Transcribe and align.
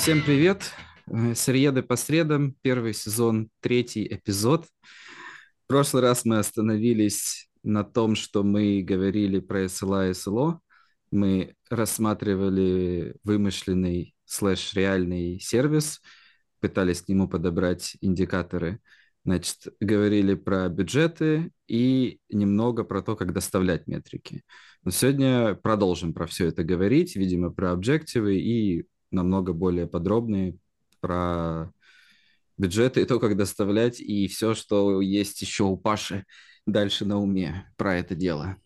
Всем 0.00 0.22
привет! 0.24 0.72
Э, 1.08 1.34
Среды 1.34 1.82
по 1.82 1.94
средам, 1.94 2.56
первый 2.62 2.94
сезон, 2.94 3.50
третий 3.60 4.06
эпизод. 4.06 4.64
В 4.64 5.66
прошлый 5.66 6.02
раз 6.02 6.24
мы 6.24 6.38
остановились 6.38 7.50
на 7.62 7.84
том, 7.84 8.14
что 8.14 8.42
мы 8.42 8.80
говорили 8.80 9.40
про 9.40 9.64
SLA 9.64 10.08
и 10.08 10.12
SLO. 10.12 10.60
Мы 11.10 11.54
рассматривали 11.68 13.14
вымышленный 13.24 14.14
слэш 14.24 14.72
реальный 14.72 15.38
сервис, 15.38 16.00
пытались 16.60 17.02
к 17.02 17.08
нему 17.08 17.28
подобрать 17.28 17.98
индикаторы. 18.00 18.80
Значит, 19.26 19.66
говорили 19.80 20.32
про 20.34 20.70
бюджеты 20.70 21.52
и 21.68 22.20
немного 22.30 22.84
про 22.84 23.02
то, 23.02 23.16
как 23.16 23.34
доставлять 23.34 23.86
метрики. 23.86 24.44
Но 24.82 24.92
сегодня 24.92 25.54
продолжим 25.56 26.14
про 26.14 26.26
все 26.26 26.46
это 26.46 26.64
говорить, 26.64 27.16
видимо, 27.16 27.50
про 27.52 27.72
объективы 27.72 28.36
и 28.38 28.86
намного 29.12 29.52
более 29.52 29.86
подробные 29.86 30.58
про 31.00 31.72
бюджеты 32.58 33.02
и 33.02 33.04
то, 33.06 33.20
как 33.20 33.36
доставлять, 33.36 34.00
и 34.00 34.28
все, 34.28 34.54
что 34.54 35.00
есть 35.00 35.40
еще 35.42 35.64
у 35.64 35.76
Паши 35.76 36.26
дальше 36.66 37.04
на 37.06 37.18
уме 37.20 37.72
про 37.76 37.96
это 37.96 38.14
дело. 38.14 38.56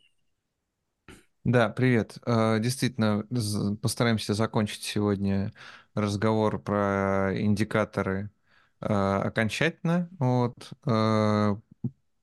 Да, 1.44 1.68
привет. 1.68 2.18
Э, 2.26 2.58
Действительно, 2.60 3.24
постараемся 3.82 4.34
закончить 4.34 4.82
сегодня 4.82 5.52
разговор 5.94 6.60
про 6.62 7.32
индикаторы 7.38 8.30
э, 8.80 8.86
окончательно. 8.86 10.08
Вот. 10.18 10.54
Э, 10.86 11.56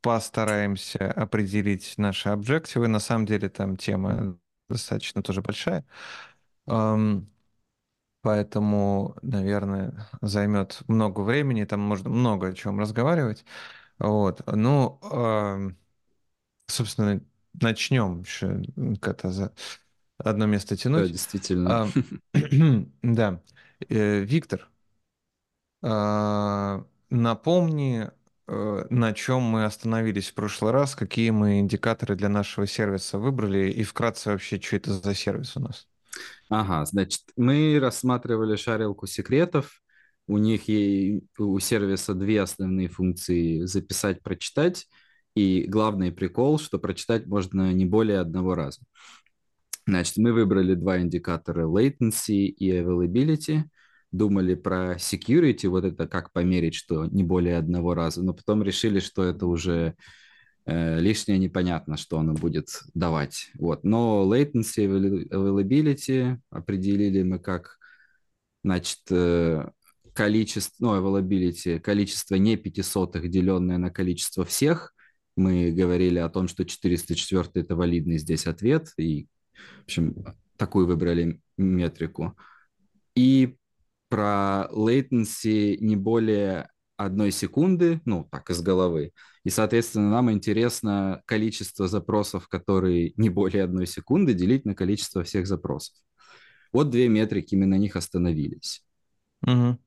Постараемся 0.02 1.12
определить 1.12 1.96
наши 1.98 2.30
объективы. 2.30 2.88
На 2.88 3.00
самом 3.00 3.26
деле 3.26 3.50
там 3.50 3.78
тема 3.78 4.38
достаточно 4.70 5.24
тоже 5.24 5.42
большая. 5.42 5.86
Поэтому, 8.22 9.16
наверное, 9.24 10.08
займет 10.22 10.82
много 10.88 11.22
времени, 11.22 11.66
там 11.66 11.80
можно 11.82 12.10
много 12.10 12.50
о 12.50 12.54
чем 12.54 12.80
разговаривать. 12.80 13.46
Вот. 14.00 14.42
Ну, 14.48 15.00
собственно, 16.68 17.22
начнем 17.54 18.22
еще 18.22 18.64
как-то 19.02 19.32
за 19.32 19.54
одно 20.18 20.46
место 20.48 20.78
Да, 20.94 21.08
тянуть. 21.08 21.08
действительно. 21.08 21.78
А, 21.78 21.94
Да. 23.04 23.42
Э, 23.90 24.20
Виктор, 24.22 24.70
а, 25.82 26.86
напомни, 27.10 28.10
э, 28.48 28.86
на 28.90 29.14
чем 29.14 29.42
мы 29.44 29.66
остановились 29.66 30.30
в 30.30 30.34
прошлый 30.36 30.72
раз, 30.72 30.96
какие 30.96 31.30
мы 31.32 31.60
индикаторы 31.60 32.16
для 32.16 32.30
нашего 32.30 32.68
сервиса 32.68 33.18
выбрали 33.20 33.72
и 33.72 33.84
вкратце 33.84 34.32
вообще, 34.32 34.60
что 34.62 34.76
это 34.78 34.94
за 34.94 35.16
сервис 35.16 35.56
у 35.58 35.62
нас. 35.62 35.88
Ага, 36.52 36.84
значит, 36.86 37.22
мы 37.38 37.80
рассматривали 37.80 38.58
шарилку 38.58 39.08
секретов. 39.08 39.82
У 40.28 40.38
них 40.38 40.70
и 40.70 41.22
у 41.38 41.58
сервиса 41.60 42.14
две 42.14 42.42
основные 42.42 42.90
функции: 42.90 43.66
записать, 43.66 44.22
прочитать. 44.22 44.86
И 45.34 45.64
главный 45.66 46.12
прикол, 46.12 46.60
что 46.60 46.78
прочитать 46.78 47.26
можно 47.26 47.72
не 47.72 47.86
более 47.86 48.20
одного 48.20 48.54
раза. 48.54 48.82
Значит, 49.88 50.18
мы 50.18 50.34
выбрали 50.34 50.76
два 50.76 51.00
индикатора 51.00 51.68
latency 51.68 52.48
и 52.48 52.70
availability. 52.72 53.64
Думали 54.12 54.56
про 54.56 54.98
security, 54.98 55.70
вот 55.70 55.86
это 55.86 56.06
как 56.06 56.34
померить, 56.34 56.76
что 56.76 57.06
не 57.06 57.24
более 57.24 57.58
одного 57.58 57.94
раза, 57.94 58.22
но 58.22 58.34
потом 58.34 58.62
решили, 58.62 59.00
что 59.00 59.24
это 59.24 59.46
уже 59.46 59.96
лишнее 60.66 61.40
непонятно, 61.40 61.98
что 61.98 62.20
оно 62.20 62.34
будет 62.34 62.84
давать. 62.94 63.52
Вот. 63.58 63.84
Но 63.84 64.26
latency 64.32 65.28
availability 65.30 66.38
определили 66.50 67.24
мы 67.24 67.40
как, 67.40 67.78
значит, 68.64 69.00
э, 69.10 69.70
количество, 70.14 70.86
ну, 70.86 70.96
availability, 70.98 71.80
количество 71.80 72.36
не 72.36 72.58
пятисотых, 72.58 73.30
деленное 73.30 73.78
на 73.78 73.90
количество 73.90 74.46
всех. 74.46 74.94
Мы 75.36 75.72
говорили 75.72 76.20
о 76.20 76.30
том, 76.30 76.48
что 76.48 76.66
404 76.66 77.50
это 77.56 77.76
валидный 77.76 78.18
здесь 78.18 78.48
ответ, 78.48 78.90
и, 78.98 79.28
в 79.82 79.84
общем, 79.86 80.16
такую 80.58 80.86
выбрали 80.86 81.42
метрику. 81.58 82.38
И 83.16 83.56
про 84.10 84.68
latency 84.72 85.78
не 85.78 85.96
более 85.96 86.70
одной 87.06 87.32
секунды, 87.32 88.02
ну, 88.06 88.28
так, 88.32 88.50
из 88.50 88.62
головы. 88.62 89.12
И, 89.44 89.50
соответственно, 89.50 90.10
нам 90.10 90.32
интересно 90.32 91.22
количество 91.26 91.88
запросов, 91.88 92.48
которые 92.48 93.14
не 93.18 93.30
более 93.30 93.64
одной 93.64 93.88
секунды, 93.88 94.34
делить 94.34 94.66
на 94.66 94.76
количество 94.76 95.24
всех 95.24 95.48
запросов. 95.48 95.96
Вот 96.72 96.90
две 96.90 97.10
метрики, 97.10 97.56
мы 97.56 97.66
на 97.66 97.76
них 97.76 97.96
остановились. 97.96 98.84
Мгм. 99.42 99.80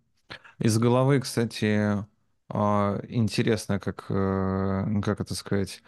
Из 0.59 0.79
головы, 0.79 1.21
кстати, 1.21 2.05
а, 2.49 3.01
интересно, 3.09 3.81
как, 3.81 4.07
э, 4.11 5.01
как 5.03 5.21
это 5.21 5.35
сказать, 5.35 5.83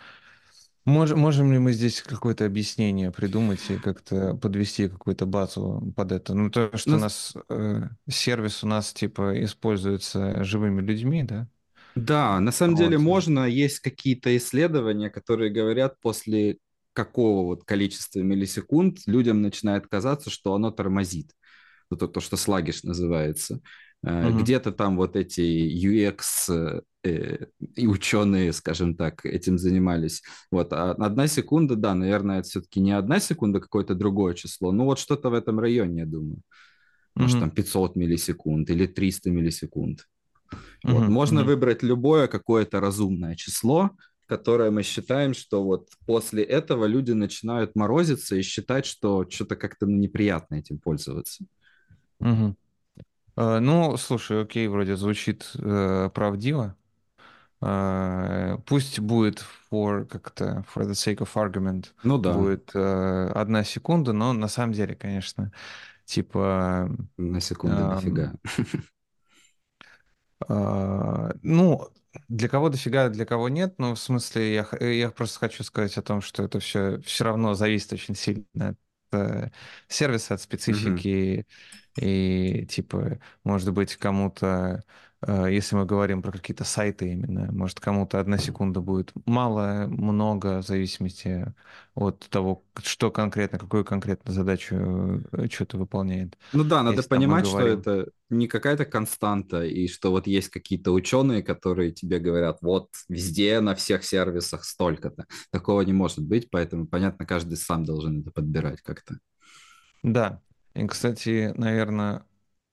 Мож- 0.86 1.16
можем 1.16 1.52
ли 1.52 1.58
мы 1.58 1.72
здесь 1.72 2.00
какое-то 2.00 2.46
объяснение 2.46 3.10
придумать 3.10 3.68
и 3.70 3.78
как-то 3.78 4.34
подвести 4.36 4.88
какую-то 4.88 5.26
базу 5.26 5.92
под 5.96 6.12
это? 6.12 6.32
Ну, 6.34 6.48
то, 6.50 6.76
что 6.76 6.94
у 6.94 6.98
Ну, 6.98 7.00
нас 7.00 7.34
э, 7.48 7.82
сервис 8.08 8.62
у 8.62 8.68
нас 8.68 8.92
типа 8.92 9.42
используется 9.44 10.44
живыми 10.44 10.80
людьми, 10.80 11.24
да? 11.24 11.48
да, 11.94 12.40
на 12.40 12.52
самом 12.52 12.74
деле 12.74 12.98
Вот. 12.98 12.98
можно, 12.98 13.46
есть 13.46 13.80
какие-то 13.80 14.36
исследования, 14.36 15.10
которые 15.10 15.50
говорят, 15.50 15.98
после 16.00 16.58
какого 16.92 17.44
вот 17.46 17.64
количества 17.64 18.20
миллисекунд 18.20 18.98
людям 19.06 19.42
начинает 19.42 19.86
казаться, 19.86 20.30
что 20.30 20.54
оно 20.54 20.70
тормозит. 20.70 21.30
Вот 21.90 22.00
то, 22.00 22.08
то, 22.08 22.20
что 22.20 22.36
слагиш 22.36 22.84
называется. 22.84 23.60
Мгм. 24.20 24.46
Где-то 24.46 24.72
там 24.72 24.96
вот 24.96 25.16
эти 25.16 25.40
UX 25.42 26.48
э, 26.50 26.82
и 27.76 27.86
ученые, 27.86 28.52
скажем 28.52 28.94
так, 28.94 29.24
этим 29.26 29.58
занимались. 29.58 30.22
Вот, 30.50 30.72
а 30.72 30.92
одна 30.92 31.26
секунда, 31.26 31.76
да, 31.76 31.94
наверное, 31.94 32.40
это 32.40 32.48
все-таки 32.48 32.80
не 32.80 32.92
одна 32.92 33.20
секунда, 33.20 33.60
какое-то 33.60 33.94
другое 33.94 34.34
число. 34.34 34.72
Ну 34.72 34.84
вот 34.84 34.98
что-то 34.98 35.30
в 35.30 35.34
этом 35.34 35.58
районе, 35.60 36.00
я 36.00 36.06
думаю. 36.06 36.40
Может, 37.14 37.36
Мгм. 37.36 37.40
там 37.40 37.50
500 37.50 37.96
миллисекунд 37.96 38.70
или 38.70 38.86
300 38.86 39.30
миллисекунд. 39.30 40.06
Вот. 40.84 41.02
Мгм. 41.02 41.12
Можно 41.12 41.40
Мгм. 41.40 41.46
выбрать 41.46 41.82
любое 41.82 42.28
какое-то 42.28 42.80
разумное 42.80 43.34
число, 43.36 43.90
которое 44.26 44.70
мы 44.70 44.82
считаем, 44.82 45.34
что 45.34 45.62
вот 45.64 45.88
после 46.06 46.42
этого 46.42 46.84
люди 46.86 47.12
начинают 47.12 47.74
морозиться 47.76 48.36
и 48.36 48.42
считать, 48.42 48.86
что 48.86 49.24
что-то 49.28 49.56
как-то 49.56 49.86
неприятно 49.86 50.56
этим 50.56 50.78
пользоваться. 50.78 51.44
Э, 53.36 53.58
Ну, 53.60 53.96
слушай, 53.96 54.42
окей, 54.42 54.66
вроде 54.68 54.96
звучит 54.96 55.50
э, 55.58 56.10
правдиво. 56.14 56.76
Э, 57.62 58.58
Пусть 58.66 58.98
будет 59.00 59.44
for 59.72 60.04
как-то 60.06 60.64
for 60.74 60.84
the 60.84 60.92
sake 60.94 61.18
of 61.18 61.34
argument 61.34 61.92
Ну 62.02 62.16
да, 62.18 62.34
будет 62.34 62.70
э, 62.74 63.32
одна 63.34 63.64
секунда, 63.64 64.12
но 64.12 64.32
на 64.32 64.48
самом 64.48 64.72
деле, 64.74 64.94
конечно, 64.94 65.52
типа 66.04 66.90
на 67.18 67.40
секунду 67.40 67.84
ам, 67.84 67.86
дофига. 67.86 68.34
А, 70.48 71.32
ну, 71.42 71.88
для 72.28 72.48
кого 72.48 72.68
дофига, 72.68 73.08
для 73.08 73.24
кого 73.26 73.48
нет. 73.48 73.74
Ну, 73.78 73.94
в 73.94 73.98
смысле, 73.98 74.54
я, 74.54 74.64
х- 74.64 74.76
я 74.84 75.10
просто 75.10 75.38
хочу 75.38 75.64
сказать 75.64 75.96
о 75.98 76.02
том, 76.02 76.20
что 76.20 76.42
это 76.44 76.60
все 76.60 77.00
все 77.00 77.24
равно 77.24 77.54
зависит 77.54 77.92
очень 77.92 78.14
сильно 78.14 78.44
от 78.70 78.78
э, 79.12 79.50
сервиса, 79.88 80.34
от 80.34 80.40
специфики. 80.42 81.46
И, 82.00 82.66
типа, 82.68 83.18
может 83.44 83.72
быть, 83.72 83.96
кому-то, 83.96 84.46
э, 84.46 84.82
если 85.26 85.76
мы 85.76 85.86
говорим 85.86 86.22
про 86.22 86.32
какие-то 86.32 86.64
сайты 86.64 87.12
именно, 87.12 87.50
может, 87.50 87.80
кому-то 87.80 88.20
одна 88.20 88.38
секунда 88.38 88.80
будет 88.80 89.12
мало, 89.24 89.86
много, 89.88 90.62
в 90.62 90.66
зависимости 90.66 91.52
от 91.94 92.20
того, 92.28 92.62
что 92.82 93.10
конкретно, 93.10 93.58
какую 93.58 93.84
конкретно 93.84 94.32
задачу 94.32 95.22
э, 95.32 95.48
что-то 95.50 95.78
выполняет. 95.78 96.36
Ну 96.52 96.62
да, 96.62 96.82
надо 96.82 96.98
Если 96.98 97.08
там 97.08 97.18
понимать, 97.18 97.46
что 97.46 97.56
говорим. 97.56 97.78
это 97.80 98.10
не 98.28 98.46
какая-то 98.46 98.84
константа, 98.84 99.64
и 99.64 99.88
что 99.88 100.10
вот 100.10 100.26
есть 100.26 100.50
какие-то 100.50 100.92
ученые, 100.92 101.42
которые 101.42 101.92
тебе 101.92 102.18
говорят, 102.18 102.58
вот 102.60 102.90
везде, 103.08 103.60
на 103.60 103.74
всех 103.74 104.04
сервисах 104.04 104.64
столько-то. 104.64 105.24
Такого 105.50 105.80
не 105.80 105.94
может 105.94 106.20
быть, 106.20 106.50
поэтому, 106.50 106.86
понятно, 106.86 107.24
каждый 107.24 107.56
сам 107.56 107.84
должен 107.84 108.20
это 108.20 108.30
подбирать 108.30 108.82
как-то. 108.82 109.18
Да. 110.02 110.42
И, 110.74 110.86
кстати, 110.86 111.54
наверное, 111.56 112.25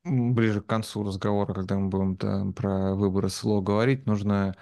ближе 0.04 0.62
к 0.62 0.66
концу 0.66 1.04
разговора, 1.04 1.54
когда 1.54 1.76
мы 1.78 1.90
будем 1.90 2.18
там 2.18 2.54
про 2.54 2.96
выборы 2.96 3.30
слова 3.30 3.62
говорить, 3.62 4.06
нужно 4.06 4.56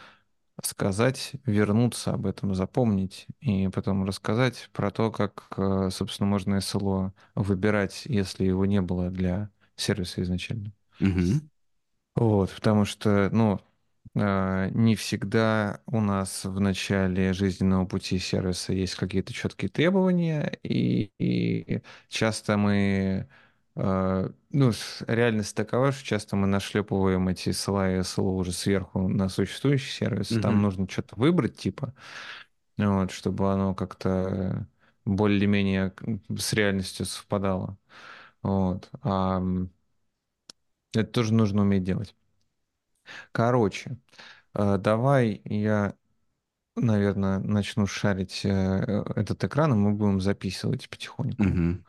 сказать, 0.64 1.34
вернуться 1.46 2.14
об 2.14 2.26
этом, 2.28 2.56
запомнить, 2.56 3.28
и 3.42 3.68
потом 3.70 4.06
рассказать 4.06 4.70
про 4.74 4.92
то, 4.92 5.12
как, 5.12 5.48
э, 5.58 5.90
собственно, 5.92 6.30
можно 6.30 6.62
СЛО 6.62 7.14
выбирать, 7.36 8.04
если 8.06 8.46
его 8.46 8.66
не 8.66 8.82
было 8.82 9.10
для 9.10 9.50
сервиса 9.76 10.22
изначально. 10.24 10.74
Мгм. 11.00 11.50
Вот, 12.16 12.52
потому 12.54 12.86
что, 12.86 13.30
ну, 13.32 13.60
э, 14.16 14.70
не 14.74 14.96
всегда 14.96 15.82
у 15.86 16.02
нас 16.02 16.44
в 16.46 16.60
начале 16.60 17.32
жизненного 17.34 17.86
пути 17.86 18.20
сервиса 18.20 18.74
есть 18.74 18.96
какие-то 18.96 19.34
четкие 19.34 19.70
требования, 19.70 20.60
и, 20.64 21.12
и 21.20 21.82
часто 22.10 22.58
мы 22.58 23.30
ну, 23.76 24.72
с- 24.74 25.04
реальность 25.08 25.56
такова, 25.56 25.92
что 25.92 26.04
часто 26.06 26.36
мы 26.36 26.48
нашлепываем 26.48 27.28
эти 27.30 27.50
SLA 27.50 27.98
и 27.98 28.00
SLO 28.00 28.36
уже 28.38 28.52
сверху 28.52 29.08
на 29.08 29.30
существующий 29.30 29.92
сервис. 29.92 30.38
Там 30.40 30.56
Мгм. 30.56 30.62
нужно 30.62 30.88
что-то 30.90 31.16
выбрать, 31.16 31.58
типа, 31.58 31.94
вот, 32.78 33.12
чтобы 33.12 33.52
оно 33.54 33.76
как-то 33.76 34.68
более-менее 35.06 35.94
с 36.38 36.54
реальностью 36.54 37.06
совпадало. 37.06 37.78
Вот. 38.44 38.90
А 39.04 39.42
это 40.94 41.12
тоже 41.12 41.34
нужно 41.34 41.62
уметь 41.64 41.84
делать. 41.84 42.16
Короче, 43.32 43.98
э, 44.56 44.78
давай 44.80 45.42
я, 45.46 45.96
наверное, 46.76 47.40
начну 47.40 47.88
шарить 47.88 48.42
э, 48.46 48.50
этот 49.16 49.44
экран, 49.46 49.74
и 49.74 49.78
мы 49.78 49.94
будем 49.94 50.22
записывать 50.22 50.90
потихоньку. 50.90 51.44
Мгм. 51.48 51.84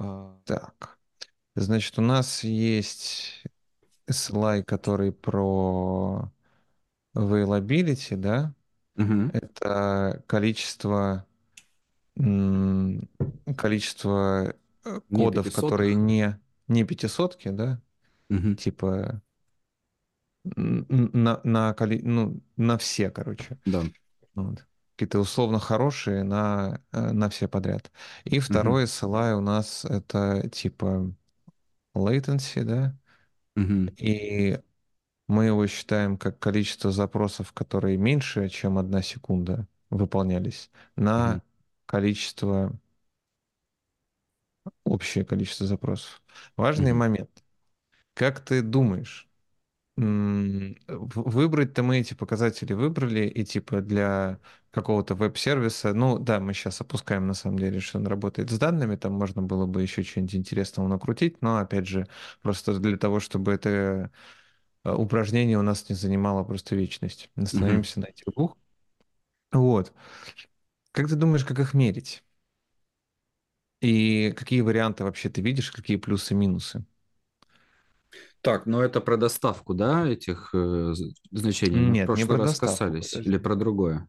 А, 0.00 0.36
Так, 0.44 0.98
значит, 1.56 1.98
у 1.98 2.02
нас 2.02 2.44
есть 2.44 3.44
слайд, 4.10 4.66
который 4.66 5.12
про 5.12 6.30
availability, 7.16 8.16
да? 8.16 8.54
Мгм. 8.96 9.32
Это 9.32 10.24
количество, 10.28 11.26
количество 13.56 14.54
э, 14.84 15.00
Не 15.10 15.28
кодов, 15.28 15.52
которые 15.52 15.94
пятисотых? 15.94 15.94
не, 15.94 16.38
не 16.68 16.84
пятисотки, 16.84 17.48
да? 17.48 17.80
Мгм. 18.28 18.56
Типа 18.56 19.22
на, 20.56 21.40
на, 21.44 21.74
ну, 22.02 22.40
на 22.56 22.78
все, 22.78 23.10
короче. 23.10 23.58
Да. 23.64 23.90
Вот. 24.34 24.66
Какие-то 25.00 25.20
условно 25.20 25.58
хорошие 25.58 26.24
на, 26.24 26.82
э, 26.92 27.12
на 27.12 27.30
все 27.30 27.48
подряд. 27.48 27.90
И 28.24 28.38
Мгм. 28.48 28.74
второй 28.74 28.84
SLI 28.84 29.34
у 29.34 29.40
нас 29.40 29.84
это 29.86 30.46
типа 30.50 31.10
latency, 31.96 32.64
да? 32.64 32.98
Мгм. 33.56 33.96
И 33.96 34.58
мы 35.28 35.46
его 35.46 35.66
считаем 35.68 36.18
как 36.18 36.38
количество 36.40 36.92
запросов, 36.92 37.52
которые 37.52 37.98
меньше, 37.98 38.48
чем 38.50 38.78
одна 38.78 39.02
секунда 39.02 39.68
выполнялись, 39.90 40.70
на 40.96 41.42
количество, 41.86 42.78
общее 44.84 45.24
количество 45.24 45.66
запросов. 45.66 46.22
Важный 46.56 46.92
Мгм. 46.92 46.92
момент. 46.92 47.44
Как 48.14 48.40
ты 48.44 48.62
думаешь, 48.62 49.29
выбрать-то 50.88 51.82
мы 51.82 51.98
эти 52.00 52.14
показатели 52.14 52.72
выбрали, 52.72 53.26
и 53.28 53.44
типа 53.44 53.80
для 53.80 54.40
какого-то 54.70 55.14
веб-сервиса, 55.14 55.92
ну 55.94 56.18
да, 56.18 56.40
мы 56.40 56.54
сейчас 56.54 56.80
опускаем 56.80 57.26
на 57.26 57.34
самом 57.34 57.58
деле, 57.58 57.80
что 57.80 57.98
он 57.98 58.06
работает 58.06 58.50
с 58.50 58.58
данными, 58.58 58.96
там 58.96 59.12
можно 59.14 59.42
было 59.42 59.66
бы 59.66 59.82
еще 59.82 60.02
что-нибудь 60.02 60.34
интересного 60.36 60.88
накрутить, 60.88 61.42
но 61.42 61.58
опять 61.58 61.86
же, 61.86 62.06
просто 62.42 62.78
для 62.78 62.96
того, 62.96 63.20
чтобы 63.20 63.52
это 63.52 64.10
э, 64.84 64.92
упражнение 64.94 65.58
у 65.58 65.62
нас 65.62 65.88
не 65.90 65.96
занимало 65.96 66.44
просто 66.44 66.76
вечность. 66.76 67.30
Остановимся 67.36 68.00
на 68.00 68.06
этих 68.06 68.26
двух. 68.34 68.56
Вот. 69.52 69.92
Как 70.92 71.08
ты 71.08 71.16
думаешь, 71.16 71.44
как 71.44 71.58
их 71.58 71.74
мерить? 71.74 72.22
И 73.80 74.32
какие 74.36 74.60
варианты 74.62 75.04
вообще 75.04 75.28
ты 75.30 75.40
видишь, 75.42 75.70
какие 75.70 75.96
плюсы 75.96 76.34
и 76.34 76.36
минусы? 76.36 76.84
Так, 78.42 78.66
ну 78.66 78.80
это 78.80 79.00
про 79.00 79.16
доставку, 79.16 79.74
да, 79.74 80.08
этих 80.08 80.50
э, 80.54 80.94
значений? 81.30 81.80
Мы 81.80 81.86
в 81.86 81.92
Нет, 81.92 82.08
не 82.08 82.24
прошлый 82.24 82.38
про 82.38 82.38
раз 82.38 82.58
доставку, 82.58 82.66
касались. 82.66 83.14
Или 83.14 83.36
про 83.38 83.54
другое? 83.54 84.08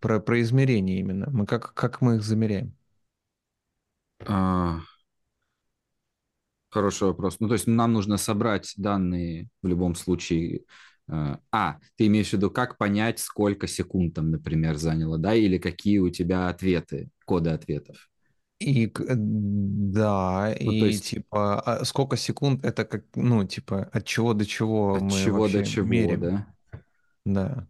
Про, 0.00 0.20
про 0.20 0.40
измерение 0.40 1.00
именно. 1.00 1.28
Мы 1.30 1.46
как, 1.46 1.74
как 1.74 2.00
мы 2.00 2.16
их 2.16 2.22
замеряем? 2.22 2.76
А, 4.26 4.80
хороший 6.70 7.08
вопрос. 7.08 7.36
Ну, 7.40 7.48
то 7.48 7.54
есть 7.54 7.66
нам 7.66 7.92
нужно 7.92 8.16
собрать 8.16 8.72
данные 8.76 9.48
в 9.62 9.66
любом 9.66 9.94
случае. 9.94 10.62
Э, 11.08 11.36
А, 11.52 11.78
ты 11.96 12.06
имеешь 12.06 12.30
в 12.30 12.32
виду, 12.34 12.50
как 12.50 12.78
понять, 12.78 13.18
сколько 13.20 13.66
секунд 13.66 14.14
там, 14.14 14.30
например, 14.30 14.76
заняло, 14.76 15.18
да, 15.18 15.34
или 15.34 15.58
какие 15.58 15.98
у 15.98 16.10
тебя 16.10 16.48
ответы, 16.48 17.10
коды 17.24 17.50
ответов? 17.50 17.96
И 18.60 18.86
э, 18.86 18.90
да, 19.16 20.52
Ну, 20.60 20.72
то 20.74 20.86
и 20.86 20.86
есть 20.86 21.04
типа 21.06 21.60
а 21.60 21.84
сколько 21.84 22.16
секунд 22.16 22.64
это 22.64 22.84
как, 22.84 23.04
ну, 23.14 23.44
типа 23.44 23.84
от 23.92 24.06
чего 24.06 24.32
до 24.34 24.46
чего 24.46 24.98
от 24.98 25.02
мы 25.02 25.26
чего 25.26 25.48
до 25.48 25.62
вообще 25.62 25.62
чего, 25.62 26.16
меряем? 26.16 26.16
да? 26.16 26.46
Да. 27.26 27.66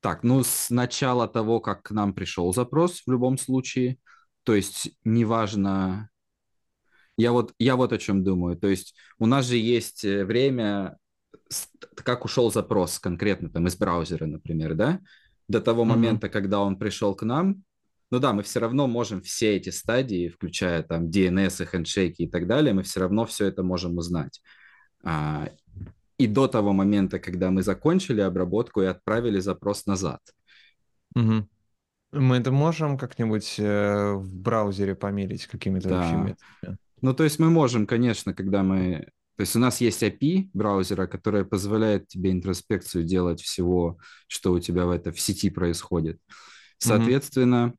Так, 0.00 0.22
ну, 0.22 0.42
с 0.44 0.70
начала 0.70 1.26
того, 1.26 1.60
как 1.60 1.82
к 1.82 1.90
нам 1.90 2.14
пришел 2.14 2.52
запрос 2.54 3.02
в 3.06 3.10
любом 3.10 3.38
случае, 3.38 3.98
то 4.44 4.54
есть 4.54 4.90
неважно, 5.04 6.10
я 7.16 7.32
вот, 7.32 7.52
я 7.58 7.76
вот 7.76 7.92
о 7.92 7.98
чем 7.98 8.24
думаю, 8.24 8.56
то 8.56 8.68
есть 8.68 8.94
у 9.18 9.26
нас 9.26 9.46
же 9.46 9.56
есть 9.56 10.04
э, 10.04 10.24
время, 10.24 10.98
с- 11.48 11.68
как 11.96 12.24
ушел 12.24 12.52
запрос 12.52 12.98
конкретно 12.98 13.50
там 13.50 13.66
из 13.66 13.76
браузера, 13.76 14.26
например, 14.26 14.74
да, 14.74 15.00
до 15.48 15.60
того 15.60 15.84
Мгм. 15.84 15.86
момента, 15.86 16.28
когда 16.28 16.60
он 16.60 16.78
пришел 16.78 17.14
к 17.14 17.22
нам, 17.24 17.62
ну 18.10 18.18
да, 18.18 18.32
мы 18.32 18.42
все 18.42 18.60
равно 18.60 18.86
можем 18.86 19.20
все 19.22 19.56
эти 19.56 19.70
стадии, 19.70 20.28
включая 20.28 20.82
там 20.82 21.06
DNS, 21.10 21.62
и 21.62 21.66
хендшейки 21.66 22.22
и 22.22 22.28
так 22.28 22.46
далее, 22.46 22.72
мы 22.72 22.82
все 22.82 23.00
равно 23.00 23.24
все 23.26 23.46
это 23.46 23.62
можем 23.62 23.98
узнать. 23.98 24.40
А, 25.02 25.48
и 26.18 26.26
до 26.26 26.48
того 26.48 26.72
момента, 26.72 27.18
когда 27.18 27.50
мы 27.50 27.62
закончили 27.62 28.20
обработку 28.20 28.82
и 28.82 28.86
отправили 28.86 29.40
запрос 29.40 29.86
назад. 29.86 30.20
Мгм. 31.14 31.48
Мы 32.12 32.36
это 32.36 32.52
можем 32.52 32.96
как-нибудь 32.96 33.56
э, 33.58 34.12
в 34.14 34.34
браузере 34.34 34.94
померить 34.94 35.46
какими-то 35.46 35.88
Да. 35.88 36.12
методами? 36.12 36.36
Ну, 37.02 37.12
то 37.14 37.24
есть 37.24 37.38
мы 37.38 37.50
можем, 37.50 37.86
конечно, 37.86 38.32
когда 38.32 38.62
мы... 38.62 39.08
То 39.36 39.42
есть 39.42 39.54
у 39.54 39.58
нас 39.58 39.82
есть 39.82 40.02
API 40.02 40.48
браузера, 40.54 41.06
которая 41.06 41.44
позволяет 41.44 42.08
тебе 42.08 42.30
интроспекцию 42.30 43.04
делать 43.04 43.42
всего, 43.42 43.98
что 44.28 44.52
у 44.52 44.60
тебя 44.60 44.86
в, 44.86 44.90
это, 44.90 45.12
в 45.12 45.20
сети 45.20 45.50
происходит. 45.50 46.18
Соответственно, 46.78 47.74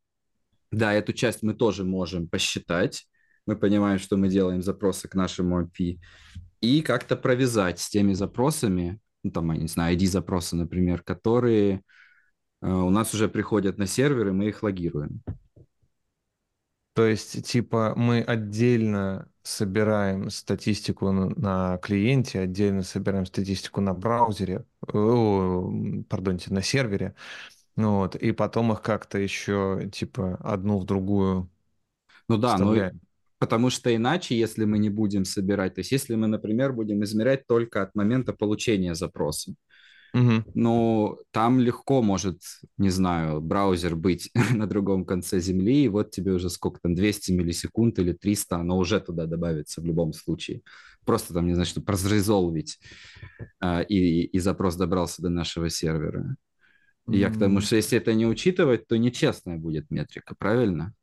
да, 0.72 0.94
эту 0.94 1.14
часть 1.14 1.44
мы 1.44 1.54
тоже 1.54 1.84
можем 1.84 2.28
посчитать. 2.28 3.08
Мы 3.46 3.56
понимаем, 3.56 4.00
что 4.00 4.18
мы 4.18 4.30
делаем 4.30 4.62
запросы 4.62 5.08
к 5.08 5.16
нашему 5.16 5.62
API. 5.62 6.00
И 6.62 6.82
как-то 6.82 7.16
провязать 7.16 7.80
с 7.80 7.90
теми 7.90 8.14
запросами, 8.14 9.00
ну, 9.24 9.32
там, 9.32 9.52
я 9.52 9.60
не 9.60 9.68
знаю, 9.68 9.96
ID-запросы, 9.96 10.56
например, 10.56 11.04
которые 11.04 11.84
э, 12.62 12.70
у 12.72 12.90
нас 12.90 13.14
уже 13.14 13.30
приходят 13.30 13.78
на 13.78 13.88
сервер, 13.88 14.30
и 14.30 14.32
мы 14.32 14.48
их 14.50 14.64
логируем. 14.64 15.22
То 16.94 17.06
есть, 17.06 17.46
типа, 17.46 17.94
мы 17.96 18.22
отдельно 18.22 19.30
собираем 19.44 20.30
статистику 20.32 21.12
на 21.12 21.78
клиенте, 21.78 22.40
отдельно 22.40 22.82
собираем 22.82 23.26
статистику 23.28 23.82
на 23.82 23.94
браузере, 23.94 24.66
о, 24.82 25.70
м, 25.70 26.04
пардонте, 26.06 26.52
на 26.52 26.64
сервере, 26.64 27.14
ну 27.78 27.98
вот, 27.98 28.16
и 28.16 28.32
потом 28.34 28.74
их 28.74 28.82
как-то 28.82 29.18
еще, 29.20 29.90
типа, 29.94 30.38
одну 30.42 30.80
в 30.80 30.86
другую 30.86 31.50
Ну 32.28 32.38
да, 32.38 32.58
но 32.60 32.76
вставляем. 32.76 33.02
потому 33.40 33.70
что 33.70 33.96
иначе, 33.96 34.38
если 34.38 34.66
мы 34.66 34.80
не 34.80 34.90
будем 34.90 35.26
собирать, 35.26 35.76
то 35.76 35.80
есть 35.82 35.92
если 35.92 36.16
мы, 36.16 36.28
например, 36.28 36.74
будем 36.74 37.04
измерять 37.04 37.48
только 37.48 37.82
от 37.84 37.96
момента 37.96 38.34
получения 38.34 38.96
запроса, 38.96 39.54
Мгм. 40.14 40.44
ну 40.54 41.18
там 41.32 41.60
легко 41.60 42.02
может, 42.02 42.42
не 42.78 42.90
знаю, 42.90 43.42
браузер 43.42 43.96
быть 43.96 44.32
на 44.54 44.68
другом 44.68 45.06
конце 45.06 45.40
земли, 45.40 45.86
и 45.86 45.88
вот 45.90 46.12
тебе 46.12 46.34
уже 46.34 46.50
сколько 46.50 46.80
там, 46.82 46.96
200 46.96 47.32
миллисекунд 47.32 48.00
или 48.00 48.14
300, 48.14 48.58
оно 48.58 48.78
уже 48.78 49.00
туда 49.00 49.26
добавится 49.28 49.82
в 49.82 49.86
любом 49.86 50.14
случае. 50.14 50.62
Просто 51.06 51.34
там, 51.34 51.48
не 51.48 51.54
знаю, 51.54 51.68
чтобы 51.68 51.92
разрезолвить, 51.92 52.80
а, 53.62 53.82
и, 53.82 54.24
и 54.24 54.40
запрос 54.40 54.76
добрался 54.78 55.22
до 55.22 55.30
нашего 55.30 55.70
сервера. 55.70 56.36
И 57.10 57.20
я 57.20 57.30
к 57.30 57.38
тому, 57.38 57.62
что 57.62 57.76
если 57.76 57.98
это 57.98 58.14
не 58.14 58.26
учитывать, 58.28 58.88
то 58.88 58.98
нечестная 58.98 59.58
будет 59.58 59.90
метрика, 59.92 60.36
правильно? 60.36 60.94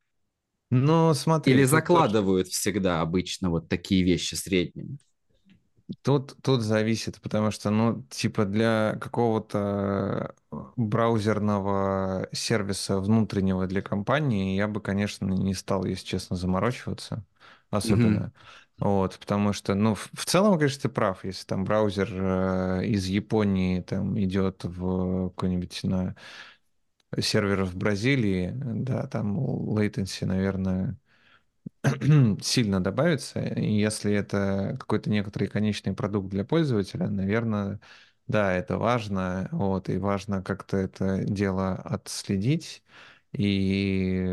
Ну, 0.70 1.14
смотри, 1.14 1.58
Или 1.58 1.64
тут 1.64 1.88
тоже 1.90 2.12
закладывают 2.12 2.49
всегда 2.49 3.00
обычно 3.00 3.49
вот 3.50 3.68
такие 3.68 4.02
вещи 4.04 4.34
средними? 4.34 4.99
Тут, 6.02 6.34
тут 6.42 6.62
зависит, 6.62 7.20
потому 7.20 7.50
что, 7.50 7.68
ну, 7.70 8.04
типа 8.11 8.46
для 8.46 8.96
какого-то 9.00 10.34
э, 10.50 10.56
браузерного 10.76 12.26
сервиса 12.32 12.99
внутреннего 13.00 13.66
для 13.66 13.82
компании 13.82 14.56
я 14.56 14.66
бы, 14.66 14.80
конечно, 14.80 15.26
не 15.26 15.52
стал, 15.54 15.84
если 15.84 16.04
честно, 16.06 16.37
заморачиваться 16.37 17.25
особенно. 17.70 18.32
Вот, 18.78 19.19
потому 19.21 19.52
что, 19.52 19.75
ну, 19.75 19.95
в, 19.95 20.25
целом, 20.26 20.59
конечно, 20.59 20.83
ты 20.83 20.88
прав, 20.88 21.25
если 21.25 21.47
там 21.47 21.64
браузер 21.64 22.09
э, 22.12 22.87
из 22.87 23.07
Японии 23.07 23.81
там 23.81 24.19
идет 24.21 24.64
в 24.64 25.31
какой-нибудь 25.31 25.85
на 25.85 26.16
сервер 27.21 27.64
в 27.64 27.76
Бразилии, 27.76 28.52
да, 28.54 29.07
там 29.07 29.38
latency, 29.38 30.26
наверное, 30.26 30.99
сильно 32.43 32.83
добавится. 32.83 33.40
И 33.40 33.73
если 33.73 34.12
это 34.14 34.76
какой-то 34.81 35.11
некоторый 35.11 35.49
конечный 35.49 35.95
продукт 35.95 36.28
для 36.31 36.45
пользователя, 36.45 37.09
наверное, 37.09 37.81
да, 38.26 38.52
это 38.54 38.78
важно. 38.78 39.49
Вот, 39.52 39.88
и 39.90 39.99
важно 39.99 40.43
как-то 40.43 40.76
это 40.78 41.25
дело 41.25 41.75
отследить 41.76 42.83
и, 43.35 44.25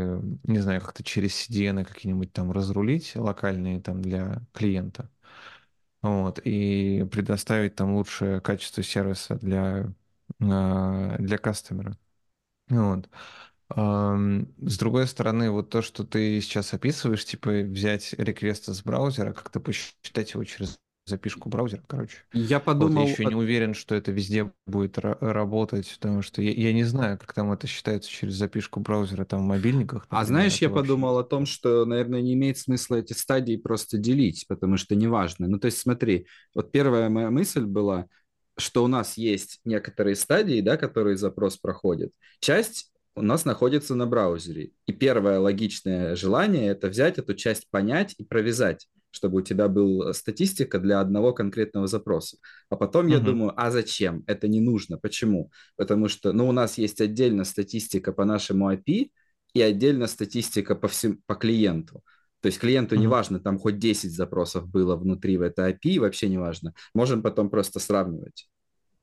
не 0.44 0.58
знаю, 0.60 0.80
как-то 0.80 1.04
через 1.04 1.34
CDN 1.34 1.84
какие-нибудь 1.84 2.32
там 2.32 2.52
разрулить 2.52 3.16
локальные 3.16 3.80
там 3.80 4.02
для 4.02 4.42
клиента, 4.52 5.10
вот, 6.02 6.40
и 6.44 7.06
предоставить 7.10 7.76
там 7.76 7.94
лучшее 7.96 8.40
качество 8.40 8.82
сервиса 8.82 9.36
для, 9.36 9.92
а, 10.40 11.16
для 11.18 11.38
кастомера. 11.38 11.98
Вот. 12.68 13.08
С 13.70 14.78
другой 14.78 15.06
стороны, 15.06 15.50
вот 15.50 15.70
то, 15.70 15.82
что 15.82 16.04
ты 16.04 16.40
сейчас 16.40 16.74
описываешь, 16.74 17.24
типа 17.24 17.50
взять 17.62 18.12
реквест 18.14 18.68
из 18.68 18.82
браузера, 18.82 19.32
как-то 19.32 19.60
посчитать 19.60 20.32
его 20.34 20.44
через 20.44 20.78
запишку 21.06 21.48
браузера, 21.48 21.82
короче. 21.86 22.18
Я 22.34 22.60
Вот 22.78 22.96
я 22.96 23.02
подумал, 23.02 23.04
еще 23.04 23.26
не 23.26 23.34
уверен, 23.34 23.74
что 23.74 23.94
это 23.94 24.12
везде 24.12 24.52
будет 24.66 24.98
ра- 24.98 25.18
работать, 25.20 25.92
потому 26.00 26.22
что 26.22 26.42
я, 26.42 26.52
я 26.52 26.72
не 26.72 26.84
знаю, 26.84 27.18
как 27.18 27.32
там 27.32 27.52
это 27.52 27.66
считается 27.66 28.10
через 28.10 28.34
запишку 28.34 28.80
браузера, 28.80 29.24
там 29.24 29.40
в 29.42 29.46
мобильниках, 29.46 30.06
а 30.10 30.24
например, 30.26 30.26
знаешь, 30.26 30.60
я 30.60 30.68
вообще 30.68 30.68
подумал 30.68 31.18
о 31.18 31.24
том, 31.24 31.46
что, 31.46 31.86
наверное, 31.86 32.20
не 32.20 32.34
имеет 32.34 32.58
смысла 32.58 32.96
эти 32.96 33.14
стадии 33.14 33.56
просто 33.56 33.96
делить, 33.96 34.44
потому 34.46 34.76
что 34.76 34.94
неважно. 34.94 35.48
Ну, 35.48 35.58
то 35.58 35.66
есть 35.66 35.78
смотри, 35.78 36.26
вот 36.54 36.70
первая 36.70 37.08
моя 37.08 37.30
мысль 37.30 37.64
была, 37.64 38.06
что 38.58 38.84
у 38.84 38.88
нас 38.88 39.16
есть 39.16 39.60
некоторые 39.64 40.14
стадии, 40.14 40.60
да, 40.60 40.76
которые 40.76 41.16
запрос 41.16 41.56
проходит. 41.56 42.12
Часть 42.40 42.92
у 43.14 43.22
нас 43.22 43.46
находится 43.46 43.94
на 43.94 44.06
браузере. 44.06 44.72
И 44.86 44.92
первое 44.92 45.38
логичное 45.40 46.14
желание– 46.14 46.70
это 46.72 46.88
взять 46.88 47.16
эту 47.18 47.34
часть, 47.34 47.70
понять 47.70 48.14
и 48.18 48.24
провязать 48.24 48.88
чтобы 49.12 49.38
у 49.38 49.42
тебя 49.42 49.68
была 49.68 50.12
статистика 50.12 50.78
для 50.80 51.00
одного 51.00 51.32
конкретного 51.32 51.86
запроса. 51.86 52.38
А 52.70 52.76
потом 52.76 53.06
я 53.06 53.18
Мгм. 53.18 53.26
думаю, 53.26 53.52
а 53.56 53.70
зачем? 53.70 54.24
Это 54.26 54.48
не 54.48 54.60
нужно. 54.60 54.98
Почему? 54.98 55.52
Потому 55.76 56.08
что, 56.08 56.32
ну, 56.32 56.48
у 56.48 56.52
нас 56.52 56.78
есть 56.78 57.00
отдельно 57.00 57.44
статистика 57.44 58.12
по 58.12 58.24
нашему 58.24 58.72
API 58.72 59.10
и 59.54 59.62
отдельно 59.62 60.06
статистика 60.08 60.74
по, 60.74 60.88
всем, 60.88 61.20
по 61.26 61.34
клиенту. 61.36 62.02
То 62.40 62.46
есть 62.48 62.58
клиенту 62.58 62.96
не 62.96 63.06
Мгм. 63.06 63.08
важно, 63.08 63.38
там 63.38 63.58
хоть 63.58 63.78
10 63.78 64.12
запросов 64.12 64.66
было 64.68 64.96
внутри 64.96 65.36
в 65.36 65.42
этой 65.42 65.72
API, 65.72 66.00
вообще 66.00 66.28
не 66.28 66.38
важно. 66.38 66.74
Можем 66.94 67.22
потом 67.22 67.50
просто 67.50 67.78
сравнивать. 67.78 68.48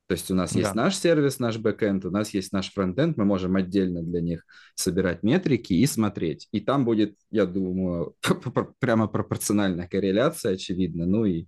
То 0.09 0.13
есть 0.13 0.31
у 0.31 0.33
нас 0.33 0.55
есть 0.55 0.73
Да. 0.73 0.85
наш 0.85 0.97
сервис, 0.97 1.37
наш 1.37 1.59
бэкэнд, 1.59 2.03
у 2.05 2.09
нас 2.09 2.33
есть 2.33 2.51
наш 2.51 2.73
фронтенд, 2.73 3.15
мы 3.15 3.25
можем 3.25 3.55
отдельно 3.55 4.01
для 4.01 4.21
них 4.21 4.43
собирать 4.73 5.21
метрики 5.21 5.73
и 5.73 5.85
смотреть. 5.85 6.47
И 6.51 6.61
там 6.61 6.83
будет, 6.83 7.15
я 7.29 7.45
думаю, 7.45 8.15
прямо 8.79 9.07
пропорциональная 9.07 9.87
корреляция, 9.87 10.53
очевидно. 10.55 11.05
Ну 11.05 11.25
и 11.25 11.45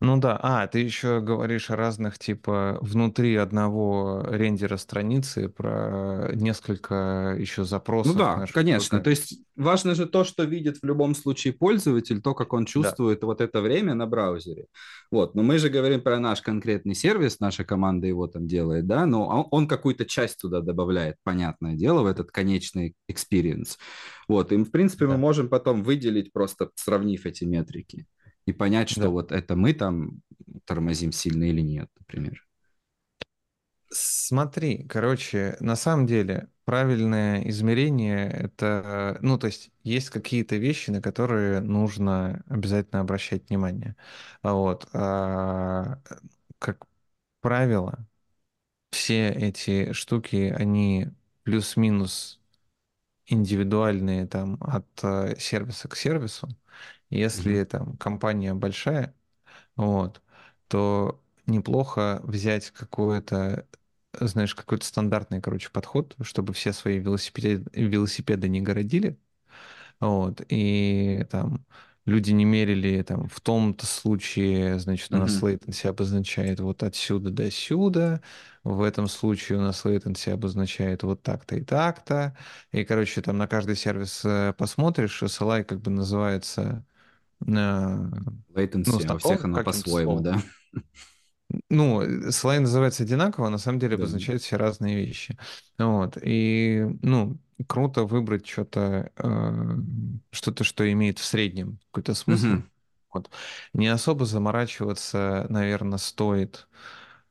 Ну 0.00 0.18
да, 0.18 0.38
а, 0.42 0.66
ты 0.66 0.80
еще 0.80 1.20
говоришь 1.22 1.70
о 1.70 1.76
разных, 1.76 2.18
типа, 2.18 2.78
внутри 2.82 3.34
одного 3.36 4.22
рендера 4.28 4.76
страницы 4.76 5.48
про 5.48 6.32
несколько 6.34 7.34
еще 7.38 7.64
Ну 7.64 7.66
запросов 7.66 8.16
да, 8.16 8.36
нашего 8.36 8.60
конечно. 8.60 9.00
То 9.00 9.08
бэкэнда. 9.08 9.10
есть 9.10 9.40
важно 9.56 9.94
же 9.94 10.06
то, 10.06 10.22
что 10.24 10.44
видит 10.44 10.78
в 10.82 10.84
любом 10.84 11.14
случае 11.14 11.54
пользователь, 11.54 12.20
то, 12.20 12.34
как 12.34 12.52
он 12.52 12.66
Да, 12.78 12.94
чувствует 12.94 13.22
вот 13.22 13.40
это 13.40 13.62
время 13.62 13.94
на 13.94 14.06
браузере. 14.06 14.66
Вот. 15.10 15.34
Но 15.34 15.42
мы 15.42 15.58
же 15.58 15.70
говорим 15.70 16.02
про 16.02 16.18
наш 16.20 16.42
конкретный 16.42 16.94
сервис, 16.94 17.40
наша 17.40 17.64
команда 17.64 18.06
его 18.06 18.26
там 18.26 18.46
делает, 18.46 18.86
да, 18.86 19.06
но 19.06 19.48
он, 19.50 19.66
какую-то 19.66 20.04
часть 20.04 20.38
туда 20.40 20.60
добавляет, 20.60 21.16
понятное 21.24 21.74
дело, 21.74 22.02
в 22.02 22.06
этот 22.06 22.30
конечный 22.30 22.94
experience. 23.10 23.78
Вот. 24.28 24.52
И, 24.52 24.56
в 24.56 24.70
принципе, 24.70 25.06
мы 25.06 25.12
да, 25.12 25.18
можем 25.18 25.48
потом 25.48 25.82
выделить, 25.82 26.32
просто 26.34 26.68
сравнив 26.74 27.24
эти 27.24 27.44
метрики 27.44 28.06
и 28.46 28.52
понять, 28.52 28.90
что 28.90 29.08
да. 29.08 29.10
вот 29.10 29.32
это 29.32 29.56
мы 29.56 29.74
там 29.74 30.22
тормозим 30.64 31.12
сильно 31.12 31.44
или 31.44 31.60
нет, 31.62 31.90
например. 31.98 32.46
Смотри, 33.90 34.84
короче, 34.88 35.56
на 35.60 35.76
самом 35.76 36.06
деле 36.06 36.50
правильное 36.64 37.48
измерение 37.48 38.28
это, 38.28 39.16
ну, 39.22 39.38
то 39.38 39.46
есть 39.46 39.70
есть 39.84 40.10
какие-то 40.10 40.56
вещи, 40.56 40.90
на 40.90 41.00
которые 41.00 41.60
нужно 41.60 42.42
обязательно 42.48 43.00
обращать 43.00 43.48
внимание. 43.48 43.96
А 44.42 44.54
Вот. 44.54 44.88
а, 44.92 46.00
как 46.58 46.86
правило, 47.40 48.06
все 48.92 49.30
эти 49.30 49.92
штуки, 49.92 50.54
они 50.56 51.08
плюс-минус 51.44 52.40
индивидуальные 53.26 54.26
там 54.26 54.58
от 54.62 54.86
э, 55.04 55.36
сервиса 55.38 55.88
к 55.88 55.96
сервису. 55.96 56.48
Если 57.10 57.62
Мгм. 57.62 57.64
там 57.64 57.96
компания 57.98 58.54
большая, 58.54 59.14
вот, 59.76 60.22
то 60.68 61.22
неплохо 61.46 62.20
взять 62.24 62.70
какое-то, 62.72 63.66
знаешь, 64.20 64.54
какой-то 64.54 64.86
стандартный, 64.86 65.40
короче, 65.42 65.70
подход, 65.70 66.16
чтобы 66.22 66.52
все 66.54 66.72
свои 66.72 66.98
велосипеды, 66.98 67.64
велосипеды 67.74 68.48
не 68.48 68.60
городили, 68.62 69.18
вот, 70.00 70.42
и 70.48 71.26
там 71.30 71.64
люди 72.04 72.30
не 72.32 72.44
мерили 72.44 73.02
там 73.02 73.28
в 73.28 73.40
том-то 73.40 73.86
случае, 73.86 74.78
значит, 74.78 75.12
у 75.14 75.18
нас 75.18 75.42
Мгм. 75.42 75.42
latency 75.42 75.88
обозначает 75.88 76.60
вот 76.60 76.82
отсюда 76.82 77.30
до 77.30 77.50
сюда, 77.50 78.20
в 78.64 78.82
этом 78.82 79.08
случае 79.08 79.58
у 79.58 79.62
нас 79.62 79.84
latency 79.84 80.30
обозначает 80.32 81.02
вот 81.02 81.22
так-то 81.22 81.56
и 81.56 81.62
так-то, 81.64 82.36
и, 82.72 82.84
короче, 82.84 83.22
там 83.22 83.38
на 83.38 83.46
каждый 83.48 83.76
сервис 83.76 84.22
э, 84.24 84.52
посмотришь, 84.56 85.22
SLI 85.22 85.64
как 85.64 85.80
бы 85.80 85.90
называется 85.90 86.84
э, 87.40 87.44
ну, 87.46 87.52
Latency, 88.54 89.06
а 89.06 89.14
у 89.14 89.18
всех 89.18 89.40
каким-то 89.40 89.62
по-своему, 89.64 90.20
да? 90.20 90.42
Ну, 91.70 92.30
слайд 92.32 92.62
называется 92.62 93.04
одинаково, 93.04 93.46
а 93.46 93.50
на 93.50 93.58
самом 93.58 93.78
деле 93.78 93.96
Да. 93.96 94.02
обозначают 94.02 94.42
все 94.42 94.56
разные 94.56 94.96
вещи. 94.96 95.38
Вот. 95.78 96.18
И, 96.20 96.86
ну, 97.02 97.38
круто 97.66 98.04
выбрать 98.04 98.46
что-то, 98.46 99.10
э, 99.16 99.76
что-то, 100.32 100.64
что 100.64 100.90
имеет 100.90 101.18
в 101.18 101.24
среднем 101.24 101.78
какой-то 101.90 102.14
смысл. 102.14 102.46
Мгм. 102.46 102.70
Вот. 103.12 103.30
Не 103.72 103.88
особо 103.88 104.26
заморачиваться, 104.26 105.46
наверное, 105.48 105.98
стоит 105.98 106.66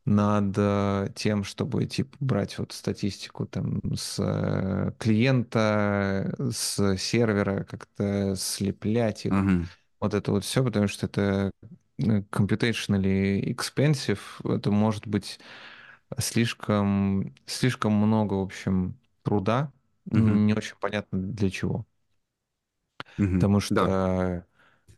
над 0.06 0.54
э, 0.58 1.10
тем, 1.16 1.44
чтобы, 1.44 1.86
типа, 1.86 2.16
брать 2.20 2.58
вот 2.58 2.72
статистику 2.72 3.46
там 3.46 3.82
с 3.96 4.18
э, 4.20 4.92
клиента, 4.98 6.34
с 6.52 6.98
сервера, 6.98 7.64
как-то 7.64 8.36
слеплять 8.36 9.26
их. 9.26 9.34
Мгм. 9.34 9.68
Вот 10.00 10.14
это 10.14 10.32
вот 10.32 10.44
все, 10.44 10.64
потому 10.64 10.88
что 10.88 11.06
это 11.08 11.52
э, 12.00 12.22
computationally 12.32 13.42
expensive, 13.56 14.20
это 14.58 14.72
может 14.72 15.08
быть 15.08 15.40
слишком, 16.20 17.34
слишком 17.46 17.94
много, 17.94 18.36
в 18.36 18.42
общем, 18.44 19.00
труда, 19.24 19.72
Мгм. 20.14 20.42
не 20.46 20.54
очень 20.54 20.76
понятно 20.80 21.20
для 21.20 21.50
чего. 21.50 21.86
Мгм. 23.18 23.48
Потому 23.48 23.60
Да. 23.70 23.90
что, 23.90 24.46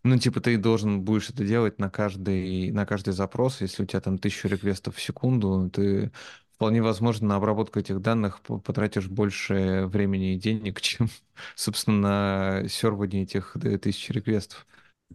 ну, 0.03 0.17
типа, 0.19 0.41
ты 0.41 0.57
должен 0.57 1.01
будешь 1.03 1.29
это 1.29 1.45
делать 1.45 1.79
на 1.79 1.89
каждый, 1.89 2.71
на 2.71 2.85
каждый 2.85 3.13
запрос, 3.13 3.61
если 3.61 3.83
у 3.83 3.85
тебя 3.85 4.01
там 4.01 4.17
тысячу 4.19 4.47
реквестов 4.49 4.95
в 4.97 5.01
секунду, 5.01 5.69
ты 5.71 6.11
вполне 6.55 6.81
возможно 6.83 7.29
на 7.29 7.35
обработку 7.37 7.79
этих 7.79 8.01
данных 8.01 8.41
по- 8.41 8.59
потратишь 8.59 9.07
больше 9.09 9.85
времени 9.87 10.35
и 10.35 10.39
денег, 10.39 10.81
чем, 10.83 11.09
собственно, 11.55 12.61
на 12.63 12.69
сервание 12.69 13.23
этих 13.23 13.57
э, 13.57 13.77
тысяч 13.79 14.09
реквестов. 14.11 14.67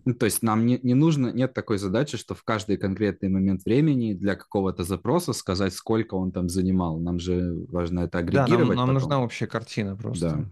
Ну, 0.04 0.14
то 0.14 0.25
есть 0.26 0.42
нам 0.42 0.66
не, 0.66 0.78
не 0.82 0.94
нужно, 0.94 1.28
нет 1.28 1.52
такой 1.54 1.78
задачи, 1.78 2.16
что 2.16 2.34
в 2.34 2.42
каждый 2.44 2.76
конкретный 2.76 3.28
момент 3.28 3.64
времени 3.64 4.14
для 4.14 4.34
какого-то 4.37 4.84
запроса 4.84 5.32
сказать, 5.32 5.75
сколько 5.75 6.14
он 6.14 6.32
там 6.32 6.49
занимал. 6.49 6.99
Нам 6.99 7.18
же 7.20 7.54
важно 7.68 8.00
это 8.00 8.18
Да, 8.26 8.46
нам, 8.49 8.66
агрегировать 8.66 8.75
нам 8.75 8.92
нужна 8.92 9.20
общая 9.22 9.46
картина 9.46 9.96
Да. 10.12 10.44
просто. 10.44 10.50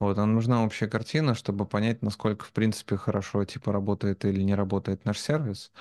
Вот, 0.00 0.16
нам 0.18 0.34
нужна 0.34 0.64
общая 0.64 0.88
картина, 0.88 1.34
чтобы 1.34 1.66
понять, 1.66 2.02
насколько, 2.02 2.44
в 2.44 2.52
принципе, 2.52 2.96
хорошо, 2.98 3.44
типа, 3.44 3.72
работает 3.72 4.24
или 4.24 4.42
не 4.42 4.54
работает 4.54 5.04
наш 5.06 5.18
сервис. 5.20 5.72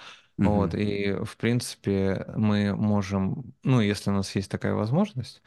Вот, 0.42 0.74
Мгм. 0.74 0.76
и, 0.76 1.14
в 1.26 1.38
принципе, 1.38 2.26
мы 2.38 2.76
можем, 2.76 3.54
ну, 3.64 3.82
если 3.82 4.12
у 4.12 4.14
нас 4.14 4.36
есть 4.36 4.52
такая 4.52 4.74
возможность, 4.76 5.42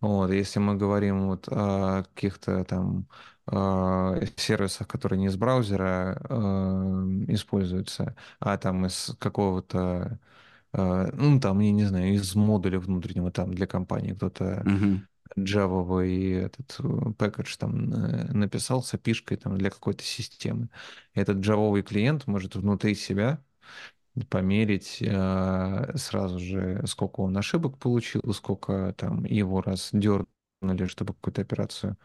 вот, 0.00 0.30
если 0.32 0.60
мы 0.60 0.76
говорим 0.76 1.28
вот 1.28 1.48
о 1.50 2.04
каких-то 2.14 2.64
там 2.64 3.08
э, 3.50 4.26
сервисах, 4.36 4.88
которые 4.88 5.18
не 5.20 5.26
из 5.26 5.36
браузера 5.36 6.20
э, 6.28 6.34
используются, 7.28 8.16
а 8.40 8.56
там 8.58 8.86
из 8.86 9.14
какого-то, 9.18 10.18
э, 10.72 11.10
ну, 11.14 11.40
там, 11.40 11.60
я 11.60 11.72
не 11.72 11.84
знаю, 11.84 12.14
из 12.14 12.34
модуля 12.34 12.80
внутреннего 12.80 13.30
там 13.32 13.54
для 13.54 13.66
компании 13.66 14.12
кто-то 14.14 14.64
Мгм. 14.64 15.06
джавовый 15.38 16.32
этот 16.32 16.76
э, 16.80 17.12
пэкэдж 17.18 17.56
там 17.58 17.92
э, 17.92 18.32
написал 18.32 18.82
с 18.82 18.94
API-шкой 18.94 19.36
там 19.38 19.58
для 19.58 19.70
какой-то 19.70 20.04
системы. 20.04 20.68
Этот 21.14 21.38
джавовый 21.38 21.82
клиент 21.82 22.26
может 22.26 22.56
внутри 22.56 22.94
себя 22.94 23.42
померить 24.28 24.98
э, 25.00 25.92
сразу 25.96 26.38
же, 26.38 26.82
сколько 26.86 27.20
он 27.20 27.36
ошибок 27.36 27.78
получил, 27.78 28.22
сколько 28.34 28.94
там 28.96 29.24
его 29.24 29.60
раз 29.62 29.90
дернули, 29.92 30.86
чтобы 30.86 31.14
какую-то 31.14 31.42
операцию 31.42 31.96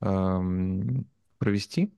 провести. 0.00 1.94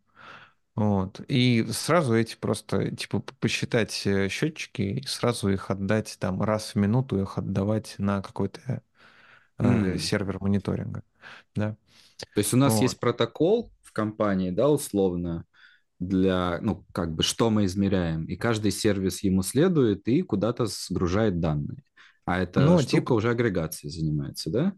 Вот. 0.76 1.20
И 1.28 1.66
сразу 1.72 2.14
эти 2.16 2.36
просто, 2.36 2.94
типа, 2.96 3.20
посчитать 3.40 4.06
э, 4.06 4.28
счетчики 4.28 4.82
и 4.82 5.06
сразу 5.06 5.48
их 5.50 5.70
отдать 5.70 6.16
там 6.20 6.42
раз 6.42 6.72
в 6.74 6.76
минуту, 6.76 7.20
их 7.20 7.38
отдавать 7.38 7.96
на 7.98 8.22
какой-то 8.22 8.82
М. 9.62 9.98
сервер 9.98 10.38
мониторинга. 10.40 11.02
да. 11.54 11.76
То 12.34 12.38
есть 12.40 12.54
у 12.54 12.56
нас 12.56 12.80
Вот. 12.80 12.80
есть 12.80 13.00
протокол 13.00 13.72
в 13.82 13.92
компании, 13.92 14.50
да, 14.50 14.68
условно, 14.68 15.44
для, 16.00 16.60
ну, 16.62 16.86
как 16.92 17.14
бы, 17.14 17.22
что 17.22 17.50
мы 17.50 17.66
измеряем, 17.66 18.26
и 18.26 18.36
каждый 18.36 18.72
сервис 18.72 19.22
ему 19.22 19.42
следует 19.44 20.08
и 20.08 20.22
куда-то 20.22 20.66
сгружает 20.66 21.40
данные. 21.40 21.84
А 22.26 22.40
эта 22.40 22.76
Ну, 22.76 22.78
штука 22.78 23.12
типа, 23.12 23.14
уже 23.14 23.30
агрегацией 23.30 23.92
занимается, 23.92 24.50
да? 24.50 24.74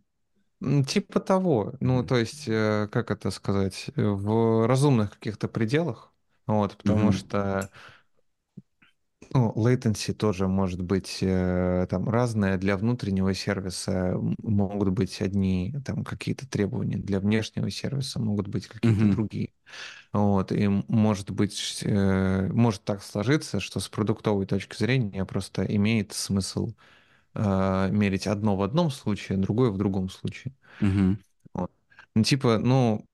Типа 0.86 1.20
того, 1.20 1.74
ну, 1.80 2.04
то 2.04 2.16
есть, 2.16 2.44
э, 2.48 2.88
как 2.92 3.10
это 3.10 3.30
сказать, 3.30 3.90
э, 3.96 4.02
в 4.02 4.66
разумных 4.66 5.12
каких-то 5.12 5.48
пределах, 5.48 6.12
вот, 6.46 6.76
потому 6.76 7.12
Мгм. 7.12 7.12
что 7.12 7.70
Ну, 9.34 9.52
latency 9.56 10.12
тоже 10.12 10.46
может 10.48 10.82
быть 10.82 11.18
э, 11.22 11.86
там 11.88 12.08
разное. 12.08 12.58
Для 12.58 12.76
внутреннего 12.76 13.32
сервиса 13.32 14.14
могут 14.42 14.90
быть 14.90 15.22
одни 15.22 15.74
там 15.86 16.04
какие-то 16.04 16.46
требования, 16.48 16.98
для 16.98 17.18
внешнего 17.20 17.70
сервиса 17.70 18.20
могут 18.20 18.48
быть 18.48 18.66
какие-то 18.66 19.06
Мгм. 19.06 19.16
другие. 19.16 19.52
Вот, 20.12 20.52
и 20.52 20.68
может 20.68 21.30
быть, 21.32 21.82
э, 21.84 22.48
может 22.52 22.84
так 22.84 23.02
сложиться, 23.02 23.60
что 23.60 23.80
с 23.80 23.88
продуктовой 23.88 24.46
точки 24.46 24.76
зрения 24.76 25.24
просто 25.26 25.64
имеет 25.64 26.12
смысл 26.12 26.72
э, 27.34 27.88
мерить 27.90 28.26
одно 28.26 28.56
в 28.56 28.62
одном 28.62 28.90
случае, 28.90 29.38
другое 29.38 29.70
в 29.70 29.78
другом 29.78 30.08
случае. 30.10 30.54
Мгм. 30.80 31.16
Вот. 31.54 31.70
Ну, 32.14 32.22
типа, 32.24 32.58
ну, 32.58 33.06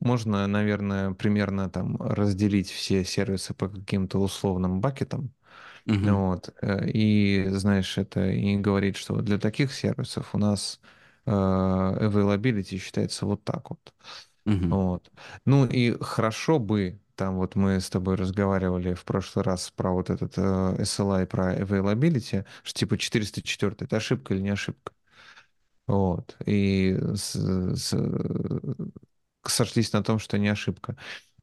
можно, 0.00 0.46
наверное, 0.46 1.12
примерно 1.14 1.70
там 1.70 1.96
разделить 2.00 2.70
все 2.70 3.04
сервисы 3.04 3.54
по 3.54 3.68
каким-то 3.68 4.18
условным 4.20 4.80
бакетам, 4.80 5.32
Мгм. 5.86 6.18
вот. 6.28 6.54
э, 6.62 6.88
И, 6.90 7.46
знаешь, 7.50 7.98
это 7.98 8.28
и 8.30 8.56
говорит, 8.58 8.96
что 8.96 9.20
для 9.22 9.38
таких 9.38 9.72
сервисов 9.74 10.34
у 10.34 10.38
нас 10.38 10.80
э, 11.26 11.30
availability 11.32 12.78
считается 12.78 13.26
вот 13.26 13.44
так 13.44 13.70
вот. 13.70 13.94
Мгм. 14.46 14.78
Вот. 14.80 15.10
Ну 15.44 15.66
и 15.66 15.96
хорошо 16.02 16.58
бы, 16.58 17.00
там 17.16 17.36
вот 17.36 17.54
мы 17.56 17.80
с 17.80 17.90
тобой 17.90 18.16
разговаривали 18.16 18.94
в 18.94 19.04
прошлый 19.04 19.44
раз 19.44 19.70
про 19.70 19.92
вот 19.92 20.10
этот 20.10 20.34
э, 20.38 20.76
SLI, 20.80 21.26
про 21.26 21.54
availability, 21.56 22.44
что 22.62 22.78
типа 22.80 22.98
404, 22.98 23.86
это 23.86 23.96
ошибка 23.96 24.34
или 24.34 24.40
не 24.42 24.50
ошибка? 24.50 24.92
Вот. 25.86 26.36
И 26.46 26.96
с- 27.14 27.34
с- 27.36 27.94
сошлись 29.46 29.92
на 29.92 30.02
том, 30.02 30.18
что 30.18 30.38
не 30.38 30.48
ошибка. 30.48 30.96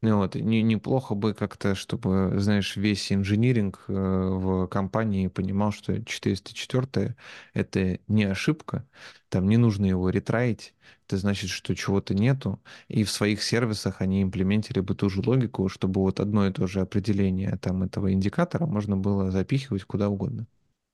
Ну 0.04 0.18
Вот. 0.18 0.34
Не, 0.36 0.64
неплохо 0.64 1.14
бы 1.14 1.34
как-то, 1.36 1.76
чтобы, 1.76 2.34
знаешь, 2.40 2.76
весь 2.76 3.12
инжиниринг 3.12 3.86
э, 3.88 3.94
в 3.94 4.66
компании 4.68 5.28
понимал, 5.28 5.72
что 5.72 6.04
404 6.04 7.16
это 7.54 8.00
не 8.08 8.24
ошибка, 8.24 8.88
там 9.30 9.48
не 9.48 9.58
нужно 9.58 9.86
его 9.86 10.10
ретраить, 10.10 10.74
это 11.06 11.18
значит, 11.18 11.52
что 11.52 11.76
чего-то 11.76 12.16
нету, 12.16 12.60
и 12.88 13.04
в 13.04 13.12
своих 13.12 13.44
сервисах 13.44 14.02
они 14.02 14.24
имплементили 14.24 14.80
бы 14.80 14.96
ту 14.96 15.08
же 15.10 15.22
логику, 15.22 15.70
чтобы 15.70 16.02
вот 16.02 16.20
одно 16.20 16.48
и 16.48 16.52
то 16.52 16.66
же 16.66 16.82
определение 16.82 17.58
там 17.58 17.84
этого 17.84 18.12
индикатора 18.12 18.66
можно 18.66 18.98
было 18.98 19.30
запихивать 19.30 19.84
куда 19.84 20.10
угодно. 20.10 20.48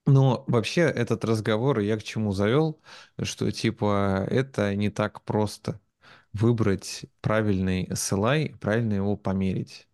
Но 0.05 0.45
вообще 0.47 0.81
этот 0.81 1.25
разговор 1.25 1.79
я 1.79 1.97
к 1.97 2.03
чему 2.03 2.31
завел, 2.31 2.81
что 3.21 3.51
типа 3.51 4.25
это 4.29 4.73
не 4.75 4.89
так 4.89 5.21
просто 5.23 5.79
выбрать 6.33 7.05
правильный 7.21 7.85
SLI 7.87 8.57
правильно 8.59 8.93
его 8.95 9.17
померить. 9.17 9.87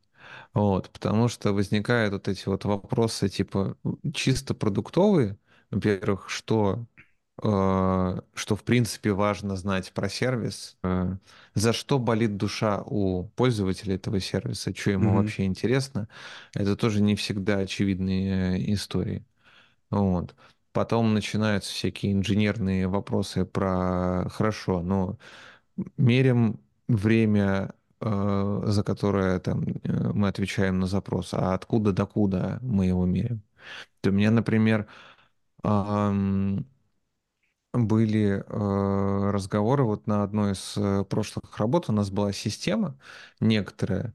Вот, 0.53 0.89
потому 0.91 1.27
что 1.27 1.53
возникают 1.53 2.13
вот 2.13 2.27
эти 2.27 2.47
вот 2.47 2.65
вопросы 2.65 3.29
типа 3.29 3.77
чисто 4.13 4.53
продуктовые. 4.53 5.37
Во-первых, 5.71 6.29
что 6.29 6.85
э, 7.43 8.21
что 8.35 8.55
в 8.55 8.63
принципе 8.63 9.13
важно 9.13 9.55
знать 9.57 9.91
про 9.93 10.09
сервис, 10.09 10.77
э, 10.83 11.17
за 11.55 11.73
что 11.73 11.99
болит 11.99 12.37
душа 12.37 12.83
у 12.85 13.25
пользователя 13.35 13.95
этого 13.95 14.19
сервиса, 14.19 14.75
что 14.75 14.91
ему 14.91 15.13
Мгм. 15.13 15.15
вообще 15.15 15.45
интересно, 15.45 16.07
это 16.53 16.75
тоже 16.77 17.01
не 17.01 17.15
всегда 17.15 17.57
очевидные 17.59 18.57
э, 18.59 18.73
истории. 18.73 19.25
Вот. 19.89 20.35
Потом 20.71 21.13
начинаются 21.13 21.71
всякие 21.71 22.13
инженерные 22.13 22.87
вопросы 22.87 23.45
про 23.45 24.27
хорошо, 24.29 24.81
но 24.81 25.17
мерим 25.97 26.59
время, 26.87 27.73
э, 28.01 28.61
за 28.65 28.83
которое 28.83 29.39
там, 29.39 29.63
э, 29.83 30.11
мы 30.13 30.27
отвечаем 30.27 30.79
на 30.79 30.87
запрос, 30.87 31.33
а 31.33 31.53
откуда 31.53 31.91
до 31.93 32.05
куда 32.05 32.59
мы 32.61 32.87
его 32.87 33.05
меряем. 33.05 33.41
То 34.01 34.09
у 34.11 34.13
меня, 34.13 34.31
например, 34.31 34.87
были 37.73 38.43
э, 38.45 39.31
разговоры, 39.31 39.83
вот 39.83 40.05
на 40.07 40.23
одной 40.23 40.53
из 40.53 40.77
прошлых 41.07 41.57
работ 41.57 41.89
у 41.89 41.93
нас 41.93 42.11
была 42.11 42.31
система 42.33 42.97
некоторая, 43.39 44.13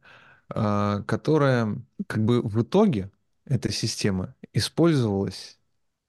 которая 0.49 1.77
как 2.07 2.25
бы 2.25 2.41
в 2.43 2.63
итоге, 2.63 3.11
эта 3.47 3.73
система 3.73 4.35
использовалась 4.53 5.58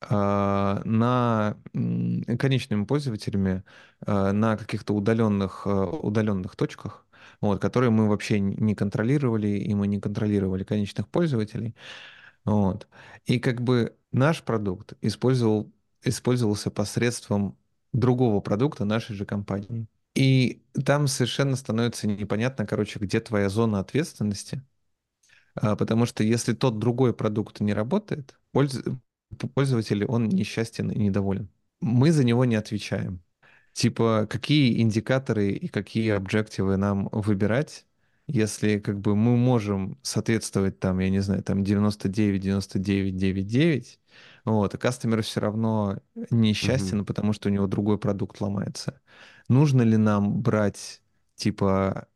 на 0.02 1.58
м, 1.74 2.24
конечными 2.38 2.86
пользователями 2.86 3.64
а, 4.06 4.32
на 4.32 4.58
каких-то 4.58 4.94
удаленных, 4.94 5.64
а, 5.68 5.86
удаленных 5.88 6.56
точках, 6.56 7.06
вот, 7.42 7.62
которые 7.62 7.90
мы 7.92 8.08
вообще 8.08 8.40
не 8.40 8.76
контролировали, 8.76 9.48
и 9.48 9.74
мы 9.76 9.88
не 9.88 10.00
контролировали 10.00 10.64
конечных 10.64 11.08
пользователей. 11.10 11.76
Вот. 12.46 12.88
И 13.26 13.40
как 13.40 13.62
бы 13.62 13.96
наш 14.12 14.44
продукт 14.44 14.94
использовал, 15.02 15.72
использовался 16.04 16.72
посредством 16.72 17.58
другого 17.94 18.40
продукта 18.42 18.86
нашей 18.86 19.16
же 19.16 19.26
компании. 19.26 19.88
И 20.16 20.64
там 20.86 21.08
совершенно 21.08 21.56
становится 21.56 22.08
непонятно, 22.08 22.66
короче, 22.66 23.00
где 23.00 23.20
твоя 23.20 23.50
зона 23.50 23.80
ответственности, 23.80 24.64
а, 25.56 25.76
потому 25.76 26.06
что 26.06 26.24
если 26.24 26.54
тот 26.54 26.80
другой 26.80 27.14
продукт 27.14 27.60
не 27.60 27.74
работает, 27.74 28.40
пользователь, 29.54 30.06
он 30.06 30.28
несчастен 30.30 30.90
и 30.92 31.00
недоволен. 31.00 31.50
Мы 31.82 32.12
за 32.12 32.24
него 32.24 32.46
не 32.46 32.56
отвечаем. 32.56 33.22
Типа, 33.74 34.28
какие 34.30 34.82
индикаторы 34.82 35.52
и 35.52 35.68
какие 35.68 36.12
объективы 36.12 36.78
нам 36.78 37.10
выбирать, 37.12 37.86
если 38.28 38.80
как 38.80 39.00
бы 39.00 39.16
мы 39.16 39.38
можем 39.38 39.98
соответствовать 40.02 40.80
там, 40.80 41.00
я 41.00 41.10
не 41.10 41.20
знаю, 41.20 41.44
там 41.44 41.64
99, 41.64 42.42
99, 42.42 43.16
99, 43.16 44.00
вот, 44.46 44.76
а 44.76 44.78
кастомер 44.78 45.22
все 45.24 45.40
равно 45.40 46.00
несчастен, 46.30 47.06
потому 47.06 47.34
что 47.34 47.50
у 47.50 47.52
него 47.52 47.68
другой 47.68 47.98
продукт 47.98 48.42
ломается. 48.42 49.02
Нужно 49.48 49.82
ли 49.82 49.98
нам 49.98 50.42
брать, 50.42 51.02
типа, 51.36 52.08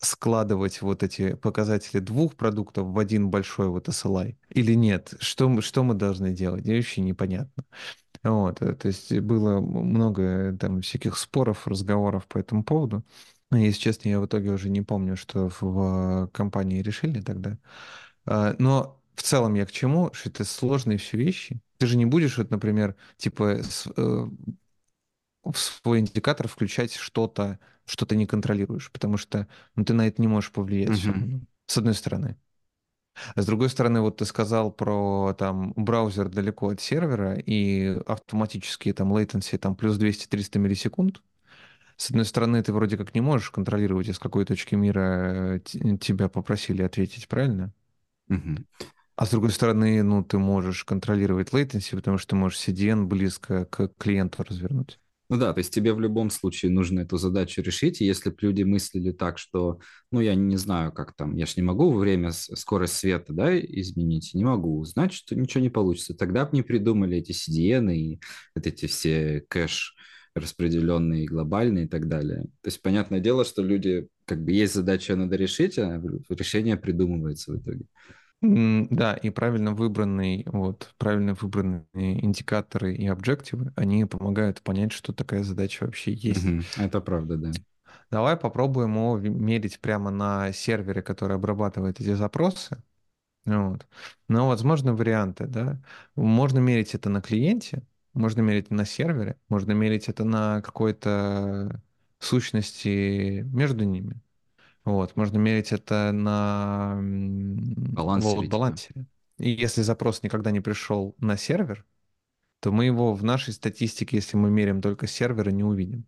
складывать 0.00 0.82
вот 0.82 1.02
эти 1.02 1.34
показатели 1.34 2.00
двух 2.00 2.36
продуктов 2.36 2.86
в 2.88 2.98
один 2.98 3.30
большой 3.30 3.68
вот 3.68 3.88
SLI 3.88 4.36
или 4.50 4.74
нет? 4.74 5.14
Что, 5.20 5.60
что 5.60 5.84
мы 5.84 5.94
должны 5.94 6.32
делать? 6.32 6.64
Мне 6.64 6.76
вообще 6.76 7.02
непонятно. 7.02 7.64
Вот, 8.22 8.62
э, 8.62 8.74
то 8.74 8.88
есть 8.88 9.12
было 9.20 9.60
много 9.60 10.22
э, 10.22 10.56
там 10.58 10.82
всяких 10.82 11.16
споров, 11.18 11.66
разговоров 11.68 12.26
по 12.28 12.38
этому 12.38 12.64
поводу. 12.64 13.04
Если 13.52 13.80
честно, 13.80 14.08
я 14.10 14.20
в 14.20 14.26
итоге 14.26 14.50
уже 14.50 14.70
не 14.70 14.82
помню, 14.82 15.16
что 15.16 15.48
в, 15.50 15.62
в 15.62 16.28
компании 16.32 16.82
решили 16.82 17.20
тогда. 17.20 17.58
А, 18.26 18.54
Но 18.58 19.00
в 19.14 19.22
целом 19.22 19.54
я 19.54 19.66
к 19.66 19.72
чему? 19.72 20.10
Что 20.12 20.28
это 20.30 20.44
сложные 20.44 20.98
все 20.98 21.16
вещи. 21.18 21.60
Ты 21.78 21.86
же 21.86 21.96
не 21.96 22.06
будешь, 22.06 22.38
вот, 22.38 22.50
например, 22.50 22.96
типа 23.16 23.60
э, 23.96 24.26
в 25.44 25.56
свой 25.56 26.00
индикатор 26.00 26.48
включать 26.48 26.94
что-то, 26.94 27.58
что 27.86 28.06
ты 28.06 28.16
не 28.16 28.26
контролируешь, 28.26 28.90
потому 28.92 29.16
что 29.16 29.48
ну, 29.74 29.84
ты 29.84 29.94
на 29.94 30.06
это 30.06 30.20
не 30.22 30.28
можешь 30.28 30.52
повлиять 30.52 31.04
равно. 31.04 31.40
С 31.66 31.78
одной 31.78 31.94
стороны. 31.94 32.36
А 33.34 33.42
с 33.42 33.46
другой 33.46 33.68
стороны, 33.70 34.00
вот 34.00 34.18
ты 34.18 34.24
сказал 34.24 34.70
про 34.72 35.34
там 35.38 35.72
браузер 35.76 36.28
далеко 36.28 36.70
от 36.70 36.80
сервера 36.80 37.34
и 37.38 37.98
автоматические 38.06 38.94
там 38.94 39.14
latency 39.14 39.58
там 39.58 39.74
плюс 39.76 39.96
200-300 39.96 40.58
миллисекунд. 40.58 41.22
С 41.96 42.10
одной 42.10 42.24
стороны, 42.26 42.62
ты 42.62 42.72
вроде 42.72 42.96
как 42.96 43.14
не 43.14 43.20
можешь 43.22 43.50
контролировать, 43.50 44.08
из 44.08 44.18
какой 44.18 44.44
точки 44.46 44.74
мира 44.74 45.56
э, 45.56 45.60
т- 45.60 45.98
тебя 45.98 46.28
попросили 46.28 46.82
ответить, 46.82 47.28
правильно? 47.28 47.72
Мгм. 48.28 48.64
А 49.16 49.26
с 49.26 49.30
другой 49.30 49.50
стороны, 49.52 50.02
ну, 50.02 50.24
ты 50.24 50.38
можешь 50.38 50.84
контролировать 50.84 51.50
latency, 51.52 51.94
потому 51.94 52.18
что 52.18 52.30
ты 52.30 52.36
можешь 52.36 52.58
CDN 52.58 53.06
близко 53.06 53.66
к 53.66 53.88
клиенту 53.98 54.42
развернуть. 54.42 54.98
Ну 55.30 55.36
да, 55.36 55.52
то 55.52 55.58
есть 55.58 55.72
тебе 55.72 55.92
в 55.92 56.00
любом 56.00 56.28
случае 56.28 56.72
нужно 56.72 57.00
эту 57.00 57.16
задачу 57.16 57.62
решить. 57.62 58.00
И 58.00 58.04
если 58.04 58.30
бы 58.30 58.36
люди 58.40 58.64
мыслили 58.64 59.12
так, 59.12 59.38
что, 59.38 59.78
ну, 60.10 60.18
я 60.18 60.34
не 60.34 60.56
знаю, 60.56 60.90
как 60.90 61.14
там, 61.14 61.36
я 61.36 61.46
ж 61.46 61.56
не 61.56 61.62
могу 61.62 61.92
время, 61.96 62.32
скорость 62.32 62.96
света, 62.96 63.32
да, 63.32 63.56
изменить, 63.56 64.34
не 64.34 64.44
могу, 64.44 64.84
значит, 64.84 65.30
ничего 65.30 65.62
не 65.62 65.70
получится. 65.70 66.14
Тогда 66.14 66.44
бы 66.44 66.50
не 66.56 66.62
придумали 66.62 67.16
эти 67.18 67.30
CDN 67.30 67.94
и 67.94 68.20
вот 68.56 68.66
эти 68.66 68.86
все 68.86 69.44
кэш 69.48 69.94
распределенные, 70.34 71.26
глобальные 71.26 71.84
и 71.84 71.88
так 71.88 72.08
далее. 72.08 72.42
То 72.62 72.68
есть, 72.68 72.82
понятное 72.82 73.20
дело, 73.20 73.44
что 73.44 73.62
люди, 73.62 74.08
как 74.24 74.44
бы 74.44 74.50
есть 74.50 74.74
задача, 74.74 75.14
надо 75.14 75.36
решить, 75.36 75.78
а 75.78 76.02
решение 76.28 76.76
придумывается 76.76 77.52
в 77.52 77.60
итоге. 77.60 77.84
Да, 78.42 79.14
и 79.14 79.28
правильно 79.30 79.72
выбранный, 79.72 80.44
вот, 80.46 80.94
правильно 80.96 81.34
выбранные 81.34 82.24
индикаторы 82.24 82.94
и 82.94 83.06
объективы, 83.06 83.72
они 83.76 84.06
помогают 84.06 84.62
понять, 84.62 84.92
что 84.92 85.12
такая 85.12 85.42
задача 85.42 85.84
вообще 85.84 86.12
есть. 86.12 86.46
Это 86.78 87.00
правда, 87.00 87.36
да. 87.36 87.52
Давай 88.10 88.36
попробуем 88.36 88.94
его 88.94 89.18
мерить 89.18 89.78
прямо 89.80 90.10
на 90.10 90.52
сервере, 90.52 91.02
который 91.02 91.36
обрабатывает 91.36 92.00
эти 92.00 92.14
запросы. 92.14 92.82
Вот. 93.44 93.86
Но 94.28 94.48
возможны 94.48 94.92
варианты, 94.94 95.46
да. 95.46 95.82
Можно 96.16 96.58
мерить 96.60 96.94
это 96.94 97.10
на 97.10 97.20
клиенте, 97.22 97.82
можно 98.14 98.40
мерить 98.42 98.70
на 98.70 98.84
сервере, 98.84 99.38
можно 99.48 99.72
мерить 99.72 100.08
это 100.08 100.24
на 100.24 100.62
какой-то 100.62 101.82
сущности 102.18 103.42
между 103.52 103.84
ними. 103.84 104.20
Вот. 104.84 105.16
Можно 105.16 105.38
мерить 105.38 105.72
это 105.72 106.12
на 106.12 106.98
Балансере, 107.00 108.48
типа. 108.48 108.56
load-балансере. 108.56 109.06
И 109.38 109.50
если 109.50 109.82
запрос 109.82 110.22
никогда 110.22 110.50
не 110.50 110.60
пришел 110.60 111.14
на 111.18 111.36
сервер, 111.36 111.84
то 112.60 112.72
мы 112.72 112.84
его 112.84 113.14
в 113.14 113.24
нашей 113.24 113.54
статистике, 113.54 114.16
если 114.16 114.36
мы 114.36 114.50
меряем 114.50 114.82
только 114.82 115.06
серверы, 115.06 115.52
не 115.52 115.64
увидим. 115.64 116.04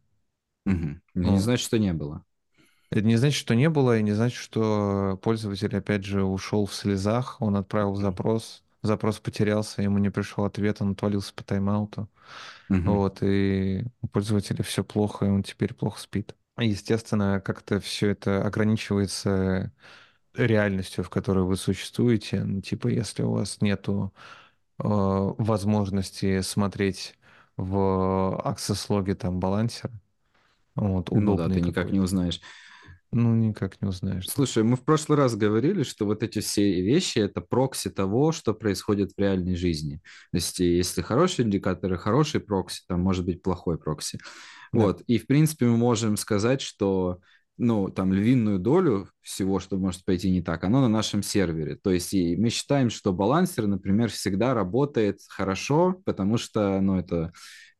Мгм. 0.65 1.03
Не 1.15 1.31
Вот. 1.31 1.41
значит, 1.41 1.65
что 1.65 1.79
не 1.79 1.93
было. 1.93 2.25
Это 2.91 3.03
не 3.03 3.17
значит, 3.17 3.39
что 3.39 3.55
не 3.55 3.71
было, 3.71 3.99
и 3.99 4.03
не 4.03 4.13
значит, 4.13 4.39
что 4.39 5.19
пользователь, 5.23 5.75
опять 5.75 6.05
же, 6.05 6.25
ушел 6.25 6.67
в 6.67 6.75
слезах, 6.75 7.41
он 7.41 7.57
отправил 7.57 7.95
запрос, 7.95 8.63
запрос 8.83 9.19
потерялся, 9.19 9.81
ему 9.81 9.97
не 9.97 10.11
пришел 10.11 10.45
ответ, 10.45 10.83
он 10.83 10.93
отвалился 10.93 11.33
по 11.33 11.43
тайм-ауту. 11.43 12.09
Мгм. 12.69 12.87
Вот, 12.87 13.23
и 13.23 13.85
у 14.03 14.09
пользователя 14.09 14.63
все 14.63 14.85
плохо, 14.85 15.25
и 15.25 15.31
он 15.31 15.43
теперь 15.43 15.73
плохо 15.73 15.99
спит. 16.01 16.37
Естественно, 16.59 17.41
как-то 17.41 17.81
все 17.81 18.11
это 18.11 18.45
ограничивается 18.47 19.73
реальностью, 20.35 21.05
в 21.05 21.11
которой 21.11 21.45
вы 21.45 21.57
существуете. 21.57 22.45
Ну, 22.45 22.61
типа, 22.63 22.89
если 22.89 23.23
у 23.25 23.33
вас 23.33 23.61
нету 23.63 24.15
э, 24.81 24.85
возможности 24.89 26.41
смотреть 26.43 27.17
в 27.57 28.41
access-логе 28.45 29.15
там 29.17 29.41
балансер, 29.41 29.91
вот, 30.77 31.11
Ну 31.21 31.35
да, 31.35 31.49
ты 31.51 31.61
никак 31.61 31.93
не 31.93 32.01
узнаешь. 32.01 32.41
Ну, 33.13 33.35
никак 33.35 33.81
не 33.83 33.89
узнаешь. 33.89 34.29
Слушай, 34.29 34.63
мы 34.63 34.77
в 34.77 34.85
прошлый 34.85 35.19
раз 35.19 35.37
говорили, 35.37 35.83
что 35.83 36.07
вот 36.07 36.23
эти 36.23 36.41
все 36.41 36.81
вещи– 36.81 37.19
это 37.19 37.43
прокси 37.43 37.91
того, 37.91 38.33
что 38.33 38.55
происходит 38.55 39.13
в 39.13 39.21
реальной 39.21 39.55
жизни. 39.55 40.01
То 40.31 40.37
есть 40.37 40.59
и 40.61 40.77
если 40.77 41.03
хорошие 41.03 41.47
индикаторы, 41.47 41.99
хороший 41.99 42.41
прокси, 42.41 42.83
там 42.89 43.01
может 43.01 43.27
быть 43.27 43.43
плохой 43.43 43.79
прокси. 43.79 44.19
Да. 44.73 44.81
Вот. 44.81 45.03
И, 45.03 45.19
в 45.19 45.27
принципе, 45.27 45.67
мы 45.67 45.77
можем 45.77 46.17
сказать, 46.17 46.63
что 46.63 47.21
ну, 47.59 47.91
там 47.91 48.15
львиную 48.15 48.59
долю 48.59 49.09
всего, 49.21 49.61
что 49.61 49.77
может 49.77 50.05
пойти 50.07 50.31
не 50.31 50.41
так, 50.41 50.65
оно 50.65 50.81
на 50.81 50.89
нашем 50.89 51.23
сервере. 51.23 51.77
То 51.77 51.91
есть 51.91 52.15
и 52.15 52.35
мы 52.37 52.49
считаем, 52.49 52.89
что 52.89 53.13
балансер, 53.13 53.67
например, 53.67 54.11
всегда 54.11 54.55
работает 54.55 55.19
хорошо, 55.29 56.01
потому 56.07 56.39
что, 56.39 56.81
ну, 56.81 56.99
это 56.99 57.33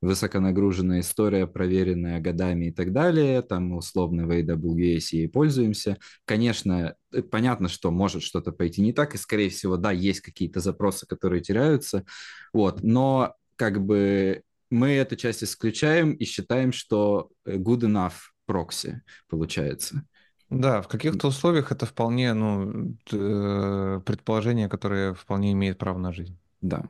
высоконагруженная 0.03 1.01
история, 1.01 1.47
проверенная 1.47 2.21
годами 2.21 2.67
и 2.67 2.73
так 2.73 2.93
далее. 2.93 3.41
Там 3.41 3.69
мы 3.69 3.77
условно 3.79 4.27
в 4.27 4.31
AWS 4.31 5.07
ей 5.13 5.29
пользуемся. 5.29 5.97
Конечно, 6.27 6.97
э, 7.13 7.23
понятно, 7.23 7.69
что 7.69 7.91
может 7.91 8.23
что-то 8.23 8.53
пойти 8.53 8.83
не 8.83 8.93
так, 8.93 9.15
и, 9.15 9.19
скорее 9.19 9.49
всего, 9.49 9.77
да, 9.77 9.93
есть 9.93 10.21
какие-то 10.21 10.61
запросы, 10.61 11.07
которые 11.07 11.41
теряются, 11.41 12.05
вот, 12.53 12.83
но 12.83 13.35
как 13.57 13.81
бы 13.81 14.43
мы 14.71 14.91
эту 14.91 15.17
часть 15.17 15.45
исключаем 15.45 16.13
и 16.13 16.25
считаем, 16.25 16.73
что 16.73 17.31
э, 17.47 17.57
good 17.57 17.83
enough 17.83 18.15
прокси 18.45 19.03
получается. 19.29 20.05
Да, 20.51 20.83
в 20.83 20.89
каких-то 20.89 21.29
условиях 21.29 21.71
это 21.73 21.87
вполне, 21.87 22.35
ну, 22.35 22.97
э, 23.13 24.01
предположение, 24.05 24.69
которое 24.69 25.15
вполне 25.15 25.53
имеет 25.53 25.79
право 25.79 25.99
на 25.99 26.13
жизнь. 26.13 26.37
Да. 26.61 26.85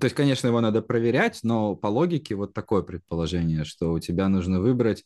То 0.00 0.06
есть, 0.06 0.16
конечно, 0.16 0.46
его 0.48 0.60
надо 0.60 0.82
проверять, 0.82 1.40
но 1.42 1.76
по 1.76 1.88
логике 1.88 2.34
вот 2.34 2.54
такое 2.54 2.82
предположение, 2.82 3.64
что 3.64 3.92
у 3.92 3.98
тебя 4.00 4.28
нужно 4.28 4.60
выбрать 4.60 5.04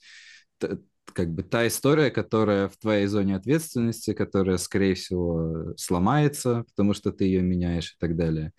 как 1.13 1.33
бы 1.33 1.43
та 1.43 1.67
история, 1.67 2.11
которая 2.11 2.69
в 2.69 2.77
твоей 2.77 3.07
зоне 3.07 3.37
ответственности, 3.37 4.13
которая, 4.15 4.57
скорее 4.59 4.95
всего, 4.95 5.75
сломается, 5.77 6.65
потому 6.69 6.95
что 6.95 7.13
ты 7.13 7.25
ее 7.25 7.43
меняешь 7.43 7.93
и 7.93 7.97
так 8.01 8.17
далее. 8.17 8.53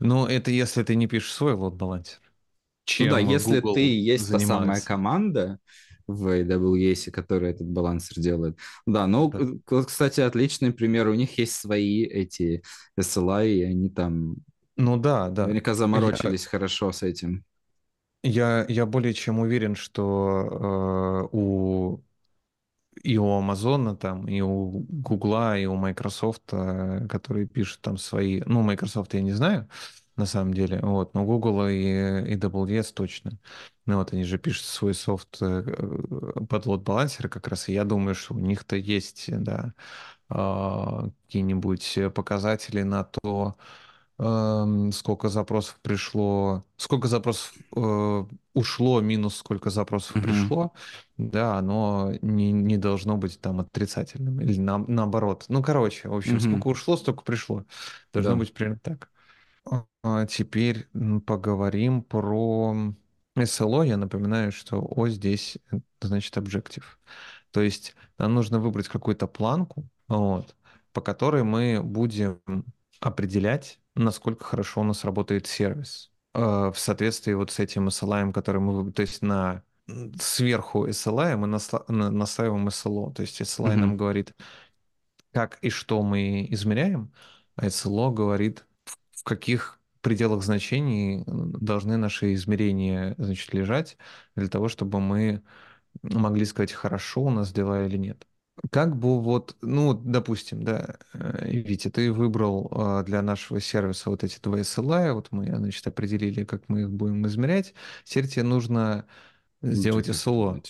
Но 0.00 0.28
это 0.28 0.50
если 0.50 0.82
ты 0.82 0.94
не 0.94 1.06
пишешь 1.06 1.32
свой 1.32 1.54
лот-балансер, 1.54 2.18
Ну 2.98 3.06
да, 3.06 3.18
чем 3.18 3.30
если 3.32 3.60
ты 3.60 3.80
Google 3.80 3.90
есть 3.96 4.30
та 4.30 4.38
самая 4.38 4.80
занимается. 4.80 4.86
команда 4.86 5.58
в 6.06 6.26
AWS, 6.28 7.10
которая 7.10 7.52
этот 7.52 7.68
балансер 7.68 8.20
делает. 8.20 8.58
Да, 8.86 9.06
ну, 9.06 9.30
Да. 9.30 9.40
кстати, 9.86 10.20
отличный 10.20 10.72
пример. 10.72 11.08
У 11.08 11.14
них 11.14 11.38
есть 11.38 11.54
свои 11.54 12.02
эти 12.04 12.62
SLI, 12.96 13.48
и 13.48 13.62
они 13.62 13.90
там 13.90 14.36
Ну 14.80 14.96
да, 14.96 15.28
да. 15.28 15.42
наверняка 15.44 15.70
Я, 15.72 15.74
заморочились 15.74 16.46
хорошо 16.46 16.92
с 16.92 17.02
этим. 17.02 17.44
я, 18.22 18.66
я 18.68 18.86
более 18.86 19.14
чем 19.14 19.38
уверен, 19.38 19.74
что 19.74 21.28
э, 21.32 21.36
у 21.36 22.00
и 23.02 23.16
у 23.18 23.30
Амазона 23.30 23.96
там, 23.96 24.28
и 24.28 24.40
у 24.40 24.84
Гугла, 24.88 25.58
и 25.58 25.64
у 25.66 25.76
Microsoft, 25.76 26.42
э, 26.52 27.06
которые 27.08 27.46
пишут 27.46 27.80
там 27.80 27.96
свои... 27.96 28.42
Ну, 28.46 28.62
Microsoft 28.62 29.14
я 29.14 29.22
не 29.22 29.32
знаю, 29.32 29.68
на 30.16 30.26
самом 30.26 30.52
деле, 30.54 30.80
вот, 30.82 31.14
но 31.14 31.24
Google 31.24 31.68
и 31.68 32.34
AWS 32.34 32.92
точно. 32.92 33.38
Ну, 33.86 33.96
вот 33.96 34.12
они 34.12 34.24
же 34.24 34.38
пишут 34.38 34.66
свой 34.66 34.94
софт 34.94 35.38
э, 35.40 35.62
под 36.48 36.66
лот-балансеры 36.66 37.28
как 37.28 37.48
раз, 37.48 37.68
и 37.68 37.72
я 37.72 37.84
думаю, 37.84 38.14
что 38.14 38.34
у 38.34 38.38
них-то 38.38 38.76
есть, 38.76 39.26
да, 39.30 39.74
а, 40.28 41.08
какие-нибудь 41.26 41.98
показатели 42.14 42.82
на 42.82 43.04
то, 43.04 43.56
сколько 44.92 45.28
запросов 45.28 45.78
пришло, 45.82 46.64
сколько 46.76 47.08
запросов 47.08 47.54
э, 47.76 48.24
ушло, 48.54 49.00
минус 49.00 49.36
сколько 49.36 49.70
запросов 49.70 50.14
Мгм. 50.16 50.22
пришло, 50.22 50.72
да, 51.16 51.56
оно 51.58 52.12
не, 52.22 52.52
не 52.52 52.76
должно 52.76 53.16
быть 53.16 53.40
там 53.40 53.60
отрицательным 53.60 54.40
или 54.40 54.58
на- 54.58 54.78
наоборот. 54.78 55.46
Ну, 55.48 55.62
короче, 55.62 56.08
в 56.08 56.14
общем, 56.14 56.38
Мгм. 56.38 56.40
сколько 56.40 56.68
ушло, 56.68 56.96
столько 56.96 57.22
пришло. 57.24 57.64
Должно 58.12 58.34
Да. 58.34 58.38
быть 58.38 58.52
примерно 58.52 58.80
так. 58.82 59.10
А 60.02 60.26
теперь 60.26 60.88
поговорим 61.26 62.02
про 62.02 62.74
SLO. 63.36 63.82
Я 63.86 63.96
напоминаю, 63.96 64.52
что 64.52 64.80
О 64.80 65.08
здесь 65.08 65.58
э, 65.72 65.78
значит 66.00 66.36
objective. 66.36 66.84
То 67.52 67.62
есть 67.62 67.94
нам 68.18 68.34
нужно 68.34 68.60
выбрать 68.60 68.88
какую-то 68.88 69.26
планку, 69.26 69.88
вот, 70.08 70.56
по 70.92 71.00
которой 71.02 71.44
мы 71.44 71.82
будем 71.82 72.40
определять, 73.00 73.79
насколько 73.94 74.44
хорошо 74.44 74.80
у 74.82 74.84
нас 74.84 75.04
работает 75.04 75.46
сервис 75.46 76.12
э, 76.34 76.40
в 76.40 76.74
соответствии 76.78 77.32
вот 77.34 77.50
с 77.50 77.58
этим 77.58 77.88
SLI, 77.88 78.32
который 78.32 78.60
мы. 78.60 78.92
То 78.92 79.02
есть 79.02 79.22
на 79.22 79.64
сверху 80.20 80.86
SLI 80.86 81.36
мы 81.36 81.46
насла- 81.48 81.84
на- 81.88 82.10
настраиваем 82.10 82.68
SLO. 82.68 83.12
То 83.12 83.22
есть 83.22 83.40
SLI 83.40 83.76
нам 83.76 83.96
Мгм. 83.96 83.96
говорит, 83.96 84.34
как 85.32 85.58
и 85.62 85.70
что 85.70 86.02
мы 86.02 86.46
измеряем, 86.50 87.12
а 87.56 87.66
SLO 87.66 88.12
говорит, 88.12 88.66
в 89.12 89.24
каких 89.24 89.80
пределах 90.00 90.42
значений 90.42 91.22
должны 91.26 91.96
наши 91.96 92.34
измерения, 92.34 93.14
значит, 93.18 93.52
лежать 93.54 93.98
для 94.36 94.48
того, 94.48 94.68
чтобы 94.68 95.00
мы 95.00 95.42
могли 96.02 96.44
сказать, 96.46 96.72
хорошо 96.72 97.22
у 97.24 97.30
нас 97.30 97.52
дела 97.52 97.86
или 97.86 97.96
нет. 97.98 98.26
Как 98.70 98.94
бы 98.96 99.20
вот, 99.22 99.56
ну, 99.62 99.94
допустим, 99.94 100.62
да, 100.64 100.98
э, 101.14 101.50
Витя, 101.50 101.88
ты 101.90 102.12
выбрал 102.12 102.70
э, 103.00 103.04
для 103.04 103.22
нашего 103.22 103.58
сервиса 103.60 104.10
вот 104.10 104.22
эти 104.22 104.38
два 104.40 104.60
SLA, 104.60 105.12
вот 105.14 105.28
мы, 105.32 105.46
значит, 105.46 105.86
определили, 105.86 106.44
как 106.44 106.68
мы 106.68 106.82
их 106.82 106.90
будем 106.90 107.26
измерять. 107.26 107.74
Теперь 108.04 108.28
тебе 108.28 108.42
нужно 108.44 109.06
сделать 109.62 110.06
как 110.06 110.14
SLO. 110.14 110.62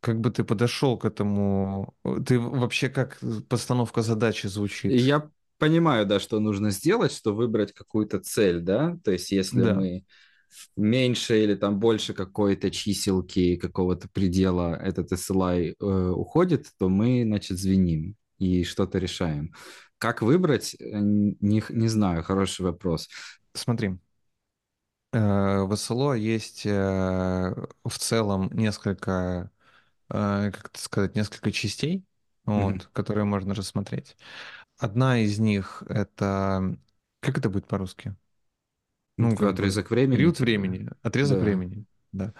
Как 0.00 0.20
бы 0.20 0.30
ты 0.30 0.44
подошел 0.44 0.96
к 0.98 1.04
этому? 1.04 1.94
Ты 2.26 2.38
вообще 2.38 2.88
как 2.88 3.18
постановка 3.48 4.02
задачи 4.02 4.46
звучит? 4.46 5.02
Я 5.02 5.30
понимаю, 5.58 6.06
да, 6.06 6.20
что 6.20 6.40
нужно 6.40 6.70
сделать, 6.70 7.12
что 7.12 7.34
выбрать 7.34 7.72
какую-то 7.72 8.20
цель, 8.20 8.60
да, 8.60 8.96
то 9.04 9.10
есть 9.12 9.30
если 9.30 9.60
Да. 9.62 9.74
мы 9.74 10.04
меньше 10.76 11.42
или 11.42 11.54
там 11.54 11.78
больше 11.80 12.14
какой-то 12.14 12.70
чиселки, 12.70 13.56
какого-то 13.56 14.08
предела 14.08 14.74
этот 14.76 15.12
SLI 15.12 15.74
э, 15.78 15.84
уходит, 16.10 16.68
то 16.78 16.88
мы, 16.88 17.22
значит, 17.24 17.58
звеним 17.58 18.16
и 18.38 18.64
что-то 18.64 18.98
решаем. 18.98 19.54
Как 19.98 20.22
выбрать, 20.22 20.74
э, 20.78 20.84
не, 21.00 21.62
не 21.70 21.88
знаю, 21.88 22.22
хороший 22.22 22.62
вопрос. 22.62 23.08
Смотри, 23.54 23.98
э, 25.12 25.18
в 25.62 25.72
SLO 25.72 26.14
есть 26.18 26.66
э, 26.66 26.70
в 27.84 27.98
целом 27.98 28.50
несколько 28.52 29.50
как 30.08 30.70
сказать, 30.78 31.16
несколько 31.16 31.52
частей, 31.52 32.04
Мгм. 32.54 32.80
вот, 32.80 32.88
которые 32.94 33.24
можно 33.24 33.54
рассмотреть. 33.54 34.16
Одна 34.78 35.20
из 35.20 35.38
них 35.40 35.82
это... 35.88 36.76
Как 37.20 37.38
это 37.38 37.50
будет 37.50 37.66
по-русски? 37.68 38.16
Ну, 39.20 39.36
как 39.36 39.52
отрезок 39.52 39.90
времени, 39.90 40.16
период 40.16 40.36
типа, 40.36 40.44
времени, 40.44 40.88
отрезок 41.02 41.38
да. 41.38 41.44
времени, 41.44 41.84
да. 42.12 42.34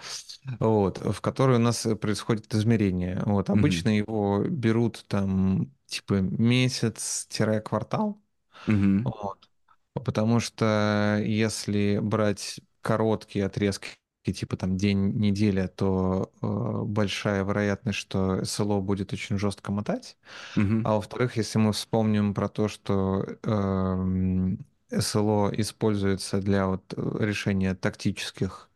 Вот, 0.59 0.97
в 0.97 1.21
который 1.21 1.57
у 1.57 1.59
нас 1.59 1.87
происходит 1.99 2.53
измерение. 2.53 3.21
Вот, 3.25 3.49
обычно 3.49 3.95
его 3.95 4.43
берут 4.43 5.05
там 5.07 5.71
типа 5.85 6.21
месяц-квартал. 6.21 8.19
Мгм. 8.67 9.03
Вот. 9.03 9.49
Потому 9.93 10.39
что 10.39 11.21
если 11.23 11.99
брать 12.01 12.59
короткие 12.81 13.45
отрезки, 13.45 13.89
типа 14.23 14.55
там 14.55 14.77
день, 14.77 15.17
неделя, 15.17 15.67
то 15.67 16.31
э, 16.41 16.83
большая 16.85 17.43
вероятность, 17.43 17.97
что 17.97 18.43
СЛО 18.45 18.81
будет 18.81 19.13
очень 19.13 19.37
жестко 19.37 19.71
мотать. 19.71 20.17
Мгм. 20.55 20.85
А 20.85 20.95
во-вторых, 20.95 21.37
если 21.37 21.59
мы 21.59 21.73
вспомним 21.73 22.33
про 22.33 22.47
то, 22.47 22.67
что 22.67 23.25
эм, 23.43 24.65
СЛО 24.91 25.51
используется 25.57 26.41
для 26.41 26.67
вот 26.67 26.93
э, 26.95 27.17
решения 27.25 27.75
тактических, 27.75 28.69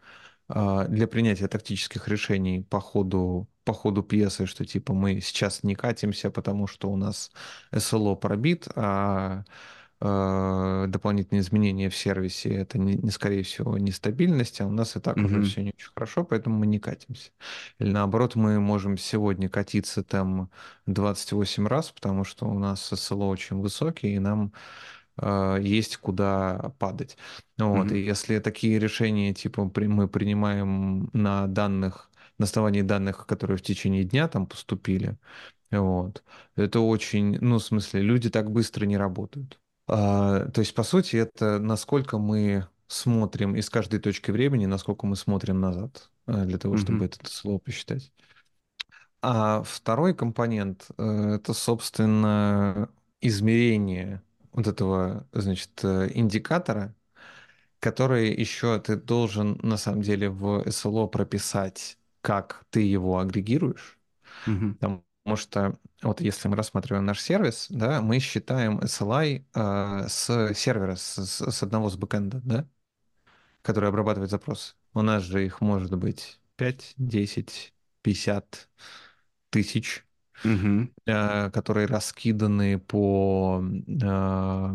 а, 0.48 0.86
для 0.88 1.08
принятия 1.08 1.48
тактических 1.48 2.08
решений 2.08 2.64
по 2.64 2.80
ходу, 2.80 3.48
по 3.64 3.74
ходу 3.74 4.04
пьесы, 4.04 4.46
что 4.46 4.66
типа 4.66 4.94
мы 4.94 5.22
сейчас 5.22 5.64
не 5.64 5.76
катимся, 5.76 6.32
потому 6.32 6.68
что 6.68 6.90
у 6.92 6.98
нас 6.98 7.32
СЛО 7.76 8.16
пробит, 8.16 8.68
а 8.76 9.44
э, 10.02 10.86
дополнительные 10.90 11.42
изменения 11.42 11.90
в 11.90 11.96
сервисе 11.96 12.50
это 12.54 12.78
не, 12.78 12.96
не, 12.96 13.10
скорее 13.12 13.44
всего 13.44 13.78
нестабильность, 13.78 14.62
а 14.62 14.68
у 14.68 14.72
нас 14.72 14.96
и 14.96 15.00
так 15.00 15.24
уже 15.24 15.40
Мгм. 15.40 15.44
все 15.44 15.64
не 15.64 15.70
очень 15.76 15.90
хорошо, 15.94 16.24
поэтому 16.26 16.58
мы 16.60 16.68
не 16.68 16.80
катимся. 16.80 17.32
Или 17.80 17.92
наоборот, 17.92 18.36
мы 18.36 18.60
можем 18.60 18.98
сегодня 18.98 19.50
катиться 19.50 20.04
там 20.04 20.52
28 20.86 21.68
раз, 21.68 21.92
потому 21.92 22.24
что 22.24 22.46
у 22.48 22.60
нас 22.60 22.82
СЛО 22.94 23.26
очень 23.28 23.58
высокий, 23.62 24.16
и 24.16 24.20
нам 24.20 24.54
есть 25.62 25.98
куда 25.98 26.74
падать. 26.80 27.18
Вот. 27.58 27.92
И 27.92 27.98
Мгм. 27.98 28.04
если 28.04 28.40
такие 28.40 28.80
решения 28.80 29.34
типа 29.34 29.72
мы 29.76 30.08
принимаем 30.08 31.10
на 31.14 31.48
данных, 31.48 32.10
на 32.38 32.46
основании 32.46 32.82
данных, 32.82 33.26
которые 33.28 33.58
в 33.58 33.62
течение 33.62 34.04
дня 34.04 34.28
там 34.28 34.46
поступили, 34.48 35.18
вот, 35.72 36.24
это 36.56 36.80
очень, 36.80 37.38
ну, 37.42 37.58
в 37.60 37.64
смысле, 37.64 38.02
люди 38.02 38.30
так 38.30 38.52
быстро 38.52 38.86
не 38.86 38.98
работают. 38.98 39.60
А, 39.88 40.48
то 40.52 40.62
есть, 40.62 40.74
по 40.76 40.84
сути, 40.84 41.18
это 41.18 41.60
насколько 41.60 42.18
мы 42.18 42.68
смотрим 42.88 43.56
из 43.56 43.70
каждой 43.70 44.00
точки 44.00 44.32
времени, 44.32 44.66
насколько 44.68 45.06
мы 45.08 45.16
смотрим 45.16 45.60
назад, 45.60 46.12
э, 46.28 46.46
для 46.46 46.58
того, 46.58 46.78
чтобы 46.78 47.06
Мгм. 47.06 47.08
это 47.08 47.20
слово 47.30 47.60
посчитать. 47.60 48.12
А 49.22 49.64
второй 49.64 50.14
компонент 50.16 50.88
э, 50.98 51.36
это, 51.36 51.54
собственно, 51.54 52.90
измерение 53.22 54.22
вот 54.56 54.68
этого, 54.68 55.28
значит, 55.34 55.72
э, 55.84 56.12
индикатора, 56.16 56.96
который 57.80 58.34
еще 58.34 58.80
ты 58.80 58.96
должен 58.98 59.60
на 59.64 59.78
самом 59.78 60.02
деле 60.04 60.30
в 60.30 60.64
SLO 60.68 61.08
прописать, 61.08 61.98
как 62.22 62.66
ты 62.72 62.82
его 62.82 63.20
агрегируешь. 63.20 64.00
Мгм. 64.46 64.80
Потому 64.80 65.04
что 65.36 65.80
вот 66.04 66.22
если 66.22 66.48
мы 66.50 66.56
рассматриваем 66.58 67.06
наш 67.06 67.22
сервис, 67.22 67.68
да, 67.70 68.02
мы 68.02 68.20
считаем 68.20 68.80
SLI 68.82 69.46
э, 69.56 70.08
с 70.10 70.54
сервера, 70.56 70.96
с, 70.96 71.26
с- 71.26 71.52
с 71.52 71.64
одного 71.64 71.90
с 71.90 71.98
бэкэнда, 71.98 72.42
да, 72.46 72.68
который 73.62 73.90
обрабатывает 73.90 74.32
запросы. 74.32 74.76
У 74.94 75.02
нас 75.02 75.24
же 75.24 75.46
их 75.46 75.62
может 75.62 75.96
быть 75.98 76.40
5, 76.56 76.94
10, 76.98 77.74
50 78.02 78.70
тысяч, 79.50 80.06
Мгм. 80.44 80.90
э, 81.06 81.50
которые 81.52 81.88
раскиданы 81.88 82.80
по, 82.80 83.62
э, 83.64 84.70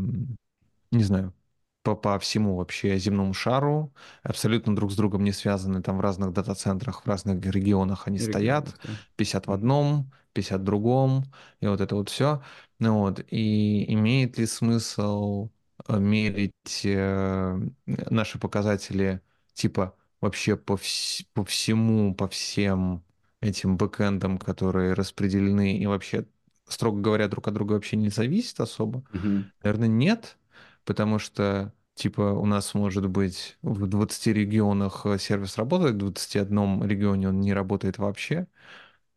не 0.90 1.04
знаю, 1.04 1.34
по, 1.82 1.96
по 1.96 2.18
всему 2.18 2.56
вообще 2.56 2.98
земному 2.98 3.32
шару, 3.34 3.94
абсолютно 4.22 4.76
друг 4.76 4.92
с 4.92 4.96
другом 4.96 5.24
не 5.24 5.32
связаны, 5.32 5.82
там 5.82 5.96
в 5.98 6.00
разных 6.00 6.32
дата-центрах, 6.32 7.02
в 7.04 7.06
разных 7.08 7.44
регионах 7.46 8.06
они 8.06 8.18
стоят, 8.18 8.66
Регионах, 8.66 8.78
да. 8.84 8.98
50 9.16 9.46
в 9.46 9.52
одном, 9.52 10.12
50 10.32 10.60
в 10.60 10.64
другом, 10.64 11.24
и 11.60 11.66
вот 11.66 11.80
это 11.80 11.94
вот 11.96 12.10
все. 12.10 12.42
Ну 12.78 12.98
вот, 13.00 13.20
и 13.30 13.92
имеет 13.94 14.38
ли 14.38 14.46
смысл 14.46 15.50
э, 15.88 15.98
мерить 15.98 16.82
э, 16.84 17.58
наши 17.86 18.38
показатели 18.38 19.20
типа 19.54 19.96
вообще 20.20 20.56
по, 20.56 20.74
вс- 20.74 21.26
по 21.32 21.44
всему, 21.44 22.14
по 22.14 22.28
всем 22.28 23.04
этим 23.40 23.76
бэкэндам, 23.76 24.38
которые 24.38 24.94
распределены 24.94 25.76
и 25.78 25.86
вообще, 25.86 26.26
строго 26.68 27.00
говоря, 27.00 27.28
друг 27.28 27.48
от 27.48 27.54
друга 27.54 27.74
вообще 27.74 27.96
не 27.96 28.10
зависят 28.10 28.60
особо? 28.60 29.04
Мгм. 29.12 29.50
Наверное, 29.62 29.88
нет, 29.88 30.38
потому 30.84 31.18
что, 31.18 31.72
типа, 31.94 32.22
у 32.22 32.46
нас 32.46 32.74
может 32.74 33.08
быть 33.08 33.58
в 33.62 33.86
20 33.86 34.32
регионах 34.32 35.06
э, 35.06 35.18
сервис 35.18 35.58
работает, 35.58 35.94
в 35.94 35.98
21 35.98 36.84
регионе 36.84 37.28
он 37.28 37.40
не 37.40 37.52
работает 37.54 37.98
вообще, 37.98 38.46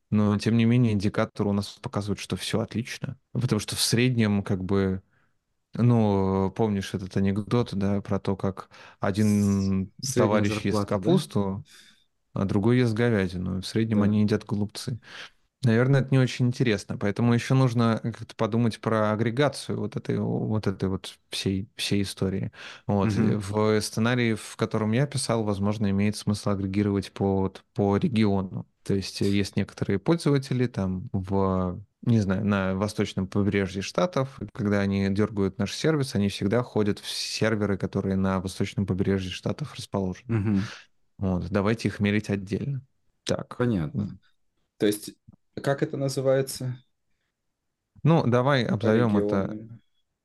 но, 0.10 0.38
тем 0.38 0.58
не 0.58 0.66
менее, 0.66 0.94
индикатор 0.94 1.48
у 1.48 1.54
нас 1.54 1.80
показывает, 1.82 2.20
что 2.20 2.36
все 2.36 2.60
отлично. 2.60 3.18
Потому 3.32 3.60
что 3.60 3.76
в 3.76 3.82
среднем, 3.82 4.44
как 4.44 4.64
бы, 4.64 5.02
ну, 5.76 6.52
помнишь 6.56 6.94
этот 6.94 7.18
анекдот, 7.18 7.74
да, 7.76 8.02
про 8.02 8.20
то, 8.20 8.36
как 8.38 8.70
один 9.00 9.92
Средняя 10.02 10.44
товарищ 10.44 10.66
ест 10.66 10.86
зарплата, 10.86 11.00
да? 11.00 11.24
А 12.34 12.46
другой 12.46 12.78
ест 12.80 12.93
говядину. 12.93 13.62
В 13.62 13.65
среднем 13.67 14.00
Да. 14.00 14.06
они 14.06 14.22
едят 14.22 14.46
голубцы. 14.46 15.00
Наверное, 15.63 16.02
это 16.02 16.10
не 16.12 16.19
очень 16.19 16.48
интересно, 16.48 16.98
поэтому 16.98 17.34
еще 17.34 17.54
нужно 17.54 18.00
как-то 18.04 18.36
подумать 18.36 18.82
про 18.82 19.13
агрегацию 19.13 19.80
вот 19.80 19.96
этой 19.96 20.19
вот 20.19 20.67
этой 20.67 20.89
вот 20.89 21.17
всей 21.30 21.69
всей 21.78 22.02
истории. 22.02 22.52
Вот 22.86 23.13
Мгм. 23.13 23.39
в 23.39 23.80
сценарии, 23.82 24.34
в 24.34 24.58
котором 24.58 24.91
я 24.91 25.08
писал, 25.08 25.43
возможно, 25.46 25.89
имеет 25.89 26.17
смысл 26.17 26.50
агрегировать 26.50 27.13
по 27.13 27.41
вот, 27.43 27.63
по 27.74 27.96
региону. 27.96 28.67
То 28.84 28.93
есть 28.93 29.22
есть 29.22 29.56
некоторые 29.56 30.00
пользователи 30.00 30.67
там 30.67 31.10
в 31.13 31.80
не 32.06 32.19
знаю, 32.19 32.46
на 32.46 32.76
восточном 32.76 33.28
побережье 33.28 33.82
штатов, 33.82 34.38
когда 34.54 34.82
они 34.82 35.08
дергают 35.10 35.58
наш 35.58 35.74
сервис, 35.74 36.15
они 36.15 36.28
всегда 36.28 36.62
ходят 36.62 37.00
в 37.00 37.10
серверы, 37.10 37.78
которые 37.78 38.17
на 38.17 38.41
восточном 38.41 38.86
побережье 38.86 39.32
штатов 39.32 39.74
расположены. 39.76 40.26
Мгм. 40.28 40.72
Вот, 41.17 41.49
давайте 41.49 41.88
их 41.88 41.99
мерить 41.99 42.30
отдельно. 42.30 42.82
Так. 43.23 43.58
Понятно. 43.58 44.17
То 44.78 44.86
есть, 44.86 45.13
как 45.56 45.84
это 45.84 45.97
называется 45.97 46.78
Ну, 48.04 48.26
давай 48.28 48.65
обзовем 48.65 49.17
это 49.17 49.58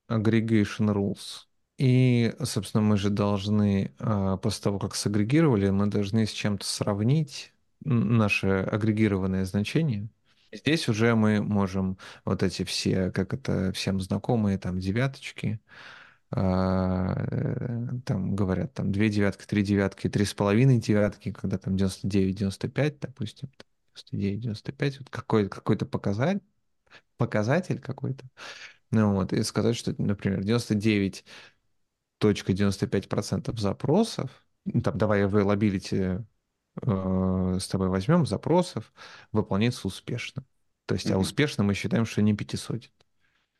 aggregation 0.09 0.93
rules. 0.93 1.45
И, 1.77 2.33
собственно, 2.43 2.83
мы 2.83 2.97
же 2.97 3.09
должны, 3.09 3.93
а, 3.99 4.35
после 4.37 4.63
того, 4.63 4.79
как 4.79 4.95
сагрегировали, 4.95 5.69
мы 5.69 5.87
должны 5.87 6.25
с 6.25 6.31
чем-то 6.31 6.65
сравнить 6.65 7.53
наше 7.85 8.47
агрегированное 8.47 9.45
значение. 9.45 10.09
Здесь 10.51 10.89
уже 10.89 11.15
мы 11.15 11.41
можем 11.41 11.97
вот 12.25 12.43
эти 12.43 12.63
все, 12.65 13.11
как 13.11 13.33
это 13.33 13.71
всем 13.71 14.01
знакомые, 14.01 14.57
там 14.57 14.79
девяточки, 14.79 15.61
там 16.31 18.35
говорят, 18.35 18.73
там 18.73 18.91
две 18.91 19.09
девятки, 19.09 19.45
три 19.45 19.63
девятки, 19.63 20.09
три 20.09 20.25
с 20.25 20.33
половиной 20.33 20.79
девятки, 20.79 21.31
когда 21.31 21.57
там 21.57 21.75
99, 21.77 22.35
95, 22.37 22.99
допустим, 22.99 23.49
99, 23.95 24.39
95, 24.41 24.99
вот 24.99 25.09
какой, 25.09 25.47
какой-то 25.49 25.85
показатель, 25.85 26.41
показатель 27.17 27.79
какой-то, 27.79 28.25
ну 28.91 29.13
вот, 29.15 29.33
и 29.33 29.43
сказать, 29.43 29.75
что, 29.77 29.95
например, 29.97 30.43
99,95% 32.19 33.59
запросов, 33.59 34.45
ну, 34.65 34.81
там, 34.81 34.97
давай 34.97 35.23
availability 35.25 36.23
э, 36.83 37.57
с 37.59 37.67
тобой 37.67 37.89
возьмем, 37.89 38.25
запросов, 38.25 38.93
выполняется 39.31 39.87
успешно. 39.87 40.43
То 40.85 40.95
есть, 40.95 41.07
а 41.11 41.17
Мгм. 41.17 41.19
успешно 41.19 41.63
мы 41.63 41.73
считаем, 41.75 42.05
что 42.05 42.21
не 42.21 42.33
пятисотен. 42.35 42.91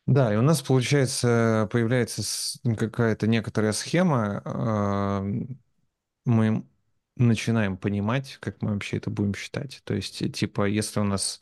Да, 0.06 0.32
и 0.34 0.36
у 0.36 0.42
нас, 0.42 0.60
получается, 0.62 1.68
появляется 1.70 2.22
какая-то 2.76 3.26
некоторая 3.28 3.72
схема, 3.72 4.42
э, 4.44 5.54
мы 6.24 6.64
начинаем 7.16 7.76
понимать, 7.76 8.38
как 8.40 8.62
мы 8.62 8.74
вообще 8.74 8.98
это 8.98 9.10
будем 9.10 9.34
считать. 9.34 9.82
То 9.84 9.94
есть, 9.94 10.22
э, 10.22 10.28
типа, 10.28 10.66
если 10.68 11.00
у 11.00 11.04
нас 11.04 11.40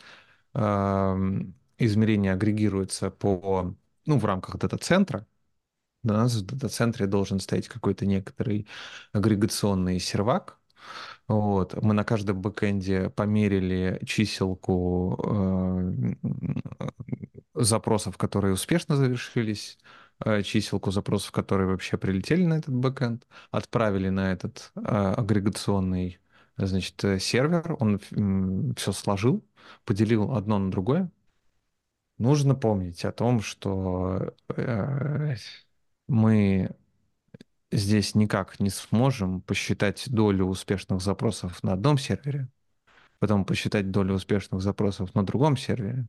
эм, 0.54 1.54
измерение 1.78 2.32
агрегируется 2.34 3.10
по, 3.10 3.74
ну, 4.06 4.18
в 4.18 4.24
рамках 4.26 4.58
дата-центра, 4.58 5.26
у 6.04 6.08
нас 6.08 6.34
в 6.36 6.46
дата-центре 6.46 7.06
должен 7.06 7.40
стоять 7.40 7.68
какой-то 7.68 8.06
некоторый 8.06 8.68
агрегационный 9.12 10.00
сервак. 10.00 10.58
Вот. 11.28 11.74
Мы 11.82 11.94
на 11.94 12.04
каждом 12.04 12.40
бэкэнде 12.42 13.10
померили 13.10 14.00
чиселку 14.06 15.16
э, 15.24 16.14
запросов, 17.64 18.16
которые 18.16 18.54
успешно 18.54 18.96
завершились, 18.96 19.78
э, 20.24 20.42
чиселку 20.42 20.90
запросов, 20.90 21.32
которые 21.32 21.68
вообще 21.68 21.96
прилетели 21.98 22.44
на 22.44 22.54
этот 22.54 22.74
бэкэнд, 22.74 23.26
отправили 23.50 24.08
на 24.08 24.32
этот 24.32 24.72
э, 24.76 24.80
агрегационный 24.80 26.20
значит, 26.56 27.02
э, 27.04 27.18
сервер, 27.18 27.76
он 27.78 28.00
все 28.76 28.92
сложил, 28.92 29.44
поделил 29.84 30.32
одно 30.34 30.58
на 30.58 30.70
другое, 30.70 31.10
Нужно 32.18 32.54
помнить 32.56 33.04
о 33.04 33.12
том, 33.12 33.40
что 33.40 34.34
мы 36.08 36.70
здесь 37.70 38.14
никак 38.14 38.60
не 38.60 38.70
сможем 38.70 39.40
посчитать 39.42 40.08
долю 40.10 40.46
успешных 40.46 41.00
запросов 41.00 41.62
на 41.62 41.74
одном 41.74 41.98
сервере, 41.98 42.48
потом 43.20 43.44
посчитать 43.44 43.90
долю 43.90 44.14
успешных 44.14 44.62
запросов 44.62 45.14
на 45.14 45.24
другом 45.24 45.56
сервере 45.56 46.08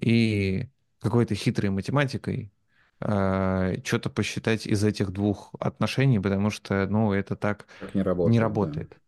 и 0.00 0.68
какой-то 1.00 1.34
хитрой 1.34 1.70
математикой 1.70 2.52
э, 3.00 3.76
что-то 3.84 4.10
посчитать 4.10 4.66
из 4.66 4.84
этих 4.84 5.10
двух 5.12 5.52
отношений, 5.60 6.20
потому 6.20 6.50
что, 6.50 6.86
ну, 6.88 7.12
это 7.12 7.36
так 7.36 7.66
Так 7.78 7.94
не 7.94 8.02
не 8.24 8.38
работает, 8.38 8.44
да. 8.44 8.48
работает. 8.48 9.00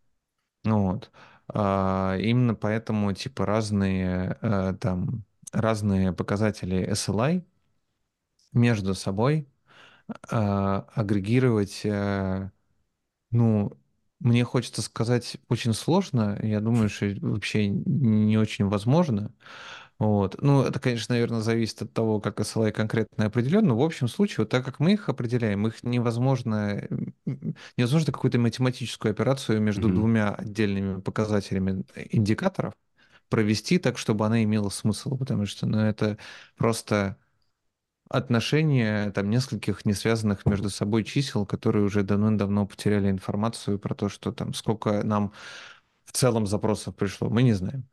Ну 0.64 0.92
вот. 0.92 1.10
А, 1.48 2.16
именно 2.18 2.54
поэтому, 2.54 3.12
типа, 3.12 3.46
разные 3.46 4.38
э, 4.42 4.74
там 4.80 5.24
разные 5.52 6.12
показатели 6.12 6.78
SLI 6.90 7.44
между 8.52 8.94
собой 8.94 9.48
а, 10.30 10.86
агрегировать, 10.94 11.82
э, 11.84 12.50
ну, 13.30 13.72
мне 14.20 14.44
хочется 14.44 14.82
сказать, 14.82 15.38
очень 15.48 15.74
сложно. 15.74 16.38
Я 16.42 16.60
думаю, 16.60 16.88
что 16.88 17.14
вообще 17.22 17.68
не 17.68 18.38
очень 18.38 18.66
возможно. 18.66 19.32
Вот. 19.98 20.42
Ну, 20.42 20.62
это, 20.62 20.80
конечно, 20.80 21.14
наверное, 21.14 21.40
зависит 21.40 21.82
от 21.82 21.92
того, 21.92 22.20
как 22.20 22.40
SLI 22.40 22.72
конкретно 22.72 23.26
определен, 23.26 23.66
но 23.66 23.76
в 23.78 23.82
общем 23.82 24.08
случае, 24.08 24.38
вот 24.38 24.48
так 24.48 24.64
как 24.64 24.80
мы 24.80 24.94
их 24.94 25.08
определяем, 25.08 25.66
их 25.68 25.82
невозможно, 25.84 26.88
невозможно 27.76 28.12
какую-то 28.12 28.38
математическую 28.40 29.12
операцию 29.12 29.60
между 29.60 29.88
Мгм. 29.88 29.94
двумя 29.94 30.30
отдельными 30.34 31.00
показателями 31.00 31.84
индикаторов 32.10 32.74
провести 33.30 33.78
так, 33.78 33.98
чтобы 33.98 34.26
она 34.26 34.42
имела 34.44 34.70
смысл, 34.70 35.16
потому 35.18 35.46
что, 35.46 35.66
ну, 35.66 35.78
это 35.80 36.18
просто 36.56 37.16
отношения 38.08 39.10
там 39.12 39.30
нескольких 39.30 39.84
не 39.86 39.94
связанных 39.94 40.44
между 40.46 40.70
собой 40.70 41.04
чисел, 41.04 41.46
которые 41.46 41.84
уже 41.84 42.02
давным-давно 42.02 42.66
потеряли 42.66 43.10
информацию 43.10 43.78
про 43.78 43.94
то, 43.94 44.08
что 44.08 44.32
там 44.32 44.52
сколько 44.54 45.02
нам 45.02 45.32
в 46.04 46.12
целом 46.12 46.46
запросов 46.46 46.96
пришло, 46.96 47.30
мы 47.30 47.42
не 47.42 47.52
знаем. 47.54 47.88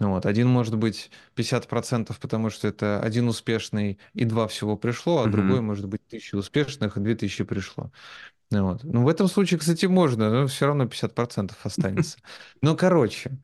Ну 0.00 0.10
Вот. 0.10 0.26
Один 0.26 0.48
может 0.48 0.76
быть 0.76 1.10
50%, 1.34 2.18
потому 2.20 2.50
что 2.50 2.68
это 2.68 3.00
один 3.00 3.28
успешный 3.28 3.98
и 4.14 4.24
два 4.24 4.46
всего 4.46 4.76
пришло, 4.76 5.22
а 5.22 5.26
другой 5.26 5.56
Мгм. 5.58 5.66
может 5.66 5.88
быть 5.88 6.06
тысяча 6.06 6.36
успешных 6.36 6.96
и 6.96 7.00
две 7.00 7.16
тысячи 7.16 7.42
пришло. 7.44 7.90
Ну 8.50 8.66
Вот. 8.66 8.84
Ну, 8.84 9.02
в 9.04 9.08
этом 9.08 9.28
случае, 9.28 9.58
кстати, 9.60 9.86
можно, 9.86 10.30
но 10.30 10.46
все 10.46 10.66
равно 10.66 10.86
50% 10.86 11.58
останется. 11.64 12.18
Ну, 12.62 12.76
короче, 12.76 13.38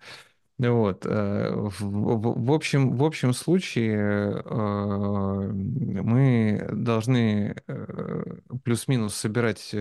ну 0.58 0.76
вот. 0.78 1.04
э, 1.06 1.50
В, 1.80 2.52
общем, 2.52 2.96
в 2.96 3.04
общем 3.04 3.32
случае 3.34 4.42
э, 4.44 5.50
мы 5.52 6.68
должны 6.72 7.56
э, 7.66 8.24
плюс-минус 8.62 9.14
собирать 9.14 9.74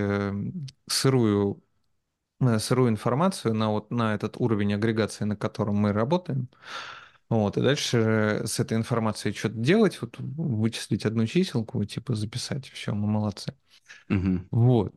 сырую 0.88 1.62
сырую 2.60 2.90
информацию 2.90 3.54
на 3.54 3.70
вот 3.72 3.92
на 3.92 4.16
этот 4.16 4.38
уровень 4.38 4.74
агрегации, 4.74 5.26
на 5.26 5.36
котором 5.36 5.76
мы 5.78 5.94
работаем. 5.94 6.50
Вот, 7.30 7.58
и 7.58 7.62
дальше 7.62 8.42
с 8.46 8.60
этой 8.60 8.78
информацией 8.78 9.34
что-то 9.34 9.56
делать, 9.56 10.00
вот 10.02 10.16
вычислить 10.20 11.06
одну 11.06 11.26
чиселку, 11.26 11.84
типа 11.86 12.16
записать, 12.16 12.70
все, 12.70 12.94
мы 12.94 13.08
молодцы. 13.08 13.54
Мгм. 14.10 14.48
Вот. 14.52 14.94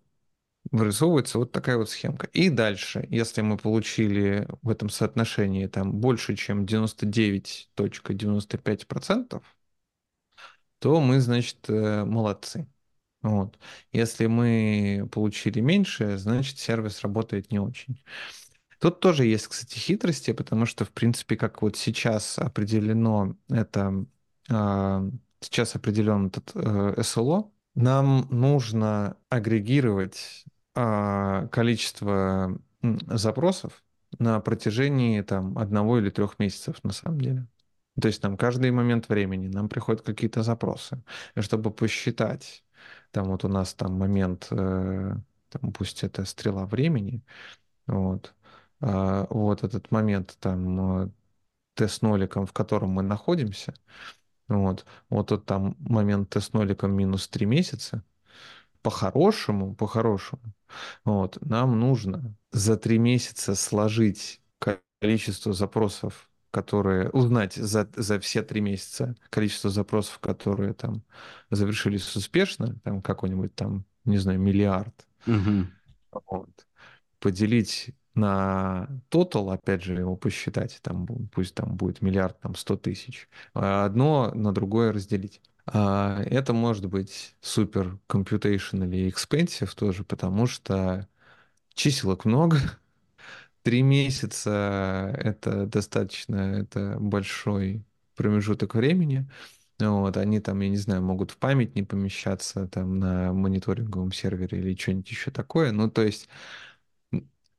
Вырисовывается 0.73 1.39
вот 1.39 1.53
такая 1.53 1.77
вот 1.79 1.91
схемка. 1.91 2.27
И 2.29 2.49
дальше, 2.51 3.07
если 3.11 3.43
мы 3.43 3.57
получили 3.59 4.49
в 4.63 4.69
этом 4.71 4.89
соотношении 4.91 5.67
там 5.67 5.93
больше, 5.93 6.37
чем 6.37 6.67
99.95%, 6.67 9.43
то 10.79 11.01
мы, 11.01 11.21
значит, 11.21 11.69
э, 11.69 12.05
молодцы. 12.05 12.67
Вот. 13.27 13.59
Если 13.93 14.27
мы 14.27 15.09
получили 15.13 15.61
меньше, 15.61 16.17
значит, 16.17 16.59
сервис 16.59 17.03
работает 17.03 17.51
не 17.51 17.59
очень. 17.59 18.03
Тут 18.79 19.01
тоже 19.01 19.25
есть, 19.25 19.49
кстати, 19.49 19.79
хитрости, 19.79 20.33
потому 20.33 20.67
что, 20.67 20.85
в 20.85 20.93
принципе, 20.93 21.37
как 21.37 21.63
вот 21.63 21.77
сейчас 21.77 22.39
определено 22.39 23.37
это, 23.49 24.07
а, 24.51 25.05
сейчас 25.41 25.75
определен 25.75 26.27
этот 26.27 26.53
э, 26.55 26.95
SLO, 26.99 27.51
нам 27.75 28.29
нужно 28.31 29.17
агрегировать 29.29 30.45
а, 30.75 31.49
количество 31.49 32.59
запросов 33.09 33.83
на 34.19 34.41
протяжении 34.41 35.21
там 35.23 35.59
одного 35.59 35.99
или 35.99 36.11
трех 36.11 36.39
месяцев, 36.39 36.77
на 36.85 36.93
самом 36.93 37.21
деле. 37.21 37.47
То 38.01 38.09
есть 38.09 38.21
там 38.21 38.37
каждый 38.37 38.71
момент 38.71 39.09
времени 39.09 39.49
нам 39.49 39.69
приходят 39.69 40.03
какие-то 40.03 40.43
запросы, 40.43 41.03
чтобы 41.39 41.71
посчитать, 41.71 42.63
там 43.13 43.27
вот 43.29 43.45
у 43.45 43.49
нас 43.49 43.75
там 43.75 43.95
момент, 43.99 44.49
э, 44.51 45.17
там, 45.51 45.73
пусть 45.73 46.05
это 46.05 46.25
стрела 46.25 46.67
времени, 46.67 47.23
вот. 47.87 48.35
А, 48.81 49.27
вот 49.31 49.65
этот 49.65 49.91
момент 49.93 50.37
там 50.41 51.05
э, 51.07 51.11
Т 51.75 51.89
с 51.89 52.03
ноликом, 52.03 52.47
в 52.47 52.53
котором 52.55 52.91
мы 52.91 53.03
находимся. 53.03 53.75
Вот. 54.49 54.87
Вот 55.11 55.29
тот 55.29 55.47
там 55.47 55.77
момент 55.81 56.31
Т 56.31 56.41
с 56.41 56.53
ноликом 56.53 56.93
минус 56.95 57.29
3 57.29 57.47
месяца. 57.47 58.05
По-хорошему, 58.83 59.75
по-хорошему, 59.75 60.43
вот, 61.05 61.39
нам 61.43 61.81
нужно 61.81 62.35
за 62.53 62.77
3 62.77 62.99
месяца 62.99 63.55
сложить 63.57 64.41
количество 65.01 65.53
запросов, 65.53 66.31
которые... 66.57 67.11
Узнать 67.11 67.53
за, 67.53 67.87
за 67.95 68.19
все 68.19 68.43
3 68.43 68.63
месяца 68.63 69.15
количество 69.29 69.69
запросов, 69.69 70.19
которые 70.21 70.73
там 70.73 71.03
завершились 71.51 72.17
успешно, 72.17 72.77
там 72.83 73.03
какой-нибудь 73.03 73.55
там, 73.55 73.85
не 74.07 74.17
знаю, 74.17 74.41
миллиард. 74.41 75.07
Мгм. 75.27 75.71
Вот 76.31 76.67
поделить 77.19 77.91
на 78.15 78.89
тотал, 79.11 79.51
опять 79.51 79.83
же, 79.83 79.95
его 79.95 80.17
посчитать, 80.17 80.79
там, 80.81 81.07
пусть 81.31 81.55
там 81.55 81.77
будет 81.77 82.01
миллиард, 82.01 82.41
там, 82.41 82.55
сто 82.55 82.77
тысяч, 82.77 83.29
а 83.53 83.85
одно 83.85 84.31
на 84.35 84.55
другое 84.55 84.93
разделить. 84.93 85.43
А 85.67 86.23
это 86.23 86.55
может 86.55 86.87
быть 86.87 87.37
супер 87.43 87.99
computationally 88.09 89.13
expensive 89.13 89.75
тоже, 89.77 90.05
потому 90.05 90.47
что 90.47 91.07
чиселок 91.75 92.25
много, 92.25 92.57
три 93.67 93.83
месяца 93.83 95.13
это 95.19 95.67
достаточно, 95.67 96.37
это 96.37 96.99
большой 97.01 97.85
промежуток 98.15 98.77
времени, 98.77 99.29
вот, 99.81 100.17
они 100.17 100.39
там, 100.39 100.61
я 100.61 100.69
не 100.69 100.77
знаю, 100.77 101.03
могут 101.03 101.33
в 101.33 101.37
память 101.39 101.75
не 101.75 101.83
помещаться 101.83 102.69
там 102.69 103.01
на 103.01 103.33
мониторинговом 103.33 104.13
сервере 104.13 104.59
или 104.61 104.77
что-нибудь 104.77 105.11
еще 105.11 105.33
такое. 105.33 105.73
Ну, 105.73 105.91
то 105.91 106.03
есть 106.03 106.29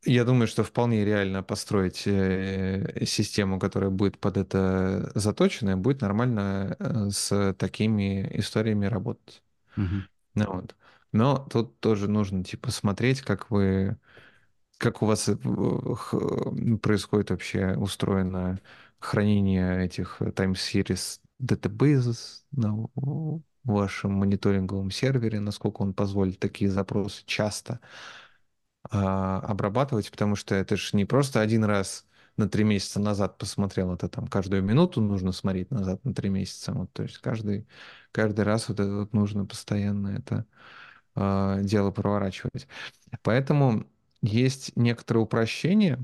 я 0.06 0.24
думаю, 0.24 0.48
что 0.48 0.63
вполне 0.63 1.04
реально 1.04 1.43
построить 1.43 2.04
э, 2.06 3.04
систему, 3.06 3.60
которая 3.60 3.89
будет 3.89 4.17
под 4.17 4.38
это 4.38 5.12
заточена, 5.13 5.72
и 5.72 5.76
будет 5.76 6.00
нормально 6.00 6.78
э, 6.80 7.10
с 7.10 7.54
такими 7.60 8.26
историями 8.39 8.86
работать. 8.86 9.43
Мгм. 9.76 10.08
Ну 10.36 10.46
вот. 10.54 10.76
Но 11.12 11.48
тут 11.52 11.80
тоже 11.80 12.08
нужно 12.08 12.43
типа 12.46 12.72
смотреть, 12.72 13.22
как 13.22 13.52
вы, 13.52 13.98
как 14.77 15.01
у 15.01 15.05
вас 15.05 15.29
э, 15.29 15.35
происходит 16.81 17.29
вообще 17.31 17.75
устроено 17.75 18.59
хранение 18.99 19.85
этих 19.85 20.21
time 20.21 20.53
series 20.53 21.19
databases 21.41 22.43
на 22.51 22.87
вашем 23.63 24.13
мониторинговом 24.13 24.91
сервере, 24.91 25.39
насколько 25.39 25.81
он 25.81 25.93
позволит 25.93 26.39
такие 26.39 26.69
запросы 26.71 27.23
часто 27.25 27.79
а, 28.89 29.39
обрабатывать, 29.39 30.09
потому 30.11 30.35
что 30.35 30.55
это 30.55 30.77
же 30.77 30.95
не 30.95 31.05
просто 31.05 31.41
один 31.41 31.63
раз 31.63 32.05
на 32.37 32.47
три 32.47 32.63
месяца 32.63 32.99
назад 32.99 33.37
посмотрел, 33.37 33.93
это 33.93 34.07
там 34.07 34.27
каждую 34.27 34.63
минуту 34.63 35.01
нужно 35.01 35.31
смотреть 35.31 35.71
назад 35.71 36.03
на 36.05 36.13
три 36.13 36.29
месяца. 36.29 36.71
Вот, 36.71 36.93
то 36.93 37.03
есть 37.03 37.17
каждый, 37.17 37.67
каждый 38.11 38.45
раз 38.45 38.69
вот 38.69 38.79
это 38.79 38.95
вот 38.95 39.13
нужно 39.13 39.45
постоянно 39.45 40.09
это 40.09 40.45
а, 41.15 41.59
дело 41.61 41.91
проворачивать. 41.91 42.67
Поэтому 43.23 43.87
есть 44.21 44.75
некоторое 44.75 45.21
упрощение, 45.21 45.99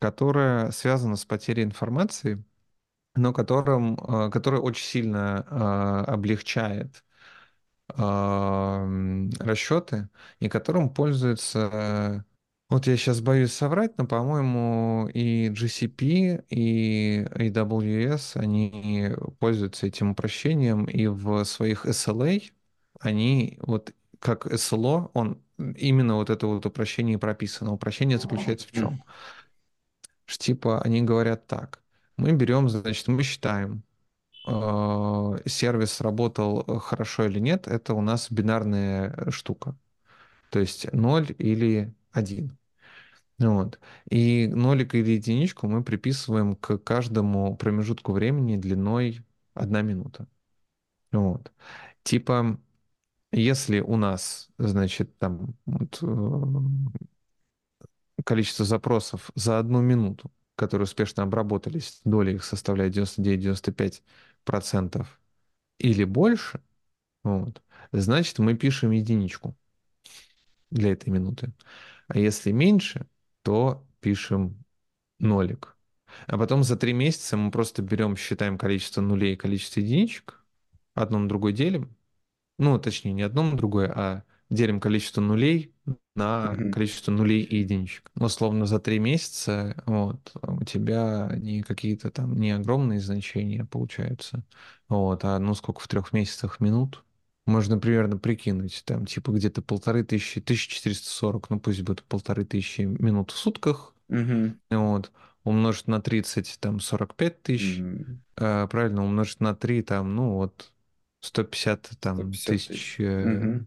которое 0.00 0.70
связано 0.72 1.16
с 1.16 1.24
потерей 1.26 1.64
информации, 1.64 2.44
но 3.16 3.32
которым, 3.32 3.98
а, 4.02 4.30
которое 4.30 4.60
очень 4.62 4.84
сильно 4.86 5.46
а, 5.50 6.04
облегчает 6.06 7.04
а, 7.88 8.82
м, 8.84 9.30
расчеты, 9.40 10.08
и 10.40 10.48
которым 10.48 10.90
пользуются 10.90 12.24
вот 12.68 12.86
я 12.86 12.96
сейчас 12.96 13.20
боюсь 13.20 13.52
соврать, 13.52 13.98
но, 13.98 14.06
по-моему, 14.06 15.06
и 15.12 15.50
GCP, 15.50 16.42
и 16.48 17.26
AWS, 17.34 18.36
они 18.36 19.10
пользуются 19.40 19.86
этим 19.86 20.12
упрощением, 20.12 20.86
и 20.86 21.06
в 21.06 21.44
своих 21.44 21.84
SLA 21.86 22.40
они 23.00 23.58
вот 23.62 23.92
как 24.20 24.46
SLO, 24.46 25.10
он 25.14 25.41
именно 25.58 26.16
вот 26.16 26.30
это 26.30 26.46
вот 26.46 26.64
упрощение 26.66 27.18
прописано. 27.18 27.72
Упрощение 27.72 28.18
заключается 28.18 28.68
в 28.68 28.72
чем? 28.72 29.02
Что, 30.24 30.44
типа 30.44 30.80
они 30.82 31.02
говорят 31.02 31.46
так, 31.46 31.82
мы 32.16 32.32
берем, 32.32 32.68
значит, 32.68 33.08
мы 33.08 33.22
считаем, 33.22 33.82
э, 34.46 35.38
сервис 35.46 36.00
работал 36.00 36.64
э, 36.66 36.78
хорошо 36.78 37.26
или 37.26 37.38
нет, 37.38 37.66
это 37.66 37.94
у 37.94 38.00
нас 38.00 38.30
бинарная 38.30 39.30
штука. 39.30 39.76
То 40.50 40.60
есть 40.60 40.92
ноль 40.92 41.34
или 41.38 41.94
один. 42.12 42.56
Вот. 43.38 43.80
И 44.10 44.46
нолик 44.48 44.94
или 44.94 45.12
единичку 45.12 45.66
мы 45.66 45.82
приписываем 45.82 46.54
к 46.56 46.78
каждому 46.78 47.56
промежутку 47.56 48.12
времени 48.12 48.56
длиной 48.56 49.24
одна 49.54 49.82
минута. 49.82 50.28
Вот. 51.12 51.50
Типа, 52.04 52.58
если 53.32 53.80
у 53.80 53.96
нас, 53.96 54.48
значит, 54.58 55.16
там 55.18 55.54
вот, 55.66 55.98
э, 56.02 56.06
количество 58.24 58.64
запросов 58.64 59.30
за 59.34 59.58
одну 59.58 59.80
минуту, 59.80 60.30
которые 60.56 60.84
успешно 60.84 61.22
обработались, 61.24 62.00
доля 62.04 62.32
их 62.32 62.44
составляет 62.44 62.92
99-95% 62.92 65.18
или 65.78 66.04
больше, 66.04 66.60
вот, 67.24 67.62
значит, 67.92 68.40
мы 68.40 68.56
пишем 68.56 68.92
единичку 68.92 69.56
для 70.70 70.92
этой 70.92 71.10
минуты. 71.10 71.52
А 72.08 72.18
если 72.18 72.50
меньше, 72.52 73.06
то 73.42 73.84
пишем 74.00 74.64
нолик. 75.20 75.76
А 76.28 76.38
потом 76.38 76.62
за 76.64 76.76
три 76.76 76.92
месяца 76.92 77.36
мы 77.36 77.50
просто 77.50 77.82
берем, 77.82 78.16
считаем 78.16 78.58
количество 78.58 79.00
нулей 79.02 79.34
и 79.34 79.36
количество 79.36 79.80
единичек, 79.80 80.44
одно 80.94 81.18
на 81.20 81.28
другое 81.28 81.52
делим. 81.52 81.94
Ну, 82.58 82.78
точнее, 82.78 83.12
не 83.12 83.22
одно 83.22 83.42
на 83.42 83.56
другое, 83.56 83.92
а 83.94 84.22
делим 84.50 84.80
количество 84.80 85.20
нулей 85.20 85.74
на 86.14 86.58
Мгм. 86.58 86.70
количество 86.70 87.10
нулей 87.10 87.42
и 87.42 87.58
единичек. 87.58 88.10
Условно, 88.14 88.66
за 88.66 88.78
три 88.78 88.98
месяца 88.98 89.82
вот, 89.86 90.32
у 90.42 90.62
тебя 90.64 91.32
не 91.36 91.62
какие-то 91.62 92.10
там 92.10 92.36
не 92.36 92.50
огромные 92.52 93.00
значения 93.00 93.64
получаются, 93.64 94.44
вот, 94.88 95.24
а 95.24 95.38
ну 95.38 95.54
сколько 95.54 95.80
в 95.80 95.88
трех 95.88 96.12
месяцах 96.12 96.60
минут. 96.60 97.04
Можно 97.46 97.76
примерно 97.78 98.18
прикинуть, 98.18 98.82
там, 98.86 99.04
типа, 99.04 99.32
где-то 99.32 99.62
полторы 99.62 100.04
тысячи, 100.04 100.38
1440, 100.38 101.50
ну 101.50 101.58
пусть 101.58 101.82
будет 101.82 102.04
полторы 102.04 102.44
тысячи 102.44 102.82
минут 102.82 103.32
в 103.32 103.36
сутках, 103.36 103.94
Мгм. 104.08 104.58
вот, 104.70 105.12
умножить 105.44 105.88
на 105.88 106.00
30, 106.02 106.58
там, 106.60 106.80
45 106.80 107.42
тысяч, 107.42 107.84
Мгм. 107.84 108.22
а, 108.36 108.66
правильно, 108.68 109.04
умножить 109.04 109.40
на 109.40 109.54
3, 109.56 109.82
там, 109.82 110.14
ну 110.16 110.34
вот, 110.34 110.72
150 111.22 111.90
там, 112.00 112.38
150 112.40 112.44
тысяч, 112.44 112.66
тысяч. 112.66 113.02
Мгм. 113.22 113.66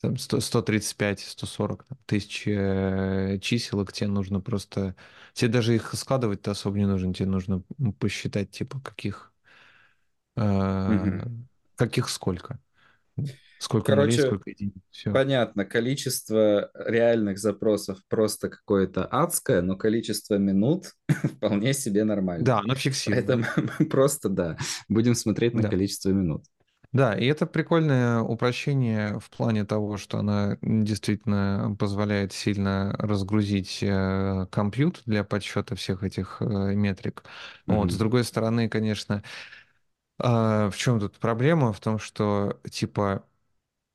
там, 0.00 0.16
100, 0.18 0.40
135, 0.40 1.20
140 1.20 1.84
там, 1.84 1.98
тысяч 2.06 2.44
э, 2.46 3.38
чиселок, 3.40 3.92
тебе 3.92 4.08
нужно 4.08 4.40
просто... 4.40 4.94
Тебе 5.34 5.50
даже 5.50 5.74
их 5.74 5.94
складывать-то 5.94 6.50
особо 6.52 6.76
не 6.78 6.86
нужно, 6.86 7.14
тебе 7.14 7.28
нужно 7.28 7.62
посчитать, 7.98 8.50
типа, 8.50 8.80
каких, 8.80 9.32
э, 10.36 10.42
Мгм. 10.86 11.20
каких 11.76 12.08
сколько. 12.08 12.58
Сколько 13.58 13.92
нулей, 13.92 14.18
Короче, 14.18 14.18
сколько 14.18 14.50
единиц. 14.50 14.82
Все. 14.90 15.20
понятно, 15.20 15.64
количество 15.64 16.70
реальных 16.74 17.38
запросов 17.38 18.00
просто 18.08 18.48
какое-то 18.50 19.06
адское, 19.06 19.62
но 19.62 19.76
количество 19.76 20.36
минут 20.36 20.94
вполне 21.08 21.74
себе 21.74 22.04
Да, 22.38 22.58
нормальное. 22.58 22.60
оно 22.60 22.74
Поэтому 23.04 23.44
фиксировано. 23.44 23.46
мы 23.80 23.86
просто, 23.86 24.28
да, 24.28 24.58
будем 24.88 25.14
смотреть 25.14 25.54
на 25.54 25.64
Да. 25.64 25.68
количество 25.68 26.10
минут. 26.10 26.44
Да, 26.96 27.14
и 27.14 27.26
это 27.26 27.44
прикольное 27.46 28.20
упрощение 28.20 29.18
в 29.20 29.28
плане 29.28 29.66
того, 29.66 29.98
что 29.98 30.18
она 30.18 30.56
действительно 30.62 31.76
позволяет 31.78 32.32
сильно 32.32 32.94
разгрузить 32.98 33.80
э, 33.82 34.46
компьютер 34.50 35.02
для 35.04 35.22
подсчета 35.22 35.76
всех 35.76 36.02
этих 36.02 36.38
э, 36.40 36.44
метрик. 36.74 37.24
Вот. 37.66 37.92
С 37.92 37.98
другой 37.98 38.24
стороны, 38.24 38.70
конечно, 38.70 39.22
а, 40.18 40.70
в 40.70 40.76
чем 40.76 41.00
тут 41.00 41.18
проблема? 41.18 41.72
В 41.72 41.80
том, 41.80 41.98
что 41.98 42.60
типа 42.70 43.24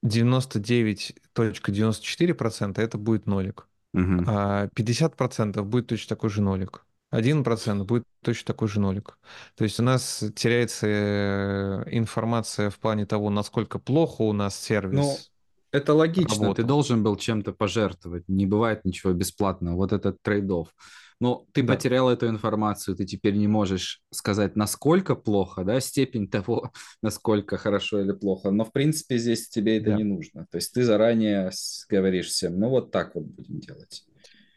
99.94% 0.04 2.84
это 2.84 2.97
будет 2.97 3.28
нолик, 3.28 3.68
Мгм. 3.93 4.26
а 4.26 4.68
50% 4.76 5.66
будет 5.68 5.88
точно 5.88 6.16
такой 6.16 6.30
же 6.30 6.41
нолик. 6.41 6.86
1% 7.12 7.86
будет 7.88 8.03
точно 8.24 8.47
такой 8.47 8.68
же 8.68 8.80
нолик. 8.80 9.18
То 9.55 9.64
есть 9.64 9.80
у 9.80 9.84
нас 9.84 10.24
теряется 10.36 10.88
э, 10.88 11.84
информация 11.91 12.70
в 12.70 12.80
плане 12.80 13.05
того, 13.05 13.30
насколько 13.30 13.80
плохо 13.80 14.22
у 14.24 14.34
нас 14.34 14.55
Ну, 14.55 14.68
сервис 14.68 15.32
это 15.72 15.93
логично, 15.93 16.51
ты 16.53 16.64
работал. 16.64 16.68
должен 16.68 17.03
был 17.03 17.16
чем-то 17.16 17.53
пожертвовать, 17.53 18.28
не 18.28 18.45
бывает 18.45 18.84
ничего 18.86 19.14
бесплатного, 19.14 19.76
вот 19.76 19.93
этот 19.93 20.18
trade-off. 20.22 20.68
Но 21.20 21.45
ты 21.53 21.62
Да, 21.62 21.76
потерял 21.76 22.09
эту 22.09 22.28
информацию, 22.28 22.95
ты 22.95 23.05
теперь 23.05 23.36
не 23.36 23.47
можешь 23.47 24.01
сказать, 24.12 24.55
насколько 24.55 25.16
плохо, 25.16 25.64
да, 25.64 25.80
степень 25.80 26.28
того, 26.28 26.72
насколько 27.01 27.57
хорошо 27.57 28.01
или 28.01 28.12
плохо, 28.12 28.51
но 28.51 28.66
в 28.66 28.72
принципе 28.72 29.18
здесь 29.18 29.47
тебе 29.47 29.78
это 29.78 29.91
да. 29.91 29.97
не 29.97 30.03
нужно. 30.03 30.47
То 30.51 30.57
есть 30.57 30.74
ты 30.74 30.84
заранее 30.84 31.51
говоришь 31.89 32.28
всем, 32.28 32.59
ну 32.59 32.70
вот 32.70 32.91
так 32.91 33.16
вот 33.16 33.26
будем 33.26 33.59
делать. 33.59 34.03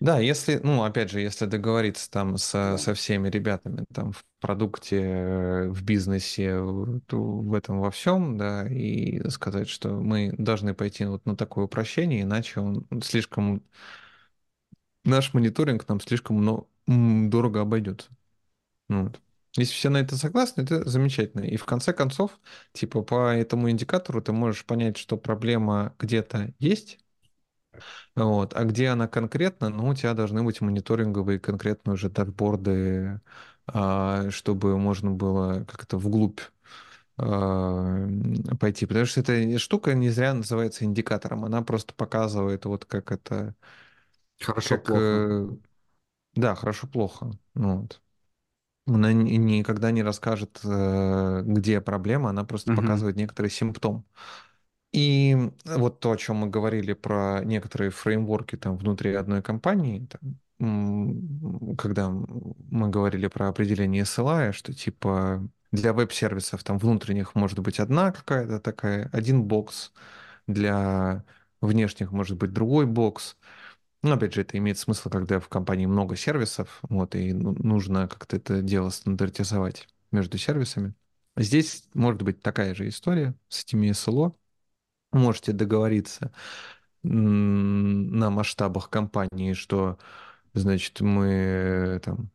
Да, 0.04 0.18
если, 0.18 0.60
ну, 0.62 0.82
опять 0.84 1.10
же, 1.10 1.20
если 1.20 1.46
договориться 1.46 2.10
там 2.10 2.36
со, 2.36 2.76
со 2.76 2.92
всеми 2.92 3.30
ребятами 3.30 3.86
там 3.94 4.12
в 4.12 4.22
продукте, 4.38 5.00
э, 5.00 5.68
в 5.70 5.82
бизнесе, 5.82 6.58
в 6.60 7.00
в 7.10 7.54
этом 7.54 7.80
во 7.80 7.90
всем, 7.90 8.36
да, 8.36 8.68
и 8.68 9.26
сказать, 9.30 9.66
что 9.68 9.88
мы 9.88 10.34
должны 10.36 10.74
пойти 10.74 11.06
вот 11.06 11.24
на 11.24 11.36
такое 11.36 11.64
упрощение, 11.64 12.22
иначе 12.22 12.60
он 12.60 12.86
слишком, 13.02 13.62
наш 15.04 15.34
мониторинг 15.34 15.88
нам 15.88 16.00
слишком 16.00 16.36
мно- 16.38 16.68
м, 16.86 17.30
дорого 17.30 17.60
обойдется. 17.60 18.10
Ну 18.88 19.04
вот. 19.04 19.20
Если 19.56 19.74
все 19.74 19.90
на 19.90 19.98
это 19.98 20.16
согласны, 20.16 20.62
это 20.62 20.88
замечательно. 20.88 21.42
И 21.42 21.56
в 21.58 21.66
конце 21.66 21.92
концов, 21.94 22.40
типа 22.72 23.02
по 23.02 23.30
этому 23.34 23.70
индикатору 23.70 24.22
ты 24.22 24.32
можешь 24.32 24.66
понять, 24.66 24.98
что 24.98 25.16
проблема 25.18 25.94
где-то 25.98 26.54
есть, 26.60 27.00
Вот. 28.16 28.54
А 28.54 28.64
где 28.64 28.88
она 28.88 29.08
конкретно? 29.08 29.68
Ну, 29.70 29.88
у 29.88 29.94
тебя 29.94 30.14
должны 30.14 30.42
быть 30.42 30.60
мониторинговые 30.60 31.38
конкретно 31.40 31.92
уже 31.94 32.10
дашборды, 32.10 33.20
а, 33.66 34.30
чтобы 34.30 34.78
можно 34.78 35.10
было 35.10 35.64
как-то 35.64 35.98
вглубь 35.98 36.40
а, 37.18 38.08
пойти. 38.60 38.86
Потому 38.86 39.06
что 39.06 39.20
эта 39.20 39.58
штука 39.58 39.94
не 39.94 40.10
зря 40.10 40.34
называется 40.34 40.84
индикатором. 40.84 41.44
Она 41.44 41.62
просто 41.62 41.94
показывает 41.94 42.64
вот 42.66 42.84
как 42.86 43.12
это, 43.12 43.54
как, 44.64 44.90
Хорошо-плохо. 44.90 44.94
э, 44.94 45.48
да, 46.34 46.54
хорошо-плохо. 46.54 47.32
Ну 47.54 47.78
Вот. 47.82 48.02
Она 48.86 49.12
ни- 49.12 49.36
никогда 49.36 49.92
не 49.92 50.02
расскажет, 50.02 50.60
э, 50.64 51.42
где 51.46 51.80
проблема, 51.80 52.30
она 52.30 52.44
просто 52.44 52.72
Мгм. 52.72 52.74
показывает 52.74 53.16
некоторый 53.16 53.50
симптом. 53.50 54.06
И 54.94 55.36
вот 55.64 55.98
то, 55.98 56.12
о 56.12 56.16
чем 56.16 56.36
мы 56.36 56.46
говорили 56.48 56.92
про 56.92 57.40
некоторые 57.44 57.90
фреймворки 57.90 58.54
там 58.56 58.76
внутри 58.78 59.12
одной 59.14 59.42
компании, 59.42 60.06
там, 60.06 61.76
когда 61.76 62.10
мы 62.10 62.88
говорили 62.90 63.26
про 63.26 63.48
определение 63.48 64.04
SLA, 64.04 64.52
что 64.52 64.72
типа 64.72 65.48
для 65.72 65.92
веб-сервисов 65.92 66.62
там 66.62 66.78
внутренних 66.78 67.34
может 67.34 67.58
быть 67.58 67.80
одна 67.80 68.12
какая-то 68.12 68.60
такая, 68.60 69.10
один 69.12 69.42
бокс, 69.42 69.92
для 70.46 71.24
внешних 71.60 72.12
может 72.12 72.38
быть 72.38 72.52
другой 72.52 72.86
бокс. 72.86 73.36
Но 74.04 74.12
опять 74.14 74.34
же, 74.34 74.42
это 74.42 74.58
имеет 74.58 74.78
смысл, 74.78 75.10
когда 75.10 75.40
в 75.40 75.48
компании 75.48 75.86
много 75.86 76.14
сервисов, 76.14 76.78
вот, 76.82 77.16
и 77.16 77.32
ну- 77.32 77.56
нужно 77.58 78.06
как-то 78.06 78.36
это 78.36 78.62
дело 78.62 78.90
стандартизовать 78.90 79.88
между 80.12 80.38
сервисами. 80.38 80.94
Здесь 81.36 81.84
может 81.94 82.22
быть 82.22 82.40
такая 82.42 82.76
же 82.76 82.86
история 82.88 83.34
с 83.48 83.64
этими 83.64 83.90
SLO, 83.90 84.36
можете 85.14 85.52
договориться 85.52 86.32
на 87.02 88.30
масштабах 88.30 88.90
компании, 88.90 89.52
что, 89.52 89.98
значит, 90.54 91.00
мы 91.00 92.00
там 92.04 92.30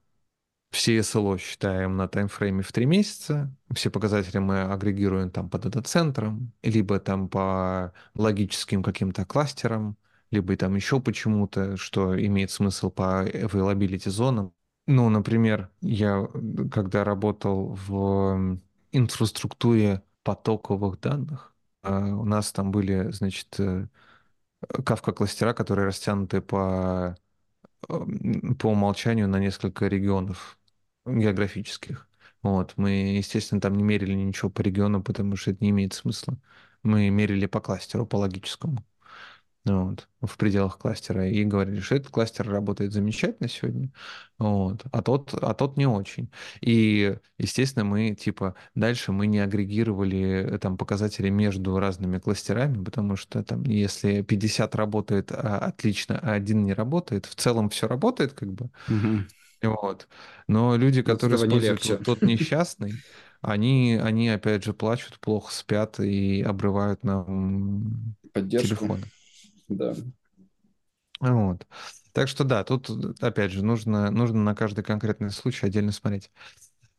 все 0.71 1.01
СЛО 1.01 1.37
считаем 1.37 1.97
на 1.97 2.07
таймфрейме 2.07 2.61
в 2.61 2.71
три 2.71 2.85
месяца, 2.85 3.51
все 3.73 3.89
показатели 3.89 4.37
мы 4.37 4.61
агрегируем 4.61 5.31
там 5.31 5.49
по 5.49 5.57
дата-центрам, 5.57 6.51
либо 6.61 6.99
там 6.99 7.27
по 7.27 7.93
логическим 8.15 8.83
каким-то 8.83 9.25
кластерам, 9.25 9.97
либо 10.31 10.55
там 10.55 10.75
еще 10.75 10.99
почему-то, 10.99 11.75
что 11.77 12.19
имеет 12.23 12.51
смысл 12.51 12.91
по 12.91 13.25
availability 13.25 14.09
зонам. 14.09 14.53
Ну, 14.85 15.09
например, 15.09 15.69
я 15.81 16.27
когда 16.71 17.03
работал 17.03 17.77
в 17.87 18.59
инфраструктуре 18.91 20.03
потоковых 20.23 20.99
данных, 20.99 21.53
у 21.83 22.25
нас 22.25 22.51
там 22.51 22.71
были, 22.71 23.11
значит, 23.11 23.59
э, 23.59 23.87
кавка-кластера, 24.85 25.53
которые 25.53 25.87
растянуты 25.87 26.41
по, 26.41 27.17
по 27.87 28.69
умолчанию 28.69 29.27
на 29.27 29.39
несколько 29.39 29.87
регионов 29.87 30.59
географических. 31.05 32.07
Вот. 32.43 32.73
Мы, 32.77 32.91
естественно, 33.17 33.61
там 33.61 33.75
не 33.75 33.83
мерили 33.83 34.13
ничего 34.13 34.49
по 34.49 34.61
региону, 34.61 35.03
потому 35.03 35.35
что 35.35 35.51
это 35.51 35.63
не 35.63 35.71
имеет 35.71 35.93
смысла. 35.93 36.37
Мы 36.83 37.09
мерили 37.09 37.45
по 37.47 37.59
кластеру, 37.61 38.05
по 38.05 38.17
логическому 38.17 38.85
вот, 39.65 40.07
в 40.21 40.37
пределах 40.37 40.77
кластера 40.79 41.27
и 41.29 41.43
говорили, 41.43 41.79
что 41.81 41.95
этот 41.95 42.11
кластер 42.11 42.49
работает 42.49 42.93
замечательно 42.93 43.49
сегодня, 43.49 43.91
вот, 44.37 44.83
а 44.91 45.01
тот, 45.01 45.33
а 45.33 45.53
тот 45.53 45.77
не 45.77 45.85
очень. 45.85 46.31
И, 46.61 47.17
естественно, 47.37 47.85
мы, 47.85 48.15
типа, 48.15 48.55
дальше 48.75 49.11
мы 49.11 49.27
не 49.27 49.39
агрегировали 49.39 50.55
э, 50.55 50.57
там 50.59 50.77
показатели 50.77 51.29
между 51.29 51.77
разными 51.79 52.19
кластерами, 52.19 52.83
потому 52.83 53.15
что 53.15 53.43
там, 53.43 53.63
если 53.63 54.21
50 54.21 54.75
работает 54.75 55.31
а, 55.31 55.57
отлично, 55.59 56.19
а 56.19 56.33
один 56.33 56.63
не 56.65 56.73
работает, 56.73 57.25
в 57.25 57.35
целом 57.35 57.69
все 57.69 57.87
работает, 57.87 58.33
как 58.33 58.51
бы, 58.53 58.69
Мгм. 58.87 59.29
вот. 59.61 60.07
Но 60.47 60.75
люди, 60.77 61.01
которые 61.01 61.37
используют 61.37 61.85
вот 61.85 62.03
тот 62.03 62.23
несчастный, 62.25 63.03
они, 63.41 63.99
они 64.01 64.29
опять 64.29 64.63
же 64.63 64.73
плачут, 64.73 65.19
плохо 65.19 65.53
спят 65.53 65.99
и 65.99 66.41
обрывают 66.41 67.03
нам 67.03 68.15
Поддержку, 68.33 68.85
телефоны. 68.87 69.11
Да. 69.69 69.93
Вот. 71.19 71.67
Так 72.13 72.27
что 72.27 72.43
да, 72.43 72.63
тут 72.63 72.89
опять 73.21 73.51
же 73.51 73.63
нужно, 73.63 74.09
нужно 74.11 74.41
на 74.43 74.55
каждый 74.55 74.83
конкретный 74.83 75.31
случай 75.31 75.65
отдельно 75.67 75.91
смотреть. 75.91 76.31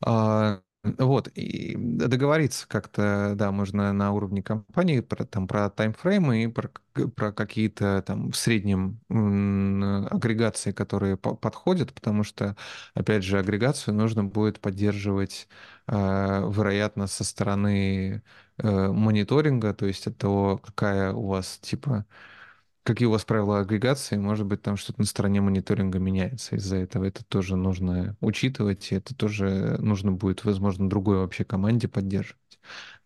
А, 0.05 0.61
вот, 0.85 1.29
и 1.29 1.77
договориться 1.79 2.69
как-то, 2.69 3.35
да, 3.37 3.53
можно 3.53 3.93
на 3.93 4.13
уровне 4.13 4.43
компании 4.43 5.01
про, 5.01 5.25
там, 5.27 5.49
про 5.49 5.71
таймфреймы 5.71 6.45
и 6.45 6.49
про, 6.49 6.71
про 7.17 7.33
какие-то 7.33 8.03
там 8.07 8.33
в 8.33 8.37
среднем 8.37 9.01
агрегации, 9.11 10.73
которые 10.73 11.17
по 11.17 11.35
подходят, 11.37 11.93
потому 11.95 12.25
что, 12.25 12.57
опять 12.95 13.25
же, 13.25 13.39
агрегацию 13.39 13.95
нужно 13.95 14.25
будет 14.25 14.61
поддерживать, 14.61 15.49
э, 15.89 15.95
вероятно, 15.95 17.07
со 17.07 17.25
стороны 17.25 18.23
э, 18.59 18.89
мониторинга, 18.93 19.75
то 19.75 19.87
есть 19.87 20.07
от 20.07 20.19
того, 20.19 20.59
какая 20.59 21.13
у 21.13 21.27
вас, 21.29 21.59
типа, 21.63 22.07
какие 22.83 23.07
у 23.07 23.11
вас 23.11 23.25
правила 23.25 23.61
агрегации, 23.61 24.17
может 24.17 24.47
быть, 24.47 24.63
там 24.63 24.77
что-то 24.77 25.01
на 25.01 25.07
стороне 25.07 25.41
мониторинга 25.41 25.99
меняется 25.99 26.57
из-за 26.57 26.77
этого. 26.77 27.05
Это 27.05 27.25
тоже 27.25 27.57
нужно 27.57 28.17
учитывать, 28.21 28.93
и 28.93 28.97
это 28.97 29.15
тоже 29.15 29.77
нужно 29.79 30.13
будет, 30.13 30.45
возможно, 30.45 30.89
другой 30.89 31.19
вообще 31.19 31.45
команде 31.45 31.89
поддерживать. 31.89 32.39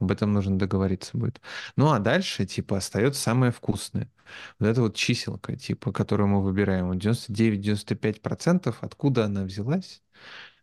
Об 0.01 0.11
этом 0.11 0.33
нужно 0.33 0.59
договориться 0.59 1.17
будет. 1.17 1.41
Ну, 1.77 1.91
а 1.93 1.99
дальше, 1.99 2.47
типа, 2.47 2.79
остается 2.79 3.21
самое 3.21 3.53
вкусное. 3.53 4.11
Вот 4.59 4.67
эта 4.69 4.81
вот 4.81 4.97
чиселка, 4.97 5.57
типа, 5.57 5.93
которую 5.93 6.29
мы 6.29 6.43
выбираем, 6.43 6.91
99-95%, 6.93 8.75
откуда 8.81 9.27
она 9.27 9.45
взялась, 9.45 10.03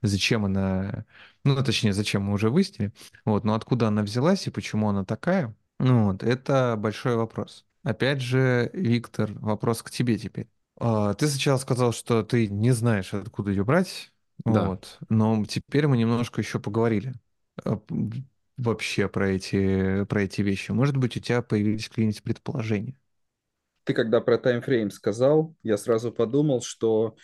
зачем 0.02 0.46
она, 0.46 1.06
ну, 1.44 1.62
точнее, 1.64 1.94
зачем 1.94 2.24
мы 2.24 2.34
уже 2.34 2.50
выяснили, 2.50 2.94
вот, 3.26 3.44
но 3.44 3.54
откуда 3.54 3.88
она 3.88 4.04
взялась 4.04 4.48
и 4.48 4.52
почему 4.52 4.90
она 4.90 5.06
такая, 5.06 5.56
ну, 5.80 6.06
вот, 6.06 6.24
это 6.24 6.76
большой 6.78 7.16
вопрос. 7.16 7.66
Опять 7.84 8.22
же, 8.22 8.70
Виктор, 8.74 9.32
вопрос 9.40 9.82
к 9.82 9.90
тебе 9.92 10.18
теперь. 10.18 10.48
А, 10.80 11.14
Ты 11.16 11.28
сначала 11.28 11.58
сказал, 11.58 11.94
что 11.94 12.24
ты 12.24 12.48
не 12.48 12.72
знаешь, 12.72 13.14
откуда 13.14 13.50
ее 13.52 13.64
брать, 13.66 14.12
Да. 14.46 14.76
вот, 14.76 15.00
но 15.10 15.44
теперь 15.46 15.88
мы 15.88 15.98
немножко 15.98 16.42
еще 16.42 16.60
поговорили 16.60 17.14
а, 17.66 17.82
вообще 18.58 19.08
про 19.10 19.30
эти, 19.32 20.04
про 20.06 20.24
эти 20.24 20.42
вещи. 20.42 20.72
Может 20.72 20.98
быть, 20.98 21.18
у 21.18 21.20
тебя 21.20 21.42
появились 21.42 21.90
какие-нибудь 21.90 22.24
предположения? 22.24 22.96
Ты 23.84 23.94
когда 23.94 24.22
про 24.22 24.38
таймфрейм 24.38 24.92
сказал, 24.92 25.56
я 25.64 25.78
сразу 25.78 26.12
подумал, 26.12 26.62
что 26.62 27.16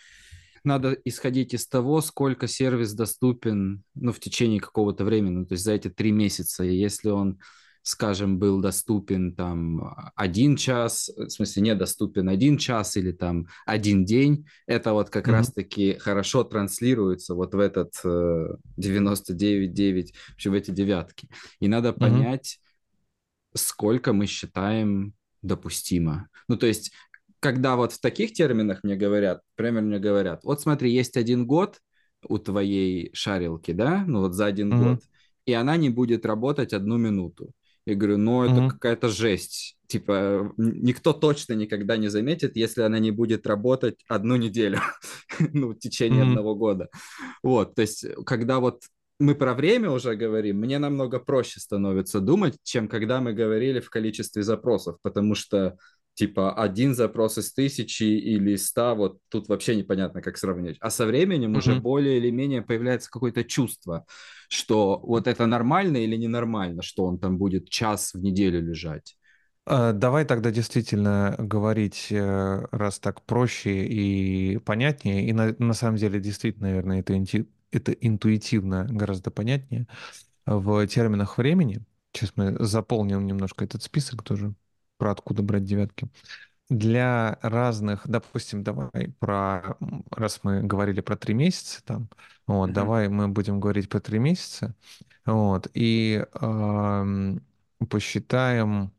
надо 0.64 0.92
исходить 1.04 1.54
из 1.54 1.66
того, 1.68 2.00
сколько 2.00 2.48
сервис 2.48 2.94
доступен, 2.94 3.84
ну, 3.94 4.12
в 4.12 4.20
течение 4.20 4.60
какого-то 4.60 5.04
времени, 5.04 5.30
ну, 5.38 5.46
то 5.46 5.52
есть 5.54 5.64
за 5.64 5.72
эти 5.72 5.88
три 5.88 6.12
месяца. 6.12 6.64
И 6.64 6.74
если 6.76 7.10
он, 7.10 7.40
скажем, 7.88 8.38
был 8.38 8.60
доступен 8.60 9.34
там 9.34 9.94
один 10.14 10.56
час, 10.56 11.10
в 11.16 11.30
смысле 11.30 11.62
недоступен 11.62 12.28
один 12.28 12.58
час 12.58 12.96
или 12.96 13.12
там 13.12 13.46
один 13.64 14.04
день, 14.04 14.46
это 14.66 14.92
вот 14.92 15.08
как 15.10 15.26
Мгм. 15.26 15.28
раз-таки 15.28 15.94
хорошо 15.98 16.44
транслируется 16.44 17.34
вот 17.34 17.54
в 17.54 17.58
этот 17.58 17.94
э, 18.04 18.48
99,9, 18.76 20.12
вообще 20.30 20.50
в 20.50 20.54
эти 20.54 20.70
девятки. 20.70 21.28
И 21.60 21.68
надо 21.68 21.92
Мгм. 21.96 22.28
понять, 22.32 22.60
сколько 23.54 24.12
мы 24.12 24.26
считаем 24.26 25.14
допустимо. 25.42 26.28
Ну, 26.48 26.56
то 26.56 26.66
есть, 26.66 26.92
когда 27.40 27.76
вот 27.76 27.92
в 27.92 28.00
таких 28.00 28.32
терминах 28.32 28.82
мне 28.82 28.96
говорят, 28.96 29.42
например, 29.56 29.82
мне 29.82 29.98
говорят, 29.98 30.44
вот 30.44 30.60
смотри, 30.60 30.92
есть 30.92 31.16
один 31.16 31.46
год 31.46 31.80
у 32.28 32.38
твоей 32.38 33.10
шарилки, 33.14 33.72
да, 33.72 34.04
ну 34.06 34.20
вот 34.20 34.34
за 34.34 34.46
один 34.46 34.72
Мгм. 34.72 34.74
год, 34.74 35.02
и 35.46 35.52
она 35.52 35.76
не 35.76 35.88
будет 35.90 36.26
работать 36.26 36.72
одну 36.72 36.96
минуту. 36.98 37.52
Я 37.88 37.94
говорю, 37.94 38.18
ну 38.18 38.42
это 38.42 38.60
Мгм. 38.60 38.68
какая-то 38.68 39.08
жесть. 39.08 39.78
Типа, 39.86 40.52
никто 40.58 41.14
точно 41.14 41.54
никогда 41.54 41.96
не 41.96 42.08
заметит, 42.08 42.54
если 42.54 42.82
она 42.82 42.98
не 42.98 43.10
будет 43.10 43.46
работать 43.46 43.96
одну 44.08 44.36
неделю, 44.36 44.78
ну, 45.54 45.70
в 45.70 45.78
течение 45.78 46.22
Мгм. 46.22 46.24
одного 46.24 46.54
года. 46.54 46.90
Вот, 47.42 47.74
то 47.74 47.82
есть, 47.82 48.04
когда 48.26 48.60
вот 48.60 48.82
мы 49.18 49.34
про 49.34 49.54
время 49.54 49.90
уже 49.90 50.16
говорим, 50.16 50.58
мне 50.58 50.78
намного 50.78 51.18
проще 51.18 51.60
становится 51.60 52.20
думать, 52.20 52.58
чем 52.62 52.88
когда 52.88 53.22
мы 53.22 53.32
говорили 53.32 53.80
в 53.80 53.88
количестве 53.88 54.42
запросов, 54.42 54.98
потому 55.02 55.34
что 55.34 55.78
типа 56.18 56.52
один 56.54 56.94
запрос 56.94 57.38
из 57.38 57.52
тысячи 57.52 58.02
или 58.02 58.56
ста, 58.56 58.94
вот 58.94 59.18
тут 59.28 59.48
вообще 59.48 59.76
непонятно, 59.76 60.20
как 60.22 60.36
сравнить. 60.36 60.76
А 60.80 60.90
со 60.90 61.06
временем 61.06 61.54
уже 61.56 61.74
Мгм. 61.74 61.76
более 61.76 62.18
или 62.18 62.30
менее 62.30 62.62
появляется 62.62 63.10
какое-то 63.10 63.44
чувство, 63.44 64.04
что 64.48 64.98
вот 65.00 65.28
это 65.28 65.46
нормально 65.46 65.98
или 65.98 66.16
ненормально, 66.16 66.82
что 66.82 67.04
он 67.04 67.18
там 67.18 67.38
будет 67.38 67.68
час 67.70 68.14
в 68.14 68.20
неделю 68.20 68.60
лежать. 68.62 69.16
А, 69.66 69.92
Давай 69.92 70.24
тогда 70.24 70.50
действительно 70.50 71.34
говорить, 71.38 72.08
э, 72.10 72.66
раз 72.72 72.98
так 72.98 73.22
проще 73.26 73.86
и 73.86 74.58
понятнее, 74.58 75.28
и 75.28 75.32
на, 75.32 75.54
на 75.58 75.74
самом 75.74 75.96
деле 75.98 76.20
действительно, 76.20 76.68
наверное, 76.68 77.00
это, 77.00 77.14
инти- 77.14 77.48
это 77.70 77.92
интуитивно 77.92 78.86
гораздо 78.90 79.30
понятнее 79.30 79.86
в 80.46 80.86
терминах 80.88 81.38
времени. 81.38 81.84
Сейчас 82.12 82.32
мы 82.36 82.56
заполним 82.64 83.26
немножко 83.26 83.64
этот 83.64 83.82
список 83.82 84.22
тоже, 84.24 84.54
про 84.98 85.12
откуда 85.12 85.42
брать 85.42 85.64
девятки. 85.64 86.08
Для 86.70 87.38
разных, 87.42 88.08
допустим, 88.08 88.64
давай 88.64 89.10
про, 89.20 89.76
раз 90.10 90.40
мы 90.44 90.62
говорили 90.62 91.00
про 91.00 91.16
три 91.16 91.34
месяца 91.34 91.82
там, 91.84 92.10
вот, 92.46 92.72
Мгм. 92.72 92.72
давай 92.72 93.08
мы 93.08 93.28
будем 93.28 93.60
говорить 93.60 93.88
про 93.88 94.00
три 94.00 94.18
месяца, 94.18 94.74
вот, 95.26 95.68
и 95.74 96.26
ам, 96.34 97.40
посчитаем 97.90 98.92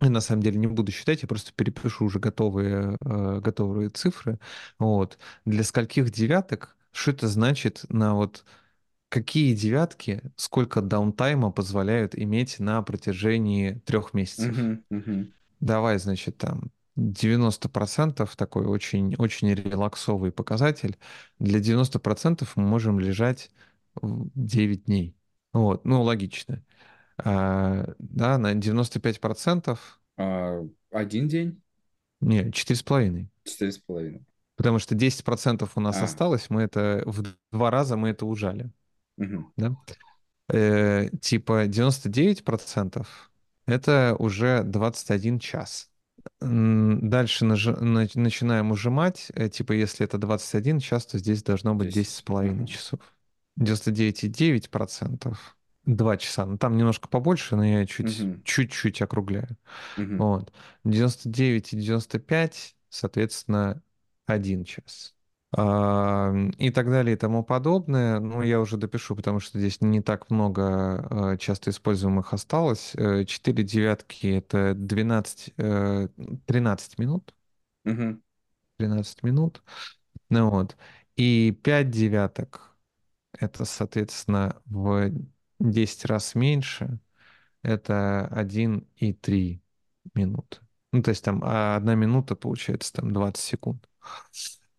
я 0.00 0.10
на 0.10 0.20
самом 0.20 0.42
деле 0.42 0.58
не 0.58 0.66
буду 0.66 0.92
считать, 0.92 1.22
я 1.22 1.28
просто 1.28 1.52
перепишу 1.54 2.04
уже 2.04 2.18
готовые, 2.18 2.96
э, 3.04 3.40
готовые 3.40 3.88
цифры. 3.90 4.38
Вот. 4.78 5.18
Для 5.44 5.64
скольких 5.64 6.10
девяток, 6.10 6.76
что 6.92 7.12
это 7.12 7.28
значит 7.28 7.84
на 7.88 8.14
вот 8.14 8.44
какие 9.14 9.54
девятки, 9.54 10.20
сколько 10.34 10.82
даунтайма 10.82 11.52
позволяют 11.52 12.18
иметь 12.18 12.58
на 12.58 12.82
протяжении 12.82 13.74
трех 13.86 14.12
месяцев? 14.12 14.48
Мгм. 14.48 14.84
Мгм. 14.90 15.32
Давай, 15.60 15.98
значит, 15.98 16.36
там 16.36 16.72
90% 16.96 18.34
такой 18.34 18.66
очень, 18.66 19.14
очень 19.16 19.54
релаксовый 19.54 20.32
показатель. 20.32 20.98
Для 21.38 21.60
90% 21.60 22.56
мы 22.56 22.64
можем 22.64 22.98
лежать 22.98 23.52
в 23.94 24.28
9 24.34 24.86
дней. 24.86 25.14
Вот, 25.52 25.84
ну, 25.84 26.02
логично. 26.02 26.64
А, 27.18 27.86
да, 28.00 28.36
на 28.36 28.54
95% 28.54 30.00
А, 30.16 30.60
один 30.90 31.28
день? 31.28 31.62
Не, 32.20 32.50
четыре 32.50 32.78
с 32.78 32.82
половиной. 32.82 33.30
Четыре 33.44 33.70
с 33.70 33.78
половиной. 33.78 34.24
Потому 34.56 34.80
что 34.80 34.96
10% 34.96 35.70
у 35.76 35.80
нас 35.80 35.96
А, 36.00 36.04
осталось, 36.04 36.50
мы 36.50 36.62
это 36.62 37.02
в 37.06 37.22
два 37.52 37.70
раза 37.70 37.96
мы 37.96 38.08
это 38.10 38.26
ужали. 38.26 38.70
Мгм. 39.16 39.52
Да? 39.56 39.76
Э, 40.48 41.08
типа 41.20 41.66
99% 41.66 43.06
это 43.66 44.14
уже 44.18 44.62
21 44.62 45.38
час. 45.38 45.90
Дальше 46.40 47.44
нажи- 47.44 47.78
на- 47.80 48.08
начинаем 48.14 48.70
ужимать. 48.70 49.30
э, 49.34 49.48
Типа, 49.48 49.72
если 49.72 50.04
это 50.04 50.18
21 50.18 50.80
час, 50.80 51.06
то 51.06 51.18
здесь 51.18 51.42
должно 51.42 51.74
быть 51.74 51.88
10 51.88 52.12
с 52.12 52.16
Десять. 52.16 52.24
половиной 52.24 52.64
Ага. 52.64 52.66
часов. 52.66 53.00
99% 53.56 55.56
2 55.86 56.16
часа. 56.16 56.46
Ну, 56.46 56.58
там 56.58 56.76
немножко 56.76 57.08
побольше, 57.08 57.56
но 57.56 57.64
я 57.64 57.86
чуть, 57.86 58.20
Мгм. 58.20 58.42
чуть-чуть 58.44 59.02
округляю. 59.02 59.56
Мгм. 59.96 60.18
Вот. 60.18 60.52
99 60.84 61.72
и 61.72 61.76
95, 61.76 62.76
соответственно, 62.88 63.82
один 64.26 64.64
час. 64.64 65.14
А, 65.56 66.34
И 66.58 66.70
так 66.70 66.90
далее 66.90 67.14
и 67.14 67.18
тому 67.18 67.44
подобное. 67.44 68.18
Ну, 68.18 68.42
я 68.42 68.60
уже 68.60 68.76
допишу, 68.76 69.14
потому 69.14 69.40
что 69.40 69.58
здесь 69.58 69.80
не 69.80 70.00
так 70.00 70.30
много 70.30 71.32
а, 71.32 71.36
часто 71.36 71.70
используемых 71.70 72.32
осталось. 72.32 72.92
Э, 72.96 73.24
Четыре 73.24 73.62
девятки— 73.62 74.26
это 74.26 74.74
12, 74.74 75.52
э, 75.56 76.08
13 76.46 76.98
минут. 76.98 77.34
Мгм. 77.84 78.22
13 78.78 79.22
минут. 79.22 79.62
Ну 80.30 80.50
вот. 80.50 80.76
И 81.16 81.52
5 81.62 81.90
девяток— 81.90 82.74
это, 83.38 83.64
соответственно, 83.64 84.60
в 84.66 85.10
10 85.60 86.04
раз 86.06 86.34
меньше. 86.34 86.98
Это 87.62 88.26
один 88.28 88.86
и 88.96 89.12
три 89.12 89.62
минуты. 90.14 90.58
Ну, 90.92 91.02
то 91.02 91.10
есть 91.10 91.24
там 91.24 91.42
а 91.44 91.76
одна 91.76 91.94
минута 91.94 92.36
получается 92.36 92.92
там 92.92 93.12
20 93.12 93.44
секунд. 93.44 93.88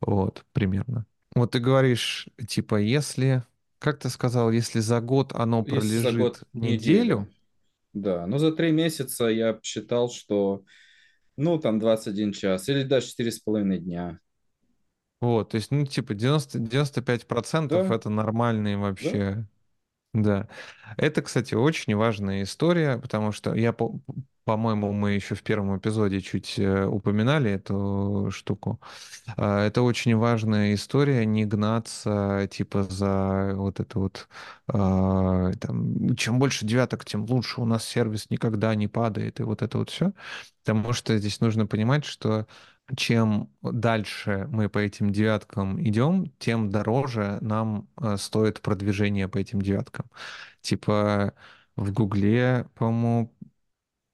Вот, 0.06 0.46
примерно. 0.54 1.06
Вот 1.36 1.52
ты 1.52 1.60
говоришь, 1.60 2.30
типа, 2.48 2.76
если, 2.76 3.44
как 3.80 4.00
ты 4.00 4.10
сказал, 4.10 4.52
если 4.52 4.80
за 4.80 5.02
год 5.02 5.34
оно 5.34 5.64
Если 5.66 5.98
за 5.98 6.12
год 6.12 6.38
пролежит 6.38 6.44
неделю, 6.54 7.04
неделю, 7.04 7.28
да. 7.94 8.28
Но 8.28 8.38
за 8.38 8.52
три 8.52 8.72
месяца 8.72 9.26
я 9.28 9.60
считал, 9.64 10.10
что, 10.12 10.64
ну, 11.38 11.60
там 11.60 11.80
21 11.80 12.34
час 12.34 12.70
или 12.70 12.84
даже 12.84 13.08
четыре 13.08 13.32
с 13.32 13.40
половиной 13.40 13.80
дня. 13.80 14.20
вот, 15.22 15.50
то 15.50 15.56
есть, 15.56 15.72
ну, 15.72 15.86
типа, 15.86 16.14
90, 16.14 16.60
95% 16.60 17.90
Да, 17.90 17.96
это 17.96 18.10
нормальные 18.10 18.78
да, 18.78 18.82
вообще 18.82 19.48
Да. 20.14 20.50
Это, 20.98 21.22
кстати, 21.24 21.56
очень 21.56 21.96
важная 21.96 22.44
история, 22.44 23.00
потому 23.00 23.32
что 23.34 23.56
я, 23.56 23.76
по-моему, 24.46 24.92
мы 24.94 25.12
еще 25.14 25.36
в 25.36 25.44
первом 25.44 25.78
эпизоде 25.78 26.22
чуть 26.22 26.60
э, 26.60 26.86
упоминали 26.86 27.52
эту 27.52 28.30
штуку. 28.32 28.80
А, 29.38 29.66
Это 29.68 29.82
очень 29.82 30.16
важная 30.16 30.74
история, 30.76 31.26
не 31.26 31.46
гнаться 31.46 32.48
типа 32.52 32.84
за 32.84 33.54
вот 33.56 33.80
это 33.80 34.00
вот, 34.00 34.28
а, 34.68 35.52
там, 35.60 36.16
чем 36.16 36.40
больше 36.40 36.66
девяток, 36.66 37.06
тем 37.06 37.26
лучше, 37.26 37.62
у 37.62 37.66
нас 37.66 37.86
сервис 37.86 38.30
никогда 38.30 38.76
не 38.76 38.88
падает, 38.88 39.40
и 39.40 39.44
вот 39.44 39.62
это 39.64 39.80
вот 39.80 39.90
все. 39.90 40.14
Потому 40.64 40.94
что 40.94 41.18
здесь 41.18 41.42
нужно 41.42 41.68
понимать, 41.68 42.06
что 42.06 42.48
чем 42.96 43.52
дальше 43.64 44.48
мы 44.52 44.70
по 44.70 44.80
этим 44.80 45.12
девяткам 45.12 45.82
идем, 45.82 46.32
тем 46.40 46.70
дороже 46.70 47.40
нам 47.42 47.90
э, 48.02 48.18
стоит 48.18 48.62
продвижение 48.62 49.28
по 49.28 49.38
этим 49.40 49.62
девяткам. 49.62 50.06
Типа 50.62 51.34
в 51.76 51.92
Гугле, 51.92 52.68
по-моему, 52.76 53.35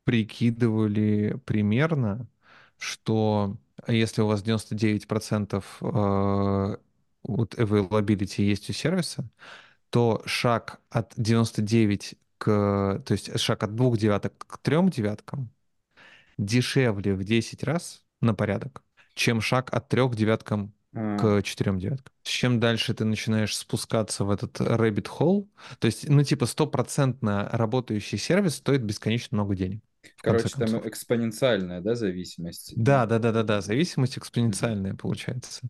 прикидывали 0.04 1.40
примерно, 1.46 2.28
что 2.78 3.58
если 3.88 4.22
у 4.22 4.28
вас 4.28 4.44
99% 4.44 5.64
э, 5.82 6.78
вот 7.24 7.56
availability 7.56 8.44
есть 8.44 8.70
у 8.70 8.74
сервиса, 8.74 9.30
то 9.90 10.22
шаг 10.26 10.82
от 10.90 11.14
99 11.18 12.16
к, 12.38 13.04
то 13.06 13.12
есть 13.14 13.40
шаг 13.40 13.64
от 13.64 13.76
двух 13.76 13.98
девяток 13.98 14.34
к 14.48 14.58
трем 14.60 14.90
девяткам 14.90 15.52
дешевле 16.38 17.14
в 17.14 17.24
10 17.24 17.64
раз 17.64 18.04
на 18.22 18.34
порядок, 18.34 18.84
чем 19.14 19.42
шаг 19.42 19.74
от 19.74 19.88
трех 19.90 20.16
девяткам 20.16 20.74
А, 20.94 21.18
к 21.18 21.44
четырем 21.44 21.80
девяткам. 21.80 22.14
Чем 22.24 22.60
дальше 22.60 22.94
ты 22.94 23.06
начинаешь 23.06 23.56
спускаться 23.56 24.24
в 24.26 24.32
этот 24.32 24.60
rabbit 24.60 25.08
hole, 25.20 25.48
то 25.80 25.86
есть, 25.86 26.08
ну, 26.10 26.24
типа, 26.24 26.46
стопроцентно 26.46 27.50
работающий 27.52 28.18
сервис 28.18 28.56
стоит 28.56 28.84
бесконечно 28.84 29.36
много 29.38 29.56
денег, 29.56 29.84
Короче, 30.22 30.50
там 30.58 30.88
экспоненциальная, 30.88 31.82
да, 31.82 31.96
зависимость. 31.96 32.74
Да, 32.76 33.06
да, 33.06 33.20
да, 33.20 33.32
да, 33.32 33.44
да, 33.44 33.62
зависимость 33.62 34.18
экспоненциальная 34.18 34.96
получается. 34.96 35.62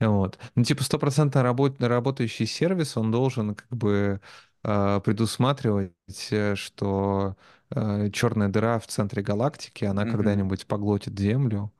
Вот. 0.00 0.38
Ну, 0.54 0.64
типа, 0.64 0.82
стопроцентно 0.84 1.42
работ- 1.42 1.80
работающий 1.80 2.46
сервис, 2.46 2.96
он 2.96 3.10
должен 3.10 3.54
как 3.54 3.68
бы 3.70 4.20
э, 4.62 5.00
предусматривать, 5.04 5.92
э, 6.30 6.54
что 6.54 7.36
черная 8.12 8.48
дыра 8.48 8.78
в 8.78 8.86
центре 8.86 9.22
галактики, 9.22 9.84
она 9.84 10.04
Мгм. 10.04 10.12
когда-нибудь 10.12 10.66
поглотит 10.66 11.18
Землю, 11.18 11.72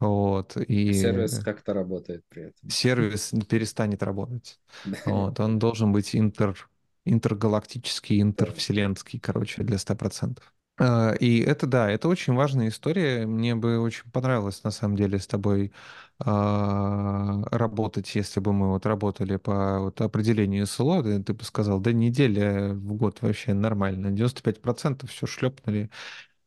вот, 0.00 0.56
и 0.56 0.92
сервис 0.94 1.38
как-то 1.38 1.74
работает 1.74 2.24
при 2.28 2.42
этом. 2.42 2.70
сервис 2.70 3.32
не 3.32 3.42
перестанет 3.42 4.02
работать. 4.02 4.60
Вот, 5.04 5.38
он 5.40 5.58
должен 5.58 5.92
быть 5.92 6.14
интер, 6.16 6.68
интергалактический, 7.04 8.20
интервселенский, 8.20 9.18
короче, 9.20 9.62
для 9.62 9.78
100%. 9.78 10.52
А, 10.84 11.12
И 11.20 11.40
это, 11.40 11.66
да, 11.66 11.90
это 11.90 12.08
очень 12.08 12.34
важная 12.34 12.68
история. 12.68 13.26
Мне 13.26 13.54
бы 13.54 13.78
очень 13.80 14.10
понравилось, 14.10 14.64
на 14.64 14.70
самом 14.70 14.96
деле, 14.96 15.18
с 15.18 15.26
тобой 15.26 15.72
а, 16.18 17.42
работать, 17.50 18.14
если 18.14 18.40
бы 18.40 18.52
мы 18.52 18.68
вот 18.70 18.86
работали 18.86 19.36
по 19.36 19.80
вот 19.80 20.00
определению 20.00 20.66
СЛО, 20.66 21.02
ты, 21.02 21.22
ты 21.22 21.34
бы 21.34 21.44
сказал, 21.44 21.80
да 21.80 21.92
неделя 21.92 22.74
в 22.74 22.94
год 22.94 23.22
вообще 23.22 23.54
нормально, 23.54 24.10
95% 24.10 25.10
все 25.10 25.26
шлепнули, 25.26 25.90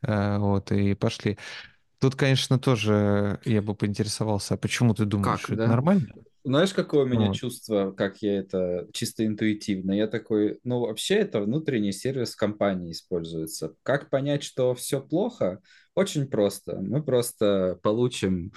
а, 0.04 0.40
вот, 0.40 0.72
и 0.74 0.96
пошли. 0.96 1.38
Тут, 2.00 2.16
конечно, 2.16 2.60
тоже 2.60 3.40
я 3.46 3.62
бы 3.62 3.76
поинтересовался, 3.76 4.56
а 4.56 4.58
почему 4.58 4.94
ты 4.96 5.06
думаешь, 5.06 5.40
Как, 5.40 5.48
что 5.48 5.56
это 5.56 5.68
да? 5.68 5.70
нормально? 5.70 6.14
Знаешь, 6.46 6.74
какое 6.76 7.06
у 7.06 7.08
меня 7.08 7.30
Вот. 7.30 7.32
чувство, 7.32 7.92
как 7.92 8.22
я 8.22 8.38
это 8.38 8.88
чисто 8.94 9.26
интуитивно? 9.26 9.94
Я 9.94 10.06
такой, 10.06 10.60
ну, 10.64 10.82
вообще 10.82 11.16
это 11.16 11.42
внутренний 11.42 11.92
сервис 11.92 12.36
компании 12.36 12.92
используется. 12.92 13.74
Как 13.82 14.12
понять, 14.12 14.44
что 14.44 14.76
все 14.76 15.02
плохо? 15.02 15.60
Очень 15.96 16.28
просто. 16.28 16.78
Мы 16.82 17.02
просто 17.04 17.80
получим 17.82 18.52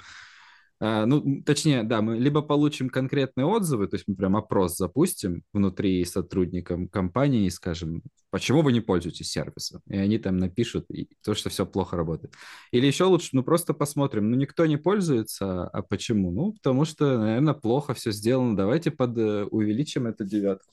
ну, 0.79 1.17
м, 1.21 1.43
точнее, 1.43 1.83
да, 1.83 2.01
мы 2.01 2.17
либо 2.17 2.41
получим 2.41 2.89
конкретные 2.89 3.45
отзывы, 3.45 3.87
то 3.87 3.95
есть 3.95 4.07
мы 4.07 4.15
прям 4.15 4.35
опрос 4.37 4.77
запустим 4.77 5.43
внутри 5.53 6.05
сотрудникам 6.05 6.87
компании 6.87 7.45
и 7.45 7.49
скажем, 7.49 8.01
почему 8.31 8.61
вы 8.61 8.71
не 8.71 8.79
пользуетесь 8.81 9.29
сервисом? 9.29 9.81
И 9.87 9.97
они 9.97 10.17
там 10.19 10.37
напишут 10.37 10.87
то, 11.23 11.33
что 11.35 11.49
все 11.49 11.65
плохо 11.65 11.97
работает. 11.97 12.33
Или 12.71 12.85
еще 12.87 13.05
лучше, 13.05 13.29
ну, 13.33 13.43
просто 13.43 13.73
посмотрим, 13.73 14.31
ну, 14.31 14.37
никто 14.37 14.65
не 14.65 14.77
пользуется, 14.77 15.67
а 15.67 15.81
почему? 15.81 16.31
Ну, 16.31 16.53
потому 16.53 16.85
что, 16.85 17.17
наверное, 17.19 17.53
плохо 17.53 17.93
все 17.93 18.11
сделано. 18.11 18.55
Давайте 18.55 18.91
под, 18.91 19.17
э, 19.17 19.43
увеличим 19.45 20.07
эту 20.07 20.23
девятку. 20.23 20.71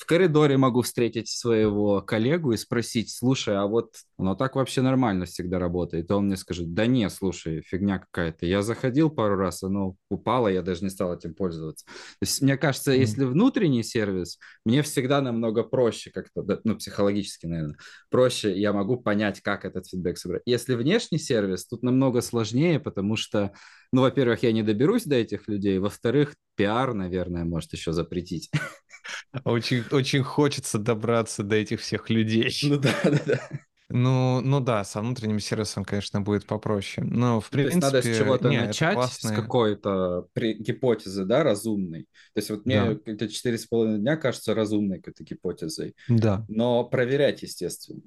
В 0.00 0.06
коридоре 0.06 0.56
могу 0.56 0.80
встретить 0.80 1.28
своего 1.28 2.00
коллегу 2.00 2.52
и 2.52 2.56
спросить, 2.56 3.10
слушай, 3.10 3.54
а 3.54 3.66
вот 3.66 3.96
оно 4.16 4.34
так 4.34 4.56
вообще 4.56 4.80
нормально 4.80 5.26
всегда 5.26 5.58
работает? 5.58 6.08
И 6.08 6.12
он 6.14 6.24
мне 6.24 6.38
скажет, 6.38 6.72
да 6.72 6.86
не, 6.86 7.10
слушай, 7.10 7.60
фигня 7.60 7.98
какая-то. 7.98 8.46
Я 8.46 8.62
заходил 8.62 9.10
пару 9.10 9.36
раз, 9.36 9.62
оно 9.62 9.96
упало, 10.08 10.48
я 10.48 10.62
даже 10.62 10.84
не 10.84 10.88
стал 10.88 11.14
этим 11.14 11.34
пользоваться. 11.34 11.84
То 11.84 11.92
есть, 12.22 12.40
мне 12.40 12.56
кажется, 12.56 12.92
М. 12.92 12.98
если 12.98 13.24
внутренний 13.24 13.82
сервис, 13.82 14.38
мне 14.64 14.80
всегда 14.80 15.20
намного 15.20 15.64
проще 15.64 16.10
как-то, 16.10 16.42
ну, 16.64 16.76
психологически, 16.76 17.44
наверное, 17.44 17.76
проще, 18.08 18.58
я 18.58 18.72
могу 18.72 18.96
понять, 18.96 19.42
как 19.42 19.66
этот 19.66 19.86
фидбэк 19.86 20.16
собрать. 20.16 20.42
Если 20.46 20.76
внешний 20.76 21.18
сервис, 21.18 21.66
тут 21.66 21.82
намного 21.82 22.22
сложнее, 22.22 22.80
потому 22.80 23.16
что, 23.16 23.52
ну, 23.92 24.00
во-первых, 24.00 24.42
я 24.44 24.52
не 24.52 24.62
доберусь 24.62 25.04
до 25.04 25.16
этих 25.16 25.46
людей, 25.46 25.78
во-вторых, 25.78 26.36
пиар, 26.56 26.94
наверное, 26.94 27.44
может 27.44 27.74
еще 27.74 27.92
запретить. 27.92 28.50
Очень, 29.44 29.84
очень 29.90 30.22
хочется 30.22 30.78
добраться 30.78 31.42
до 31.42 31.56
этих 31.56 31.80
всех 31.80 32.10
людей. 32.10 32.50
Ну 32.62 32.78
да, 32.78 32.94
да, 33.04 33.20
да. 33.26 33.40
Ну, 33.92 34.40
ну 34.40 34.60
да, 34.60 34.84
со 34.84 35.00
внутренним 35.00 35.40
сервисом, 35.40 35.84
конечно, 35.84 36.20
будет 36.20 36.46
попроще. 36.46 37.04
Но, 37.04 37.40
в 37.40 37.48
Ну, 37.50 37.58
то 37.58 37.64
есть 37.64 37.76
надо 37.76 37.98
с 37.98 38.02
принципе, 38.02 38.24
чего-то 38.24 38.48
не, 38.48 38.60
начать, 38.60 38.92
с 38.92 38.94
классные, 38.94 39.36
какой-то 39.36 40.28
при- 40.32 40.54
гипотезы, 40.54 41.24
да, 41.24 41.42
разумной. 41.42 42.02
То 42.34 42.38
есть 42.38 42.50
вот 42.50 42.66
мне 42.66 42.94
да, 42.94 43.12
это 43.12 43.28
четыре 43.28 43.58
с 43.58 43.66
половиной 43.66 43.98
дня 43.98 44.16
кажется 44.16 44.54
разумной 44.54 44.98
какой-то 44.98 45.24
гипотезой, 45.24 45.96
да. 46.08 46.44
но 46.48 46.84
проверять, 46.84 47.42
естественно. 47.42 48.02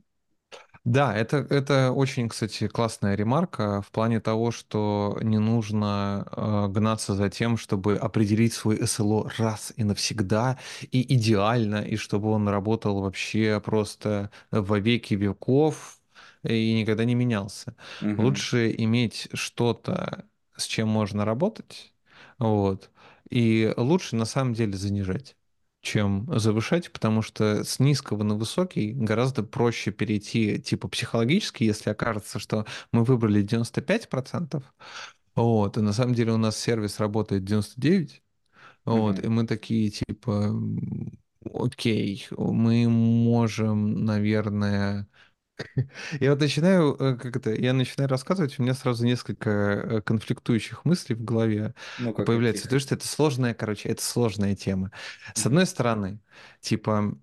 Да, 0.85 1.15
это, 1.15 1.37
это 1.49 1.91
очень, 1.93 2.27
кстати, 2.27 2.67
классная 2.67 3.15
ремарка 3.15 3.81
в 3.81 3.89
плане 3.91 4.19
того, 4.19 4.51
что 4.51 5.17
не 5.21 5.37
нужно 5.39 6.27
э, 6.29 6.67
гнаться 6.67 7.15
за 7.15 7.29
тем, 7.29 7.55
чтобы 7.55 7.95
определить 7.95 8.51
свой 8.53 8.85
СЛО 8.85 9.29
раз 9.37 9.71
и 9.77 9.85
навсегда, 9.85 10.59
и 10.91 11.15
идеально, 11.15 11.77
и 11.83 11.95
чтобы 11.95 12.29
он 12.31 12.49
работал 12.49 13.01
вообще 13.01 13.61
просто 13.63 14.29
во 14.51 14.77
веки 14.79 15.13
веков 15.13 15.99
и 16.43 16.73
никогда 16.81 17.05
не 17.05 17.15
менялся. 17.15 17.75
Мгм. 18.01 18.17
Лучше 18.17 18.73
иметь 18.77 19.29
что-то, 19.33 20.25
с 20.57 20.65
чем 20.65 20.89
можно 20.89 21.23
работать, 21.23 21.93
вот, 22.39 22.89
и 23.29 23.73
лучше 23.77 24.17
на 24.17 24.25
самом 24.25 24.53
деле 24.53 24.73
занижать 24.75 25.37
чем 25.83 26.27
завышать, 26.39 26.91
потому 26.91 27.21
что 27.21 27.63
с 27.63 27.79
низкого 27.79 28.23
на 28.23 28.35
высокий 28.35 28.93
гораздо 28.93 29.43
проще 29.43 29.91
перейти 29.91 30.59
типа 30.59 30.87
психологически, 30.87 31.65
если 31.65 31.91
окажется, 31.91 32.39
что 32.39 32.65
мы 32.93 33.03
выбрали 33.05 33.43
95%, 33.43 34.63
вот, 35.35 35.77
и 35.77 35.81
на 35.81 35.93
самом 35.93 36.15
деле 36.15 36.33
у 36.33 36.37
нас 36.37 36.57
сервис 36.57 36.99
работает 36.99 37.43
99%, 37.43 38.21
вот, 38.85 39.19
Мгм. 39.19 39.25
и 39.25 39.27
мы 39.29 39.47
такие 39.47 39.89
типа, 39.91 40.51
окей, 41.53 42.27
мы 42.31 42.87
можем, 42.89 44.05
наверное, 44.05 45.07
я 46.19 46.31
вот 46.31 46.39
начинаю, 46.39 46.95
э, 46.99 47.15
как 47.15 47.35
это, 47.37 47.53
я 47.53 47.73
начинаю 47.73 48.09
рассказывать, 48.09 48.57
у 48.59 48.63
меня 48.63 48.73
сразу 48.73 49.05
несколько 49.05 49.49
э, 49.49 50.01
конфликтующих 50.01 50.85
мыслей 50.85 51.15
в 51.15 51.23
голове 51.23 51.73
Ну-ка, 51.97 52.23
появляется, 52.23 52.63
каких? 52.63 52.63
потому 52.63 52.79
что 52.79 52.95
это 52.95 53.07
сложная, 53.07 53.53
короче, 53.53 53.89
это 53.89 54.03
сложная 54.03 54.55
тема. 54.55 54.91
С 55.33 55.45
одной 55.45 55.65
стороны, 55.65 56.19
типа, 56.61 57.17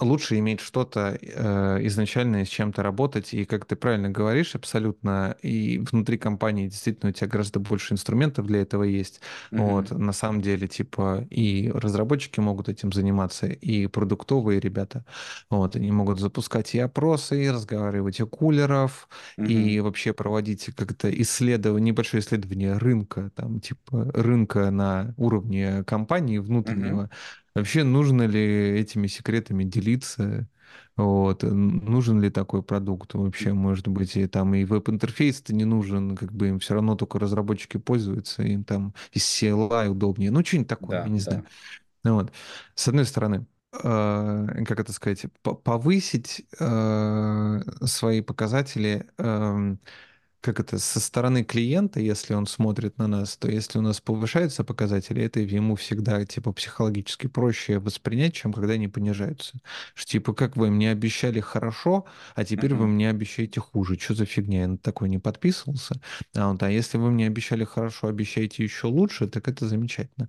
лучше 0.00 0.38
иметь 0.38 0.60
что-то 0.60 1.16
э, 1.22 1.78
изначально 1.86 2.42
и 2.42 2.44
с 2.44 2.48
чем-то 2.48 2.82
работать, 2.82 3.32
и, 3.34 3.44
как 3.44 3.64
ты 3.66 3.76
правильно 3.76 4.10
говоришь, 4.10 4.54
абсолютно, 4.56 5.36
и 5.42 5.78
внутри 5.78 6.18
компании 6.18 6.68
действительно 6.68 7.10
у 7.10 7.12
тебя 7.12 7.28
гораздо 7.28 7.60
больше 7.60 7.94
инструментов 7.94 8.46
для 8.46 8.62
этого 8.62 8.82
есть. 8.82 9.20
Вот, 9.56 9.90
Мгм. 9.90 9.92
на 9.92 10.12
самом 10.12 10.40
деле, 10.40 10.66
типа, 10.68 11.26
и 11.30 11.70
разработчики 11.72 12.40
могут 12.40 12.68
этим 12.68 12.92
заниматься, 12.92 13.46
и 13.46 13.86
продуктовые 13.86 14.60
ребята, 14.60 15.04
вот, 15.50 15.76
они 15.76 15.92
могут 15.92 16.18
запускать 16.20 16.74
и 16.74 16.78
опросы, 16.80 17.44
и 17.44 17.50
разговаривать 17.50 18.20
о 18.20 18.26
кулеров, 18.26 19.08
и 19.44 19.78
Мгм. 19.78 19.80
вообще 19.80 20.12
проводить 20.12 20.66
как-то 20.76 21.08
исследование, 21.22 21.92
небольшое 21.92 22.20
исследование 22.22 22.76
рынка, 22.78 23.30
там, 23.36 23.60
типа, 23.60 24.10
рынка 24.14 24.70
на 24.70 25.14
уровне 25.16 25.84
компании 25.84 26.38
внутреннего, 26.38 27.10
Вообще, 27.54 27.84
нужно 27.84 28.22
ли 28.26 28.40
этими 28.80 29.06
секретами 29.06 29.64
делиться? 29.64 30.48
Вот. 30.96 31.42
Нужен 31.44 32.20
ли 32.20 32.30
такой 32.30 32.62
продукт 32.62 33.14
вообще? 33.14 33.52
Может 33.52 33.88
быть, 33.88 34.16
и 34.16 34.26
там 34.26 34.54
и 34.54 34.64
веб-интерфейс-то 34.64 35.54
не 35.54 35.64
нужен, 35.64 36.16
как 36.16 36.32
бы 36.32 36.48
им 36.48 36.58
все 36.58 36.74
равно 36.74 36.96
только 36.96 37.18
разработчики 37.18 37.76
пользуются, 37.78 38.42
им 38.42 38.64
там 38.64 38.94
из 39.12 39.24
CLI 39.24 39.88
удобнее. 39.88 40.30
Ну, 40.30 40.44
что-нибудь 40.44 40.68
такое, 40.68 41.00
я 41.02 41.02
Да, 41.02 41.10
не 41.10 41.20
знаю. 41.20 41.42
да. 41.42 41.50
Ну 42.04 42.14
Вот. 42.16 42.32
С 42.74 42.88
одной 42.88 43.04
стороны. 43.06 43.46
э, 43.72 44.64
как 44.66 44.80
это 44.80 44.92
сказать, 44.92 45.26
по- 45.42 45.54
повысить 45.54 46.46
э, 46.60 47.60
свои 47.86 48.20
показатели, 48.22 49.06
как 50.44 50.60
это, 50.60 50.78
со 50.78 51.00
стороны 51.00 51.44
клиента, 51.44 52.00
если 52.00 52.34
он 52.34 52.46
смотрит 52.46 52.98
на 52.98 53.08
нас, 53.08 53.36
то 53.36 53.50
если 53.50 53.78
у 53.78 53.82
нас 53.82 54.00
повышаются 54.00 54.64
показатели, 54.64 55.22
это 55.24 55.40
ему 55.40 55.74
всегда, 55.76 56.24
типа, 56.26 56.52
психологически 56.52 57.26
проще 57.28 57.78
воспринять, 57.80 58.34
чем 58.34 58.52
когда 58.52 58.74
они 58.74 58.88
понижаются. 58.88 59.58
Что, 59.94 60.12
типа, 60.12 60.34
как 60.34 60.56
вы 60.56 60.70
мне 60.70 60.90
обещали 60.90 61.40
хорошо, 61.40 62.06
а 62.34 62.44
теперь 62.44 62.74
вы 62.74 62.86
Мгм. 62.86 62.94
мне 62.94 63.10
обещаете 63.10 63.60
хуже. 63.60 63.98
Что 63.98 64.14
за 64.14 64.26
фигня? 64.26 64.62
Я 64.62 64.68
на 64.68 64.78
такой 64.78 65.08
не 65.08 65.18
подписывался. 65.18 66.00
А, 66.36 66.50
вот, 66.52 66.62
а 66.62 66.70
если 66.70 66.98
вы 66.98 67.10
мне 67.10 67.26
обещали 67.26 67.64
хорошо, 67.64 68.08
обещаете 68.08 68.62
еще 68.62 68.86
лучше, 68.88 69.26
так 69.28 69.48
это 69.48 69.66
замечательно. 69.68 70.28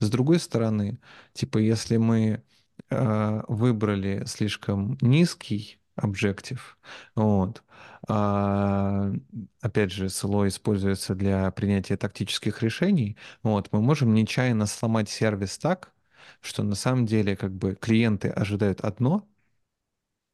С 0.00 0.10
другой 0.10 0.38
стороны, 0.40 1.00
типа, 1.32 1.58
если 1.58 1.96
мы 1.96 2.42
э, 2.90 3.42
выбрали 3.48 4.24
слишком 4.26 4.98
низкий 5.00 5.78
объектив, 5.96 6.78
вот, 7.14 7.62
опять 8.08 9.92
же, 9.92 10.08
СЛО 10.08 10.48
используется 10.48 11.14
для 11.14 11.50
принятия 11.52 11.96
тактических 11.96 12.62
решений, 12.62 13.16
вот, 13.42 13.68
мы 13.72 13.80
можем 13.80 14.14
нечаянно 14.14 14.66
сломать 14.66 15.08
сервис 15.08 15.58
так, 15.58 15.92
что 16.40 16.62
на 16.64 16.74
самом 16.74 17.06
деле 17.06 17.36
как 17.36 17.52
бы 17.54 17.74
клиенты 17.76 18.28
ожидают 18.28 18.80
одно, 18.80 19.28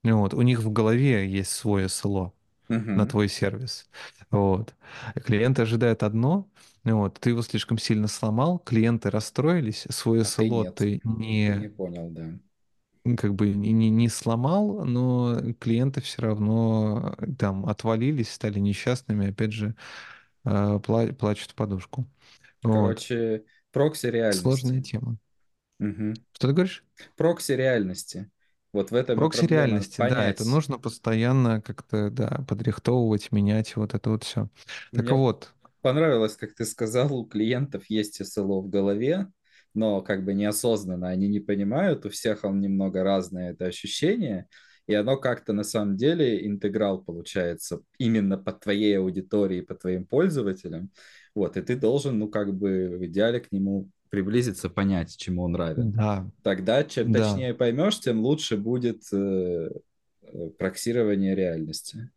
вот, 0.05 0.35
у 0.35 0.43
них 0.43 0.61
в 0.61 0.71
голове 0.73 1.29
есть 1.29 1.51
свой 1.51 1.89
СЛО, 1.89 2.33
на 2.95 3.07
Мгм. 3.07 3.07
твой 3.07 3.29
сервис. 3.29 3.89
Вот. 4.31 4.75
Клиенты 5.25 5.63
ожидают 5.63 6.03
одно, 6.03 6.51
вот, 6.85 7.21
ты 7.21 7.31
его 7.31 7.43
слишком 7.43 7.79
сильно 7.79 8.09
сломал, 8.09 8.59
клиенты 8.61 9.11
расстроились, 9.11 9.87
свой 9.91 10.25
А 10.25 10.31
ты 10.31 10.49
СЛО 10.49 10.51
нет. 10.51 10.77
ты 10.77 11.01
Ты 11.45 11.55
не 11.55 11.55
не 11.55 11.69
понял, 11.69 12.09
да. 12.11 12.39
Как 13.17 13.35
бы 13.35 13.51
не, 13.55 13.73
не, 13.91 14.09
сломал, 14.09 14.85
но 14.85 15.41
клиенты 15.61 16.01
все 16.01 16.23
равно 16.23 17.15
э, 17.19 17.27
там 17.39 17.67
отвалились, 17.67 18.31
стали 18.33 18.59
несчастными, 18.59 19.29
опять 19.31 19.53
же, 19.53 19.75
э, 20.45 20.51
пла- 20.51 21.13
плачут 21.15 21.53
в 21.53 21.55
подушку. 21.55 22.07
Вот. 22.63 23.09
Короче, 23.09 23.45
прокси 23.73 24.07
Сложная 24.31 24.81
реальности. 24.81 24.83
тема. 24.83 25.19
Мгм. 25.81 26.15
Что 26.33 26.49
ты 26.49 26.55
говоришь? 26.55 26.85
Прокси 27.17 27.53
реальности. 27.53 28.31
Вот 28.73 28.91
в 28.91 28.95
этом 28.95 29.29
Прокси 29.31 29.47
реальности, 29.47 30.03
да, 30.03 30.27
это 30.29 30.45
Понять. 30.45 30.45
нужно 30.45 30.79
постоянно 30.79 31.61
как-то, 31.61 32.11
да, 32.11 32.45
подрихтовывать, 32.49 33.33
менять 33.33 33.75
вот 33.77 33.95
это 33.95 34.11
вот 34.11 34.25
все. 34.25 34.49
Так 34.93 35.11
Мне 35.11 35.11
вот, 35.11 35.55
понравилось, 35.81 36.37
как 36.37 36.55
ты 36.55 36.65
сказал, 36.65 37.15
у 37.15 37.27
клиентов 37.27 37.87
есть 37.91 38.25
СЛО 38.25 38.63
в 38.63 38.69
голове, 38.69 39.31
но 39.75 40.03
как 40.03 40.25
бы 40.25 40.35
неосознанно 40.35 41.09
они 41.09 41.29
не 41.29 41.41
понимают, 41.41 42.07
у 42.07 42.11
всех 42.11 42.45
он 42.45 42.61
немного 42.61 43.03
разное 43.03 43.53
это 43.53 43.67
ощущение, 43.67 44.47
и 44.87 44.95
оно 44.95 45.17
как-то 45.17 45.53
на 45.53 45.65
самом 45.65 45.97
деле 45.97 46.47
интеграл 46.47 47.03
получается 47.03 47.81
именно 47.99 48.39
по 48.39 48.53
твоей 48.53 48.99
аудитории, 48.99 49.61
по 49.61 49.75
твоим 49.75 50.07
пользователям. 50.07 50.91
Вот, 51.35 51.57
и 51.57 51.63
ты 51.63 51.77
должен, 51.77 52.19
ну, 52.19 52.29
как 52.29 52.55
бы 52.55 52.97
в 52.99 53.05
идеале 53.07 53.41
к 53.41 53.53
нему 53.53 53.91
приблизиться, 54.09 54.71
понять, 54.71 55.17
чему 55.17 55.43
он 55.45 55.55
равен. 55.55 55.93
да, 55.93 56.27
Тогда, 56.43 56.83
чем 56.85 57.13
да, 57.13 57.35
точнее 57.35 57.55
поймешь, 57.55 58.01
тем 58.01 58.21
лучше 58.21 58.57
будет 58.57 59.03
э, 59.13 59.69
э, 60.23 60.51
проксирование 60.59 61.35
реальности. 61.35 62.11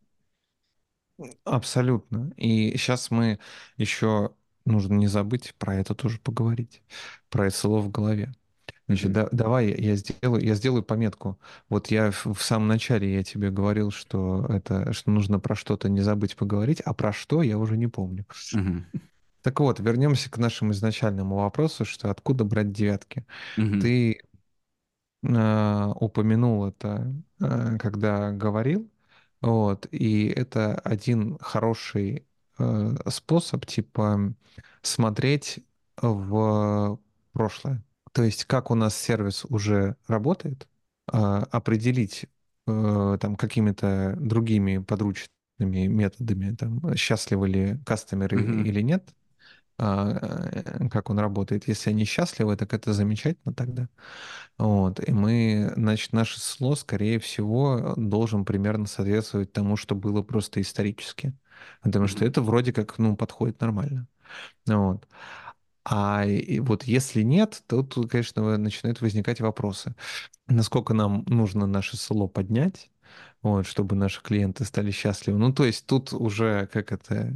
абсолютно. 1.43 2.31
И 2.37 2.75
сейчас 2.77 3.11
мы 3.11 3.39
еще 3.77 4.31
нужно 4.71 4.95
не 4.95 5.07
забыть 5.07 5.53
про 5.57 5.75
это 5.75 5.95
тоже 5.95 6.19
поговорить, 6.19 6.81
про 7.29 7.49
СЛО 7.49 7.79
в 7.81 7.91
голове. 7.91 8.33
Значит, 8.87 9.13
да- 9.13 9.29
давай 9.31 9.67
я 9.79 9.95
сделаю, 9.95 10.43
я 10.43 10.55
сделаю 10.55 10.83
пометку. 10.83 11.39
Вот 11.69 11.87
я 11.91 12.11
в, 12.11 12.27
в 12.33 12.41
самом 12.43 12.67
начале 12.67 13.13
я 13.13 13.23
тебе 13.23 13.51
говорил, 13.51 13.91
что 13.91 14.45
это, 14.49 14.93
что 14.93 15.11
нужно 15.11 15.39
про 15.39 15.55
что-то 15.55 15.89
не 15.89 16.01
забыть 16.01 16.35
поговорить, 16.35 16.81
а 16.81 16.93
про 16.93 17.13
что 17.13 17.41
я 17.43 17.57
уже 17.57 17.77
не 17.77 17.87
помню. 17.87 18.25
Мгм. 18.53 18.85
Так 19.41 19.59
вот, 19.59 19.79
вернемся 19.79 20.29
к 20.29 20.37
нашему 20.37 20.71
изначальному 20.71 21.37
вопросу, 21.37 21.83
что 21.85 22.11
откуда 22.11 22.43
брать 22.43 22.71
девятки. 22.71 23.25
Мгм. 23.57 23.81
Ты 23.81 24.21
э, 25.23 25.87
упомянул 25.95 26.65
это, 26.67 27.13
э, 27.39 27.77
когда 27.79 28.31
говорил, 28.31 28.89
вот, 29.41 29.87
и 29.91 30.27
это 30.27 30.75
один 30.75 31.37
хороший 31.39 32.25
способ, 33.09 33.65
типа, 33.65 34.33
смотреть 34.81 35.59
в 36.01 36.99
прошлое. 37.33 37.83
То 38.13 38.23
есть, 38.23 38.45
как 38.45 38.71
у 38.71 38.75
нас 38.75 38.95
сервис 38.95 39.45
уже 39.45 39.95
работает, 40.07 40.67
а, 41.07 41.43
определить 41.51 42.25
э, 42.67 43.17
там 43.19 43.35
какими-то 43.35 44.15
другими 44.19 44.77
подручными 44.79 45.87
методами, 45.87 46.55
там, 46.55 46.95
счастливы 46.95 47.47
ли 47.47 47.77
кастомеры 47.85 48.37
Мгм. 48.37 48.63
или 48.65 48.81
нет, 48.81 49.09
а, 49.77 50.49
э, 50.51 50.89
как 50.89 51.09
он 51.09 51.19
работает. 51.19 51.67
Если 51.67 51.89
они 51.89 52.05
счастливы, 52.05 52.55
так 52.57 52.73
это 52.73 52.93
замечательно 52.93 53.53
тогда. 53.53 53.89
Вот. 54.57 54.99
И 55.07 55.11
мы, 55.11 55.73
значит, 55.75 56.13
наше 56.13 56.39
сло, 56.39 56.75
скорее 56.75 57.19
всего, 57.19 57.93
должен 57.97 58.45
примерно 58.45 58.85
соответствовать 58.85 59.51
тому, 59.53 59.77
что 59.77 59.95
было 59.95 60.21
просто 60.21 60.61
исторически. 60.61 61.33
Потому 61.81 62.07
что 62.07 62.25
это 62.25 62.41
вроде 62.41 62.73
как, 62.73 62.97
ну, 62.99 63.15
подходит 63.15 63.61
нормально. 63.61 64.07
Вот. 64.65 65.07
А 65.83 66.25
вот 66.59 66.83
если 66.83 67.23
нет, 67.23 67.63
то 67.67 67.81
тут, 67.81 68.11
конечно, 68.11 68.57
начинают 68.57 69.01
возникать 69.01 69.41
вопросы. 69.41 69.95
Насколько 70.47 70.93
нам 70.93 71.23
нужно 71.27 71.65
наше 71.65 71.97
село 71.97 72.27
поднять, 72.27 72.91
вот, 73.41 73.65
чтобы 73.65 73.95
наши 73.95 74.21
клиенты 74.21 74.63
стали 74.65 74.91
счастливы. 74.91 75.39
Ну, 75.39 75.51
то 75.51 75.65
есть 75.65 75.87
тут 75.87 76.13
уже, 76.13 76.67
как 76.71 76.91
это, 76.91 77.33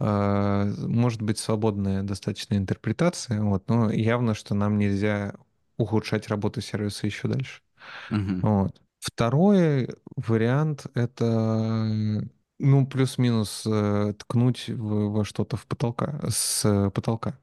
а, 0.00 0.64
может 0.78 1.22
быть 1.22 1.38
свободная 1.38 2.02
достаточно 2.02 2.54
интерпретация, 2.56 3.40
вот, 3.42 3.68
но 3.68 3.90
явно, 3.92 4.34
что 4.34 4.54
нам 4.54 4.76
нельзя 4.76 5.34
ухудшать 5.76 6.28
работу 6.28 6.60
сервиса 6.60 7.06
еще 7.06 7.28
дальше. 7.28 7.62
Мгм. 8.10 8.40
Вот. 8.40 8.82
Второй 8.98 9.88
вариант— 10.16 10.86
это, 10.94 12.28
ну, 12.58 12.86
плюс-минус 12.86 13.64
э, 13.66 14.14
ткнуть 14.18 14.68
в- 14.68 15.10
во 15.12 15.24
что-то 15.24 15.56
в 15.56 15.66
потолка, 15.66 16.20
с 16.30 16.90
потолка. 16.94 17.38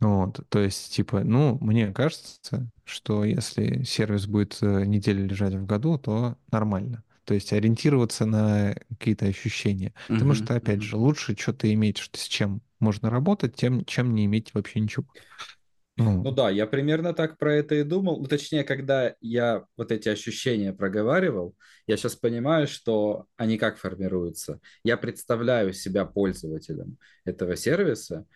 Вот, 0.00 0.40
то 0.50 0.58
есть, 0.60 0.92
типа, 0.94 1.24
ну, 1.24 1.56
мне 1.62 1.90
кажется, 1.92 2.70
что 2.84 3.24
если 3.24 3.82
сервис 3.84 4.26
будет 4.26 4.58
э, 4.60 4.84
неделю 4.84 5.26
лежать 5.26 5.54
в 5.54 5.64
году, 5.64 5.98
то 5.98 6.36
нормально. 6.52 7.02
То 7.24 7.32
есть 7.34 7.52
ориентироваться 7.52 8.26
на 8.26 8.74
какие-то 8.90 9.24
ощущения. 9.26 9.94
Потому 10.12 10.34
Мгм. 10.34 10.34
что, 10.34 10.54
опять 10.54 10.82
Мгм. 10.82 10.82
же, 10.82 10.96
лучше 10.96 11.34
что-то 11.36 11.72
иметь, 11.72 11.96
что 11.98 12.18
с 12.18 12.24
чем 12.28 12.60
можно 12.78 13.08
работать, 13.08 13.56
тем, 13.56 13.84
чем 13.86 14.14
не 14.14 14.26
иметь 14.26 14.52
вообще 14.52 14.80
ничего. 14.80 15.06
Ну, 15.96 16.22
Ну 16.24 16.30
да, 16.32 16.50
я 16.50 16.66
примерно 16.66 17.14
так 17.14 17.38
про 17.38 17.54
это 17.54 17.74
и 17.76 17.82
думал. 17.84 18.20
Ну, 18.20 18.26
точнее, 18.26 18.64
когда 18.64 19.14
я 19.20 19.64
вот 19.76 19.92
эти 19.92 20.08
ощущения 20.08 20.72
проговаривал, 20.72 21.54
я 21.86 21.96
сейчас 21.96 22.16
понимаю, 22.16 22.66
что 22.66 23.26
они 23.36 23.58
как 23.58 23.78
формируются. 23.78 24.60
Я 24.84 24.96
представляю 24.96 25.72
себя 25.72 26.04
пользователем 26.04 26.98
этого 27.24 27.56
сервиса, 27.56 28.26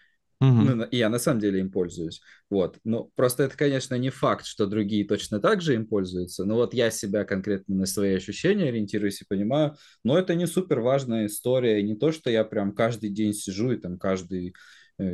ну, 0.57 0.75
на- 0.77 0.85
и 0.85 0.99
я 0.99 1.09
на 1.11 1.19
самом 1.19 1.41
деле 1.41 1.61
им 1.61 1.71
пользуюсь. 1.73 2.21
Вот. 2.51 2.79
Ну, 2.85 3.11
просто 3.17 3.45
это, 3.45 3.57
конечно, 3.57 3.95
не 3.97 4.11
факт, 4.11 4.47
что 4.47 4.67
другие 4.67 5.07
точно 5.07 5.41
так 5.41 5.63
же 5.63 5.75
им 5.75 5.87
пользуются. 5.87 6.45
Но 6.45 6.57
вот 6.57 6.75
я 6.75 6.91
себя 6.91 7.25
конкретно 7.25 7.77
на 7.77 7.87
свои 7.87 8.15
ощущения 8.15 8.69
ориентируюсь 8.69 9.23
и 9.23 9.27
понимаю, 9.29 9.77
но 10.05 10.19
это 10.19 10.35
не 10.35 10.47
супер 10.47 10.81
важная 10.81 11.27
история. 11.27 11.83
Не 11.83 11.97
то, 11.97 12.13
что 12.13 12.31
я 12.31 12.45
прям 12.45 12.75
каждый 12.75 13.11
день 13.11 13.33
сижу 13.35 13.73
и 13.73 13.77
там 13.79 13.99
каждый 13.99 14.55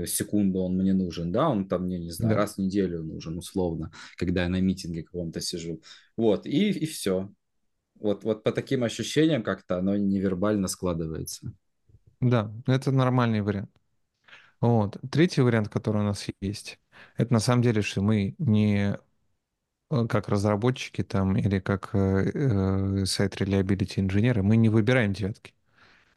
секунду 0.07 0.61
он 0.61 0.76
мне 0.76 0.95
нужен, 0.95 1.32
да, 1.32 1.49
он 1.49 1.68
там 1.68 1.84
мне, 1.84 1.99
не 1.99 2.11
знаю, 2.11 2.34
да, 2.34 2.43
раз 2.43 2.55
в 2.57 2.59
неделю 2.59 3.03
нужен, 3.03 3.39
условно, 3.39 3.91
когда 4.16 4.45
я 4.45 4.49
на 4.49 4.61
митинге 4.61 5.03
каком-то 5.03 5.41
сижу. 5.41 5.80
Вот, 6.16 6.47
и, 6.47 6.70
и 6.70 6.87
все. 6.87 7.30
Вот, 8.01 8.24
вот 8.24 8.43
по 8.43 8.53
таким 8.53 8.84
ощущениям 8.84 9.43
как-то 9.43 9.78
оно 9.78 9.97
невербально 9.97 10.68
складывается. 10.68 11.53
да, 12.20 12.53
это 12.66 12.93
нормальный 12.93 13.41
вариант. 13.43 13.70
Вот. 14.61 14.99
Третий 15.11 15.43
вариант, 15.43 15.68
который 15.68 16.03
у 16.03 16.05
нас 16.05 16.26
есть, 16.41 16.80
это 17.16 17.32
на 17.32 17.41
самом 17.41 17.62
деле, 17.62 17.82
что 17.82 18.03
мы 18.03 18.34
не 18.39 18.97
э, 19.91 20.07
как 20.09 20.28
разработчики 20.28 21.05
там 21.05 21.37
или 21.37 21.61
как 21.61 21.91
э, 21.95 22.30
э, 22.34 23.07
сайт 23.07 23.37
reliability 23.41 24.01
инженеры, 24.01 24.43
мы 24.43 24.57
не 24.57 24.70
выбираем 24.70 25.12
девятки. 25.14 25.55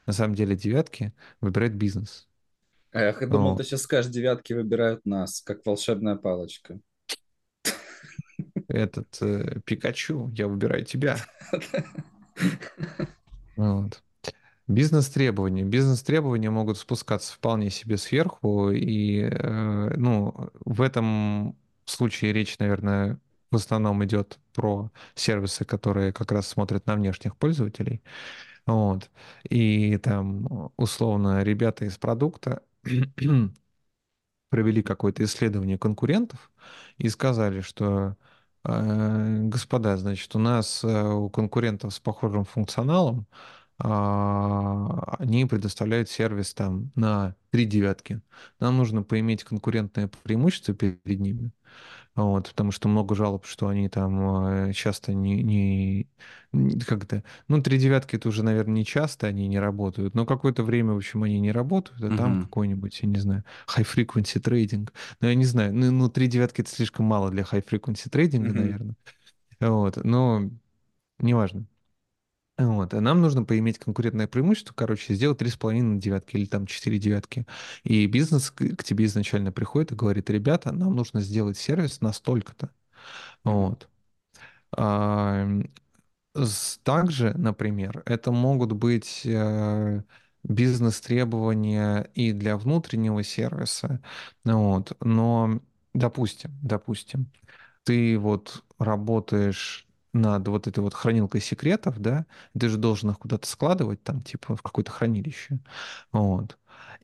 На 0.07 0.13
самом 0.13 0.35
деле 0.35 0.57
девятки 0.57 1.13
выбирает 1.41 1.75
бизнес. 1.75 2.28
Эх, 2.91 3.21
я 3.21 3.27
думал, 3.27 3.55
ты 3.55 3.63
сейчас 3.63 3.83
скажешь, 3.83 4.11
девятки 4.11 4.53
выбирают 4.53 5.05
нас, 5.05 5.41
как 5.41 5.65
волшебная 5.65 6.15
палочка. 6.15 6.79
Этот 8.67 9.17
э, 9.21 9.59
Пикачу, 9.65 10.31
я 10.35 10.47
выбираю 10.47 10.85
тебя. 10.85 11.17
Вот. 13.57 14.01
Бизнес-требования. 14.67 15.63
Бизнес-требования 15.63 16.49
могут 16.49 16.77
спускаться 16.77 17.33
вполне 17.33 17.69
себе 17.71 17.97
сверху, 17.97 18.69
и 18.69 19.21
э, 19.23 19.93
ну, 19.97 20.51
в 20.63 20.81
этом 20.81 21.57
случае 21.85 22.33
речь, 22.33 22.57
наверное, 22.59 23.19
в 23.51 23.55
основном 23.55 24.05
идет 24.05 24.39
про 24.53 24.91
сервисы, 25.15 25.65
которые 25.65 26.13
как 26.13 26.31
раз 26.31 26.47
смотрят 26.47 26.85
на 26.85 26.95
внешних 26.95 27.35
пользователей. 27.35 28.01
Вот. 28.65 29.09
И 29.49 29.97
там 29.97 30.71
условно 30.77 31.41
ребята 31.43 31.85
из 31.85 31.97
продукта 31.97 32.61
провели 34.49 34.81
какое-то 34.83 35.23
исследование 35.23 35.77
конкурентов 35.77 36.51
и 36.97 37.09
сказали, 37.09 37.61
что 37.61 38.15
э, 38.63 39.39
господа, 39.43 39.97
значит, 39.97 40.35
у 40.35 40.39
нас 40.39 40.83
э, 40.83 40.87
у 40.87 41.29
конкурентов 41.29 41.93
с 41.93 41.99
похожим 41.99 42.45
функционалом 42.45 43.27
они 43.79 45.45
предоставляют 45.45 46.09
сервис 46.09 46.53
там 46.53 46.91
на 46.95 47.35
три 47.51 47.65
девятки. 47.65 48.21
Нам 48.59 48.77
нужно 48.77 49.03
поиметь 49.03 49.43
конкурентное 49.43 50.09
преимущество 50.23 50.73
перед 50.73 51.19
ними. 51.19 51.51
Вот, 52.15 52.49
потому 52.49 52.71
что 52.71 52.89
много 52.89 53.15
жалоб, 53.15 53.45
что 53.45 53.69
они 53.69 53.87
там 53.87 54.45
э, 54.47 54.73
часто 54.73 55.13
не, 55.13 55.41
не, 55.41 56.07
не 56.51 56.79
как-то, 56.81 57.23
ну, 57.47 57.61
три 57.61 57.77
девятки 57.77 58.17
это 58.17 58.27
уже, 58.27 58.43
наверное, 58.43 58.73
не 58.73 58.85
часто 58.85 59.27
они 59.27 59.47
не 59.47 59.57
работают, 59.57 60.15
но 60.15 60.25
какое-то 60.25 60.63
время, 60.63 60.93
в 60.93 60.97
общем, 60.97 61.23
они 61.23 61.39
не 61.39 61.53
работают, 61.53 62.01
а 62.03 62.17
там 62.17 62.43
какой-нибудь, 62.43 62.99
я 63.03 63.07
не 63.07 63.19
знаю, 63.19 63.45
high 63.67 63.87
frequency 63.87 64.41
trading, 64.41 64.89
ну, 65.21 65.29
я 65.29 65.35
не 65.35 65.45
знаю, 65.45 65.73
ну, 65.73 65.91
ну 65.91 66.09
три 66.09 66.27
девятки 66.27 66.59
это 66.59 66.69
слишком 66.69 67.05
мало 67.05 67.29
для 67.31 67.43
high 67.43 67.65
frequency 67.65 68.09
трейдинга, 68.09 68.51
наверное, 68.53 68.95
вот, 69.61 70.03
но 70.03 70.49
неважно. 71.19 71.67
Вот. 72.59 72.93
А 72.93 72.99
нам 72.99 73.21
нужно 73.21 73.45
поиметь 73.45 73.79
конкурентное 73.79 74.27
преимущество, 74.27 74.73
короче, 74.73 75.13
сделать 75.13 75.37
три 75.37 75.49
с 75.49 75.55
половиной 75.55 75.97
девятки 75.99 76.35
или 76.35 76.45
там 76.45 76.65
четыре 76.65 76.99
девятки. 76.99 77.47
И 77.83 78.05
бизнес 78.05 78.51
к, 78.51 78.83
тебе 78.83 79.05
изначально 79.05 79.53
приходит 79.53 79.93
и 79.93 79.95
говорит, 79.95 80.29
ребята, 80.29 80.73
нам 80.73 80.93
нужно 80.93 81.21
сделать 81.21 81.57
сервис 81.57 82.01
настолько-то. 82.01 82.71
Вот. 83.45 83.89
Также, 86.83 87.33
например, 87.37 88.03
это 88.05 88.31
могут 88.31 88.73
быть 88.73 89.21
э, 89.25 90.03
бизнес-требования 90.43 92.09
и 92.13 92.33
для 92.33 92.57
внутреннего 92.57 93.23
сервиса. 93.23 94.01
Вот. 94.45 94.95
Но, 95.01 95.61
допустим, 95.93 96.51
допустим, 96.61 97.31
ты 97.83 98.17
вот 98.19 98.63
работаешь 98.77 99.88
над 100.13 100.47
вот 100.47 100.67
этой 100.67 100.79
вот 100.79 100.93
хранилкой 100.93 101.41
секретов, 101.41 101.99
да, 101.99 102.25
ты 102.57 102.69
же 102.69 102.77
должен 102.77 103.11
их 103.11 103.19
куда-то 103.19 103.47
складывать, 103.47 104.03
там, 104.03 104.21
типа, 104.21 104.55
в 104.55 104.61
какое-то 104.61 104.91
хранилище. 104.91 105.59
Вот. 106.11 106.57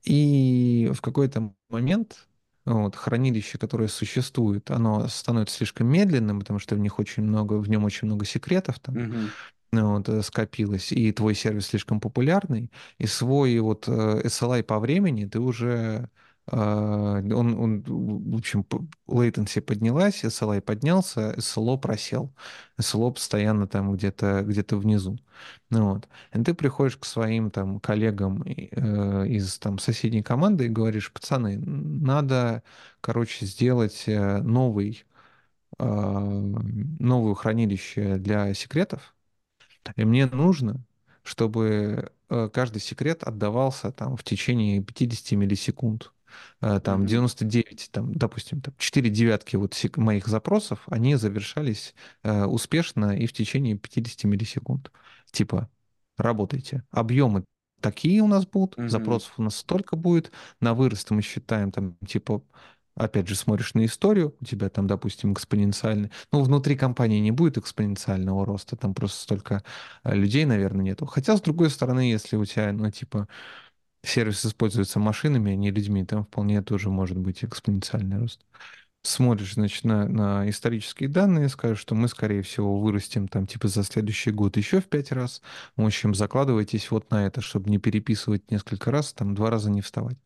И 0.04 0.92
в 0.94 1.02
какой-то 1.02 1.54
момент 1.70 2.28
вот, 2.66 2.96
хранилище, 2.96 3.58
которое 3.58 3.88
существует, 3.88 4.72
оно 4.72 5.08
становится 5.08 5.58
слишком 5.58 5.88
медленным, 5.88 6.40
потому 6.40 6.60
что 6.60 6.76
в 6.76 6.80
них 6.80 7.00
очень 7.00 7.24
много, 7.24 7.54
в 7.54 7.70
нем 7.70 7.84
очень 7.84 8.08
много 8.08 8.26
секретов 8.26 8.80
там. 8.80 8.96
Mm-hmm 8.96 9.30
вот, 9.72 10.10
э, 10.10 10.22
скопилось, 10.22 10.92
и 10.92 11.12
твой 11.12 11.36
сервис 11.36 11.68
слишком 11.68 12.00
популярный, 12.00 12.72
и 12.98 13.08
свой 13.08 13.60
вот 13.60 13.88
э, 13.88 14.22
SLI 14.26 14.64
по 14.64 14.80
времени 14.80 15.26
ты 15.26 15.40
уже 15.40 16.10
он, 16.52 17.34
он, 17.34 17.82
в 17.88 18.36
общем, 18.38 18.66
latency 19.08 19.62
поднялась, 19.62 20.24
SLI 20.24 20.62
поднялся, 20.62 21.34
SLO 21.38 21.78
просел. 21.80 22.34
SLO 22.80 23.12
постоянно 23.14 23.68
там 23.68 23.94
где-то 23.94 24.44
где 24.44 24.64
внизу. 24.78 25.18
Ну, 25.70 25.94
вот. 25.96 26.08
И 26.34 26.44
ты 26.44 26.54
приходишь 26.54 26.98
к 26.98 27.06
своим 27.06 27.50
там 27.52 27.80
коллегам 27.80 28.44
э, 28.44 29.28
из 29.28 29.58
там 29.60 29.80
соседней 29.80 30.22
команды 30.24 30.66
и 30.66 30.70
говоришь, 30.70 31.12
пацаны, 31.12 31.58
надо, 31.58 32.64
короче, 33.02 33.46
сделать 33.46 34.04
э, 34.08 34.38
новый, 34.42 35.06
э, 35.80 35.86
новое 37.00 37.36
хранилище 37.36 38.18
для 38.18 38.54
секретов, 38.54 39.16
и 39.96 40.06
мне 40.06 40.26
нужно, 40.28 40.86
чтобы 41.24 42.12
э, 42.30 42.50
каждый 42.54 42.80
секрет 42.82 43.24
отдавался 43.24 43.92
там 43.92 44.18
в 44.18 44.24
течение 44.24 44.84
50 44.84 45.34
миллисекунд. 45.34 46.14
Э, 46.62 46.80
там 46.80 47.06
99, 47.06 47.90
там, 47.92 48.14
допустим, 48.14 48.62
там 48.62 48.74
4 48.78 49.10
девятки 49.10 49.56
вот 49.56 49.76
моих 49.98 50.28
запросов, 50.28 50.84
они 50.88 51.16
завершались 51.16 51.96
э, 52.24 52.46
успешно 52.46 53.18
и 53.18 53.28
в 53.28 53.34
течение 53.34 53.78
50 53.78 54.24
миллисекунд. 54.26 54.92
Типа, 55.32 55.70
работайте. 56.18 56.84
Объемы 56.92 57.46
такие 57.82 58.22
у 58.22 58.28
нас 58.28 58.46
будут, 58.48 58.78
mm-hmm. 58.78 58.90
запросов 58.90 59.34
у 59.38 59.44
нас 59.44 59.58
столько 59.58 59.96
будет, 59.96 60.32
на 60.60 60.74
вырост 60.74 61.12
мы 61.12 61.22
считаем 61.22 61.72
там 61.72 61.98
типа 62.08 62.42
опять 62.96 63.28
же, 63.28 63.36
смотришь 63.36 63.74
на 63.74 63.86
историю, 63.86 64.36
у 64.40 64.46
тебя 64.46 64.70
там, 64.70 64.88
допустим, 64.88 65.34
экспоненциальный, 65.34 66.12
ну, 66.32 66.42
внутри 66.42 66.76
компании 66.76 67.20
не 67.20 67.32
будет 67.32 67.58
экспоненциального 67.58 68.46
роста, 68.46 68.76
там 68.76 68.94
просто 68.94 69.22
столько 69.22 69.64
э, 70.04 70.16
людей, 70.16 70.46
наверное, 70.46 70.84
нету. 70.84 71.06
Хотя, 71.06 71.36
с 71.36 71.42
другой 71.42 71.70
стороны, 71.70 72.12
если 72.12 72.38
у 72.38 72.46
тебя, 72.46 72.72
ну, 72.72 72.90
типа, 72.90 73.28
сервис 74.06 74.46
используется 74.46 75.00
машинами, 75.00 75.54
а 75.54 75.56
не 75.56 75.72
людьми, 75.72 76.06
там 76.06 76.24
вполне 76.24 76.62
тоже 76.62 76.90
может 76.90 77.18
быть 77.18 77.44
экспоненциальный 77.44 78.20
рост. 78.20 78.46
Смотришь, 79.02 79.54
значит, 79.54 79.84
на, 79.84 80.08
на 80.08 80.50
исторические 80.50 81.10
данные, 81.10 81.50
скажешь, 81.50 81.80
что 81.80 81.94
мы, 81.94 82.08
скорее 82.08 82.42
всего, 82.42 82.80
вырастем 82.80 83.28
там, 83.28 83.46
типа, 83.46 83.68
за 83.68 83.84
следующий 83.84 84.32
год 84.32 84.58
еще 84.58 84.82
в 84.82 84.86
пять 84.86 85.12
раз. 85.12 85.44
В 85.76 85.86
общем, 85.86 86.16
закладывайтесь 86.16 86.90
вот 86.90 87.12
на 87.12 87.28
это, 87.28 87.42
чтобы 87.42 87.70
не 87.70 87.78
переписывать 87.78 88.50
несколько 88.50 88.90
раз, 88.90 89.14
там, 89.14 89.36
два 89.36 89.52
раза 89.52 89.70
не 89.70 89.82
вставать. 89.82 90.18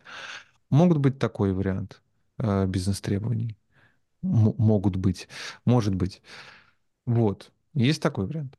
Могут 0.69 0.99
быть 0.99 1.19
такой 1.19 1.51
вариант 1.51 2.01
э, 2.37 2.65
бизнес-требований. 2.67 3.57
Могут 4.21 4.95
быть. 4.95 5.27
Может 5.65 5.95
быть. 5.95 6.21
Вот. 7.05 7.51
Есть 7.73 8.01
такой 8.01 8.27
вариант. 8.27 8.57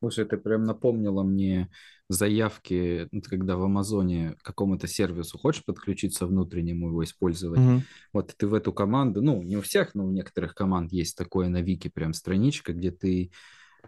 Слушай, 0.00 0.24
ты 0.24 0.36
прям 0.36 0.64
напомнила 0.64 1.22
мне 1.22 1.70
заявки, 2.12 3.08
ну, 3.12 3.22
когда 3.22 3.56
в 3.56 3.62
Амазоне 3.62 4.36
какому-то 4.42 4.88
сервису 4.88 5.38
хочешь 5.38 5.64
подключиться 5.64 6.26
внутреннему 6.26 6.88
его 6.88 7.04
использовать, 7.04 7.60
mm-hmm. 7.60 7.80
вот 8.12 8.34
ты 8.36 8.46
в 8.48 8.54
эту 8.54 8.72
команду, 8.72 9.22
ну, 9.22 9.42
не 9.42 9.56
у 9.56 9.60
всех, 9.62 9.94
но 9.94 10.06
у 10.06 10.10
некоторых 10.10 10.54
команд 10.54 10.92
есть 10.92 11.16
такое 11.16 11.48
на 11.48 11.62
Вики 11.62 11.88
прям 11.88 12.12
страничка, 12.12 12.72
где 12.72 12.90
ты, 12.90 13.30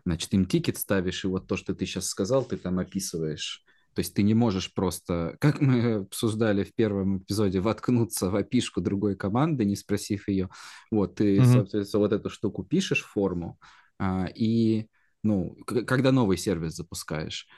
значит, 0.05 0.33
им 0.35 0.47
тикет 0.47 0.79
ставишь, 0.79 1.25
и 1.25 1.29
вот 1.29 1.49
то, 1.49 1.57
что 1.57 1.75
ты 1.75 1.85
сейчас 1.85 2.07
сказал, 2.07 2.45
ты 2.45 2.57
там 2.57 2.79
описываешь. 2.79 3.65
То 3.95 3.99
есть 3.99 4.15
ты 4.15 4.23
не 4.23 4.35
можешь 4.35 4.73
просто, 4.73 5.37
как 5.41 5.61
мы 5.61 5.95
обсуждали 5.95 6.63
в 6.63 6.75
первом 6.75 7.19
эпизоде, 7.19 7.59
воткнуться 7.59 8.31
в 8.31 8.37
опишку 8.37 8.81
другой 8.81 9.17
команды, 9.17 9.65
не 9.65 9.75
спросив 9.75 10.29
ее. 10.29 10.49
Вот, 10.93 11.17
ты, 11.17 11.39
mm-hmm. 11.39 11.53
соответственно, 11.53 12.03
вот 12.03 12.13
эту 12.13 12.31
штуку 12.31 12.63
пишешь, 12.63 13.03
форму, 13.03 13.59
а, 13.99 14.29
и, 14.33 14.87
ну, 15.25 15.57
когда 15.67 16.13
новый 16.13 16.37
сервис 16.37 16.77
запускаешь, 16.77 17.49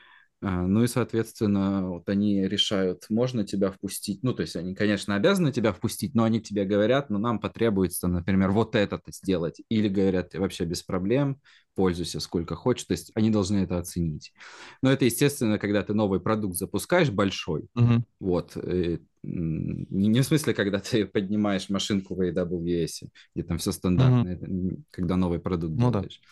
ну 0.40 0.82
и, 0.82 0.86
соответственно, 0.86 1.88
вот 1.88 2.08
они 2.08 2.46
решают, 2.46 3.06
можно 3.08 3.44
тебя 3.44 3.70
впустить. 3.70 4.22
Ну, 4.22 4.34
то 4.34 4.42
есть 4.42 4.56
они, 4.56 4.74
конечно, 4.74 5.14
обязаны 5.14 5.52
тебя 5.52 5.72
впустить, 5.72 6.14
но 6.14 6.24
они 6.24 6.40
тебе 6.40 6.64
говорят, 6.64 7.08
ну, 7.08 7.18
нам 7.18 7.38
потребуется, 7.38 8.08
например, 8.08 8.50
вот 8.50 8.74
это 8.74 9.00
сделать. 9.08 9.62
Или 9.70 9.88
говорят, 9.88 10.34
вообще 10.34 10.64
без 10.64 10.82
проблем, 10.82 11.40
пользуйся 11.74 12.20
сколько 12.20 12.56
хочешь. 12.56 12.84
То 12.84 12.92
есть 12.92 13.10
они 13.14 13.30
должны 13.30 13.58
это 13.58 13.78
оценить. 13.78 14.32
Но 14.82 14.92
это, 14.92 15.04
естественно, 15.06 15.58
когда 15.58 15.82
ты 15.82 15.94
новый 15.94 16.20
продукт 16.20 16.56
запускаешь 16.56 17.10
большой, 17.10 17.68
угу. 17.74 18.04
вот, 18.20 18.56
э, 18.56 18.98
не 19.22 20.20
в 20.20 20.24
смысле, 20.24 20.52
когда 20.52 20.78
ты 20.78 21.06
поднимаешь 21.06 21.70
машинку 21.70 22.14
в 22.14 22.20
AWS, 22.20 23.08
где 23.34 23.44
там 23.44 23.58
все 23.58 23.72
стандартно, 23.72 24.34
угу. 24.34 24.82
когда 24.90 25.16
новый 25.16 25.38
продукт 25.38 25.74
ну, 25.74 25.90
делаешь. 25.90 26.20
Да. 26.22 26.28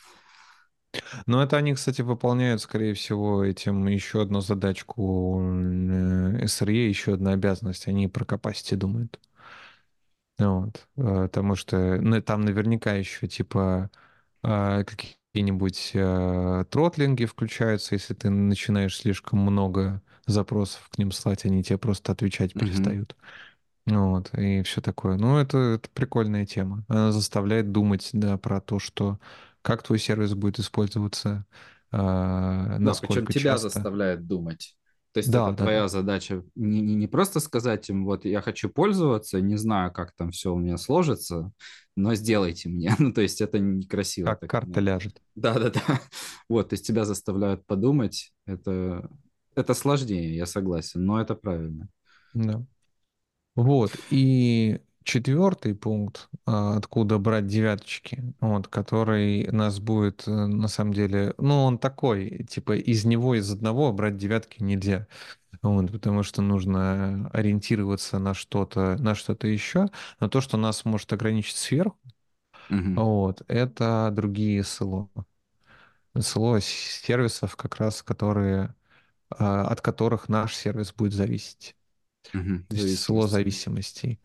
Но 1.27 1.43
это 1.43 1.57
они, 1.57 1.75
кстати, 1.75 2.03
выполняют, 2.03 2.61
скорее 2.61 2.95
всего, 2.95 3.45
этим 3.45 3.87
еще 3.87 4.23
одну 4.23 4.41
задачку 4.41 5.41
SRE, 5.41 6.89
еще 6.89 7.15
одна 7.15 7.33
обязанность. 7.33 7.89
Они 7.89 8.09
про 8.09 8.25
capacity 8.25 8.77
думают. 8.77 9.19
Вот. 10.39 10.87
Э, 10.97 11.23
потому 11.25 11.55
что 11.57 11.99
ну, 12.01 12.21
там 12.21 12.43
наверняка 12.43 12.95
еще 12.95 13.29
типа 13.29 13.91
а, 14.43 14.85
какие-нибудь 14.85 15.93
э, 15.95 16.65
тротлинги 16.71 17.27
включаются, 17.27 17.95
если 17.95 18.15
ты 18.15 18.31
начинаешь 18.31 18.97
слишком 18.97 19.39
много 19.39 20.03
запросов 20.27 20.89
к 20.91 20.99
ним 20.99 21.13
слать, 21.13 21.45
они 21.45 21.63
тебе 21.63 21.79
просто 21.79 22.13
отвечать 22.13 22.55
перестают. 22.55 23.13
Mm-hmm. 23.13 23.23
Вот, 23.87 24.33
и 24.39 24.63
все 24.63 24.81
такое. 24.81 25.17
Ну, 25.17 25.39
это, 25.39 25.59
это 25.59 25.89
прикольная 25.93 26.47
тема. 26.47 26.85
Она 26.87 27.11
заставляет 27.11 27.73
думать, 27.73 28.11
да, 28.13 28.39
про 28.39 28.61
то, 28.61 28.79
что 28.79 29.19
как 29.63 29.83
твой 29.83 29.99
сервис 29.99 30.35
будет 30.35 30.59
использоваться, 30.59 31.47
э, 31.91 31.97
насколько 31.97 33.21
да, 33.21 33.27
причем 33.27 33.41
тебя 33.41 33.53
часто. 33.53 33.69
заставляет 33.71 34.27
думать. 34.27 34.77
То 35.13 35.19
есть 35.19 35.31
да, 35.31 35.49
это 35.49 35.59
да, 35.59 35.65
твоя 35.65 35.83
да. 35.83 35.89
задача 35.89 36.43
не, 36.55 36.81
не, 36.81 36.95
не 36.95 37.07
просто 37.07 37.39
сказать 37.41 37.89
им, 37.91 38.05
вот 38.07 38.25
я 38.25 38.41
хочу 38.41 38.71
пользоваться, 38.71 39.41
не 39.43 39.57
знаю, 39.57 39.93
как 39.93 40.13
там 40.13 40.31
все 40.31 40.55
у 40.55 40.59
меня 40.59 40.79
сложится, 40.79 41.53
но 41.97 42.15
сделайте 42.15 42.71
мне. 42.71 42.95
Ну, 42.99 43.13
то 43.13 43.21
есть 43.21 43.41
это 43.43 43.59
некрасиво. 43.59 44.27
Как 44.27 44.41
так, 44.41 44.51
карта 44.51 44.69
нет. 44.69 44.83
ляжет. 44.83 45.23
Да-да-да. 45.35 46.01
Вот, 46.49 46.71
то 46.71 46.75
есть 46.75 46.87
тебя 46.87 47.05
заставляют 47.05 47.67
подумать. 47.67 48.33
Это, 48.47 49.11
это 49.55 49.75
сложнее, 49.75 50.35
я 50.35 50.47
согласен, 50.47 51.05
но 51.05 51.21
это 51.21 51.35
правильно. 51.35 51.89
Да. 52.33 52.65
Вот, 53.55 53.93
и 54.11 54.81
четвертый 55.05 55.75
пункт, 55.75 56.29
а, 56.47 56.77
откуда 56.77 57.19
брать 57.19 57.47
девяточки, 57.47 58.35
вот, 58.41 58.69
который 58.69 59.47
нас 59.53 59.81
будет, 59.81 60.27
э, 60.27 60.31
на 60.31 60.69
самом 60.69 60.93
деле, 60.95 61.35
ну, 61.39 61.65
он 61.65 61.79
такой, 61.79 62.45
типа, 62.45 62.77
из 62.77 63.05
него, 63.05 63.35
из 63.35 63.51
одного 63.51 63.93
брать 63.93 64.17
девятки 64.17 64.63
нельзя, 64.63 65.07
вот, 65.63 65.93
потому 65.93 66.23
что 66.25 66.43
нужно 66.43 67.31
ориентироваться 67.33 68.19
на 68.19 68.35
что-то, 68.35 68.97
на 68.99 69.15
что-то 69.15 69.49
еще, 69.49 69.89
но 70.21 70.29
то, 70.29 70.41
что 70.41 70.57
нас 70.59 70.85
может 70.85 71.13
ограничить 71.13 71.57
сверху, 71.57 71.99
Мгм. 72.69 72.97
вот, 72.97 73.43
это 73.49 74.11
другие 74.13 74.63
СЛО. 74.65 75.11
СЛО 76.21 76.61
сервисов, 76.61 77.57
как 77.57 77.77
раз, 77.77 78.03
которые, 78.03 78.75
а, 79.31 79.67
от 79.69 79.81
которых 79.83 80.29
наш 80.31 80.57
сервис 80.57 80.93
будет 80.95 81.13
зависеть. 81.15 81.77
Мгм. 82.33 82.67
То 82.69 82.77
есть 82.87 82.95
СЛО 82.99 83.29
Зависимости. 83.29 83.29
зависимостей. 83.29 84.21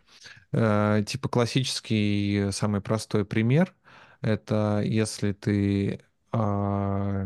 Э, 0.54 1.04
Типа 1.08 1.30
классический, 1.30 2.52
самый 2.52 2.82
простой 2.82 3.26
пример, 3.26 3.76
это 4.22 4.82
если 4.86 5.34
ты 5.34 6.02
а, 6.34 7.26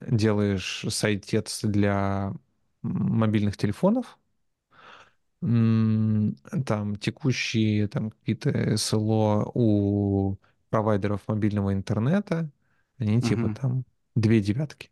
делаешь 0.00 0.84
сайтец 0.90 1.62
для 1.64 2.34
мобильных 2.82 3.56
телефонов, 3.56 4.18
там 5.40 6.96
текущие 6.96 7.88
там 7.88 8.10
какие-то 8.10 8.76
СЛО 8.76 9.50
у 9.54 10.36
провайдеров 10.70 11.26
мобильного 11.28 11.72
интернета, 11.72 12.50
они 12.98 13.20
типа 13.22 13.48
Мгм. 13.48 13.58
там 13.60 13.84
две 14.14 14.40
девятки, 14.40 14.90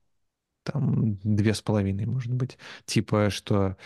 там 0.65 1.17
две 1.25 1.55
с 1.55 1.63
половиной, 1.63 2.07
может 2.07 2.33
быть. 2.35 2.59
Типа, 2.87 3.31
что 3.31 3.77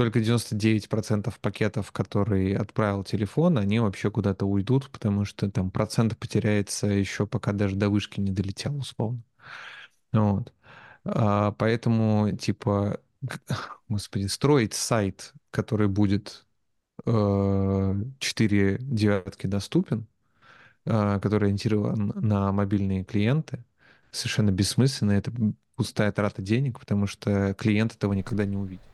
только 0.00 0.20
99% 0.20 1.30
пакетов, 1.42 1.92
которые 1.92 2.56
отправил 2.56 3.04
телефон, 3.04 3.58
они 3.58 3.80
вообще 3.80 4.10
куда-то 4.10 4.46
уйдут, 4.46 4.88
потому 4.90 5.26
что 5.26 5.50
там 5.50 5.70
процент 5.70 6.16
потеряется 6.16 6.86
еще 6.86 7.26
пока 7.26 7.52
даже 7.52 7.76
до 7.76 7.90
вышки 7.90 8.18
не 8.18 8.30
долетел, 8.30 8.78
условно. 8.78 9.22
Вот. 10.10 10.54
А, 11.04 11.52
поэтому, 11.52 12.34
типа, 12.34 13.00
господи, 13.90 14.24
строить 14.28 14.72
сайт, 14.72 15.34
который 15.50 15.88
будет 15.88 16.46
э, 17.04 17.94
4 18.20 18.78
девятки 18.80 19.46
доступен, 19.48 20.06
э, 20.86 21.20
который 21.20 21.48
ориентирован 21.48 22.14
на 22.16 22.52
мобильные 22.52 23.04
клиенты, 23.04 23.66
совершенно 24.12 24.50
бессмысленно, 24.50 25.12
это 25.12 25.30
пустая 25.76 26.10
трата 26.10 26.40
денег, 26.40 26.80
потому 26.80 27.06
что 27.06 27.52
клиент 27.52 27.94
этого 27.94 28.14
никогда 28.14 28.46
не 28.46 28.56
увидит. 28.56 28.89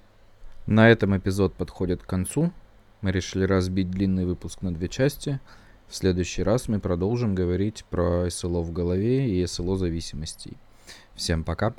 На 0.67 0.91
этом 0.91 1.17
эпизод 1.17 1.55
подходит 1.55 2.03
к 2.03 2.07
концу. 2.07 2.53
Мы 3.01 3.13
решили 3.13 3.45
разбить 3.45 3.89
длинный 3.89 4.25
выпуск 4.25 4.63
на 4.63 4.75
две 4.75 4.89
части. 4.89 5.39
В 5.87 5.95
следующий 5.95 6.43
раз 6.43 6.67
мы 6.67 6.81
продолжим 6.81 7.37
говорить 7.37 7.85
про 7.89 8.29
СЛО 8.29 8.63
в 8.63 8.73
голове 8.73 9.31
и 9.31 9.47
СЛО 9.47 9.77
зависимостей. 9.77 10.57
Всем 11.15 11.45
пока. 11.45 11.73